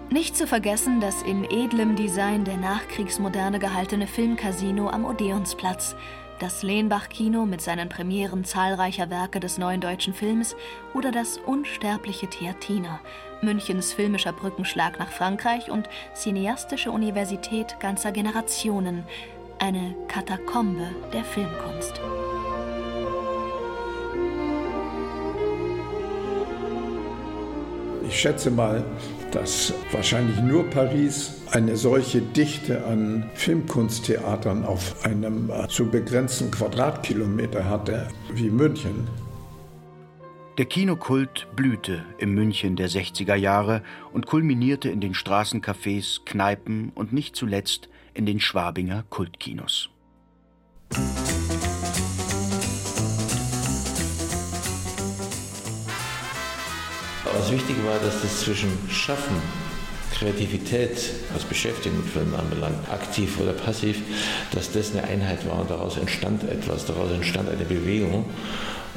Nicht 0.09 0.37
zu 0.37 0.47
vergessen 0.47 1.01
das 1.01 1.21
in 1.21 1.43
edlem 1.43 1.97
Design 1.97 2.45
der 2.45 2.55
Nachkriegsmoderne 2.55 3.59
gehaltene 3.59 4.07
Filmcasino 4.07 4.89
am 4.89 5.03
Odeonsplatz, 5.03 5.97
das 6.39 6.63
Lehnbach-Kino 6.63 7.45
mit 7.45 7.61
seinen 7.61 7.89
Premieren 7.89 8.45
zahlreicher 8.45 9.09
Werke 9.09 9.41
des 9.41 9.57
neuen 9.57 9.81
deutschen 9.81 10.13
Films 10.13 10.55
oder 10.93 11.11
das 11.11 11.39
unsterbliche 11.39 12.27
Theatina, 12.27 13.01
Münchens 13.41 13.91
filmischer 13.91 14.31
Brückenschlag 14.31 14.97
nach 14.97 15.11
Frankreich 15.11 15.69
und 15.69 15.89
cineastische 16.15 16.91
Universität 16.91 17.77
ganzer 17.81 18.13
Generationen, 18.13 19.03
eine 19.59 19.93
Katakombe 20.07 20.87
der 21.11 21.25
Filmkunst. 21.25 21.99
Ich 28.07 28.19
schätze 28.21 28.51
mal, 28.51 28.85
dass 29.31 29.73
wahrscheinlich 29.91 30.39
nur 30.39 30.69
Paris 30.69 31.41
eine 31.51 31.75
solche 31.75 32.21
Dichte 32.21 32.85
an 32.85 33.29
Filmkunsttheatern 33.33 34.65
auf 34.65 35.05
einem 35.05 35.49
äh, 35.49 35.67
zu 35.67 35.89
begrenzten 35.89 36.49
Quadratkilometer 36.51 37.69
hatte 37.69 38.07
wie 38.33 38.49
München. 38.49 39.07
Der 40.57 40.65
Kinokult 40.65 41.47
blühte 41.55 42.03
im 42.17 42.33
München 42.33 42.75
der 42.77 42.89
60er 42.89 43.35
Jahre 43.35 43.83
und 44.11 44.25
kulminierte 44.25 44.89
in 44.89 45.01
den 45.01 45.13
Straßencafés, 45.13 46.21
Kneipen 46.25 46.91
und 46.95 47.13
nicht 47.13 47.35
zuletzt 47.35 47.89
in 48.13 48.25
den 48.25 48.39
Schwabinger 48.39 49.03
Kultkinos. 49.09 49.89
Was 57.35 57.51
wichtig 57.51 57.75
war, 57.85 57.99
dass 57.99 58.21
das 58.21 58.41
zwischen 58.41 58.71
Schaffen, 58.89 59.35
Kreativität, 60.13 60.97
was 61.33 61.43
Beschäftigung 61.43 61.99
mit 61.99 62.09
Filmen 62.09 62.33
anbelangt, 62.35 62.89
aktiv 62.91 63.39
oder 63.39 63.53
passiv, 63.53 63.97
dass 64.51 64.71
das 64.71 64.91
eine 64.91 65.03
Einheit 65.03 65.47
war 65.47 65.59
und 65.59 65.69
daraus 65.69 65.97
entstand 65.97 66.43
etwas, 66.43 66.85
daraus 66.85 67.11
entstand 67.11 67.49
eine 67.49 67.65
Bewegung. 67.65 68.25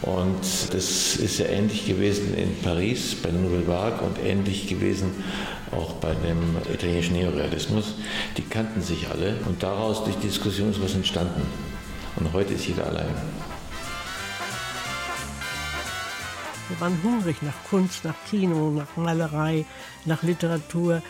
Und 0.02 0.40
das 0.72 1.16
ist 1.16 1.38
ja 1.38 1.46
ähnlich 1.46 1.86
gewesen 1.86 2.34
in 2.34 2.56
Paris 2.62 3.14
bei 3.22 3.30
Nouvelle 3.30 3.66
Vague 3.66 4.00
und 4.06 4.18
ähnlich 4.24 4.66
gewesen 4.66 5.12
auch 5.72 5.92
bei 5.94 6.14
dem 6.14 6.56
italienischen 6.72 7.14
Neorealismus. 7.14 7.94
Die 8.36 8.42
kannten 8.42 8.80
sich 8.80 9.08
alle 9.08 9.36
und 9.46 9.62
daraus 9.62 10.04
durch 10.04 10.16
Diskussion 10.16 10.70
ist 10.70 10.82
was 10.82 10.94
entstanden. 10.94 11.42
Und 12.16 12.32
heute 12.32 12.54
ist 12.54 12.66
jeder 12.66 12.86
allein. 12.86 13.14
Wir 16.70 16.80
waren 16.80 17.02
hungrig 17.02 17.42
nach 17.42 17.64
Kunst, 17.68 18.04
nach 18.04 18.14
Kino, 18.28 18.70
nach 18.70 18.96
Malerei, 18.96 19.66
nach 20.04 20.22
Literatur. 20.22 21.02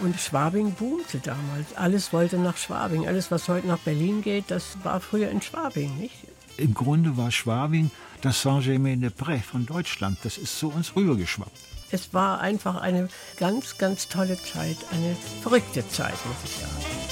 Und 0.00 0.20
Schwabing 0.20 0.72
boomte 0.72 1.18
damals. 1.20 1.74
Alles 1.74 2.12
wollte 2.12 2.38
nach 2.38 2.58
Schwabing. 2.58 3.08
Alles, 3.08 3.30
was 3.30 3.48
heute 3.48 3.66
nach 3.66 3.78
Berlin 3.78 4.20
geht, 4.20 4.50
das 4.50 4.76
war 4.82 5.00
früher 5.00 5.30
in 5.30 5.40
Schwabing, 5.40 5.96
nicht? 5.98 6.16
Im 6.58 6.74
Grunde 6.74 7.16
war 7.16 7.30
Schwabing 7.30 7.90
das 8.20 8.42
Saint-Germain-des-Prés 8.42 9.42
von 9.42 9.64
Deutschland. 9.64 10.18
Das 10.22 10.36
ist 10.36 10.58
zu 10.58 10.68
uns 10.68 10.94
rübergeschwappt. 10.94 11.50
Es 11.90 12.12
war 12.12 12.40
einfach 12.40 12.76
eine 12.76 13.08
ganz, 13.38 13.78
ganz 13.78 14.08
tolle 14.08 14.36
Zeit, 14.36 14.76
eine 14.92 15.16
verrückte 15.42 15.88
Zeit, 15.88 16.16
muss 16.26 16.36
ich 16.44 16.56
sagen. 16.56 17.05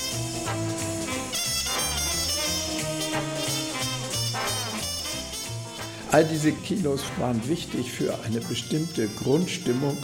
All 6.14 6.24
diese 6.24 6.52
Kinos 6.52 7.02
waren 7.18 7.48
wichtig 7.48 7.90
für 7.90 8.16
eine 8.24 8.38
bestimmte 8.38 9.08
Grundstimmung, 9.08 9.96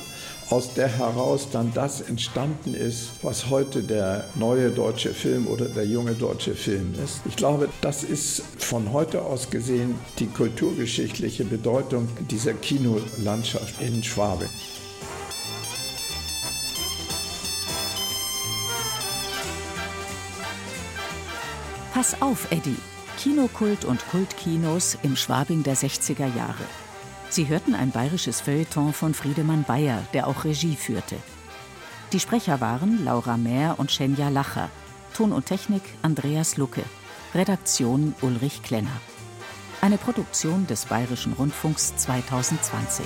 aus 0.48 0.74
der 0.74 0.88
heraus 0.88 1.50
dann 1.52 1.72
das 1.72 2.00
entstanden 2.00 2.74
ist, 2.74 3.10
was 3.22 3.48
heute 3.48 3.84
der 3.84 4.24
neue 4.34 4.72
deutsche 4.72 5.14
Film 5.14 5.46
oder 5.46 5.66
der 5.66 5.86
junge 5.86 6.14
deutsche 6.14 6.56
Film 6.56 6.96
ist. 7.04 7.20
Ich 7.26 7.36
glaube, 7.36 7.68
das 7.80 8.02
ist 8.02 8.42
von 8.58 8.92
heute 8.92 9.22
aus 9.22 9.50
gesehen 9.50 9.94
die 10.18 10.26
kulturgeschichtliche 10.26 11.44
Bedeutung 11.44 12.08
dieser 12.28 12.54
Kinolandschaft 12.54 13.80
in 13.80 14.02
Schwabe. 14.02 14.48
Pass 21.94 22.20
auf, 22.20 22.50
Eddie. 22.50 22.74
Kinokult 23.20 23.84
und 23.84 24.00
Kultkinos 24.08 24.96
im 25.02 25.14
Schwabing 25.14 25.62
der 25.62 25.76
60er 25.76 26.34
Jahre. 26.34 26.64
Sie 27.28 27.48
hörten 27.48 27.74
ein 27.74 27.90
bayerisches 27.90 28.40
Feuilleton 28.40 28.94
von 28.94 29.12
Friedemann 29.12 29.64
Bayer, 29.64 30.02
der 30.14 30.26
auch 30.26 30.44
Regie 30.44 30.74
führte. 30.74 31.16
Die 32.14 32.20
Sprecher 32.20 32.62
waren 32.62 33.04
Laura 33.04 33.36
Mehr 33.36 33.74
und 33.76 33.92
Schenja 33.92 34.30
Lacher. 34.30 34.70
Ton 35.12 35.32
und 35.32 35.44
Technik 35.44 35.82
Andreas 36.00 36.56
Lucke. 36.56 36.82
Redaktion 37.34 38.14
Ulrich 38.22 38.62
Klenner. 38.62 39.00
Eine 39.82 39.98
Produktion 39.98 40.66
des 40.66 40.86
Bayerischen 40.86 41.34
Rundfunks 41.34 41.94
2020. 41.96 43.04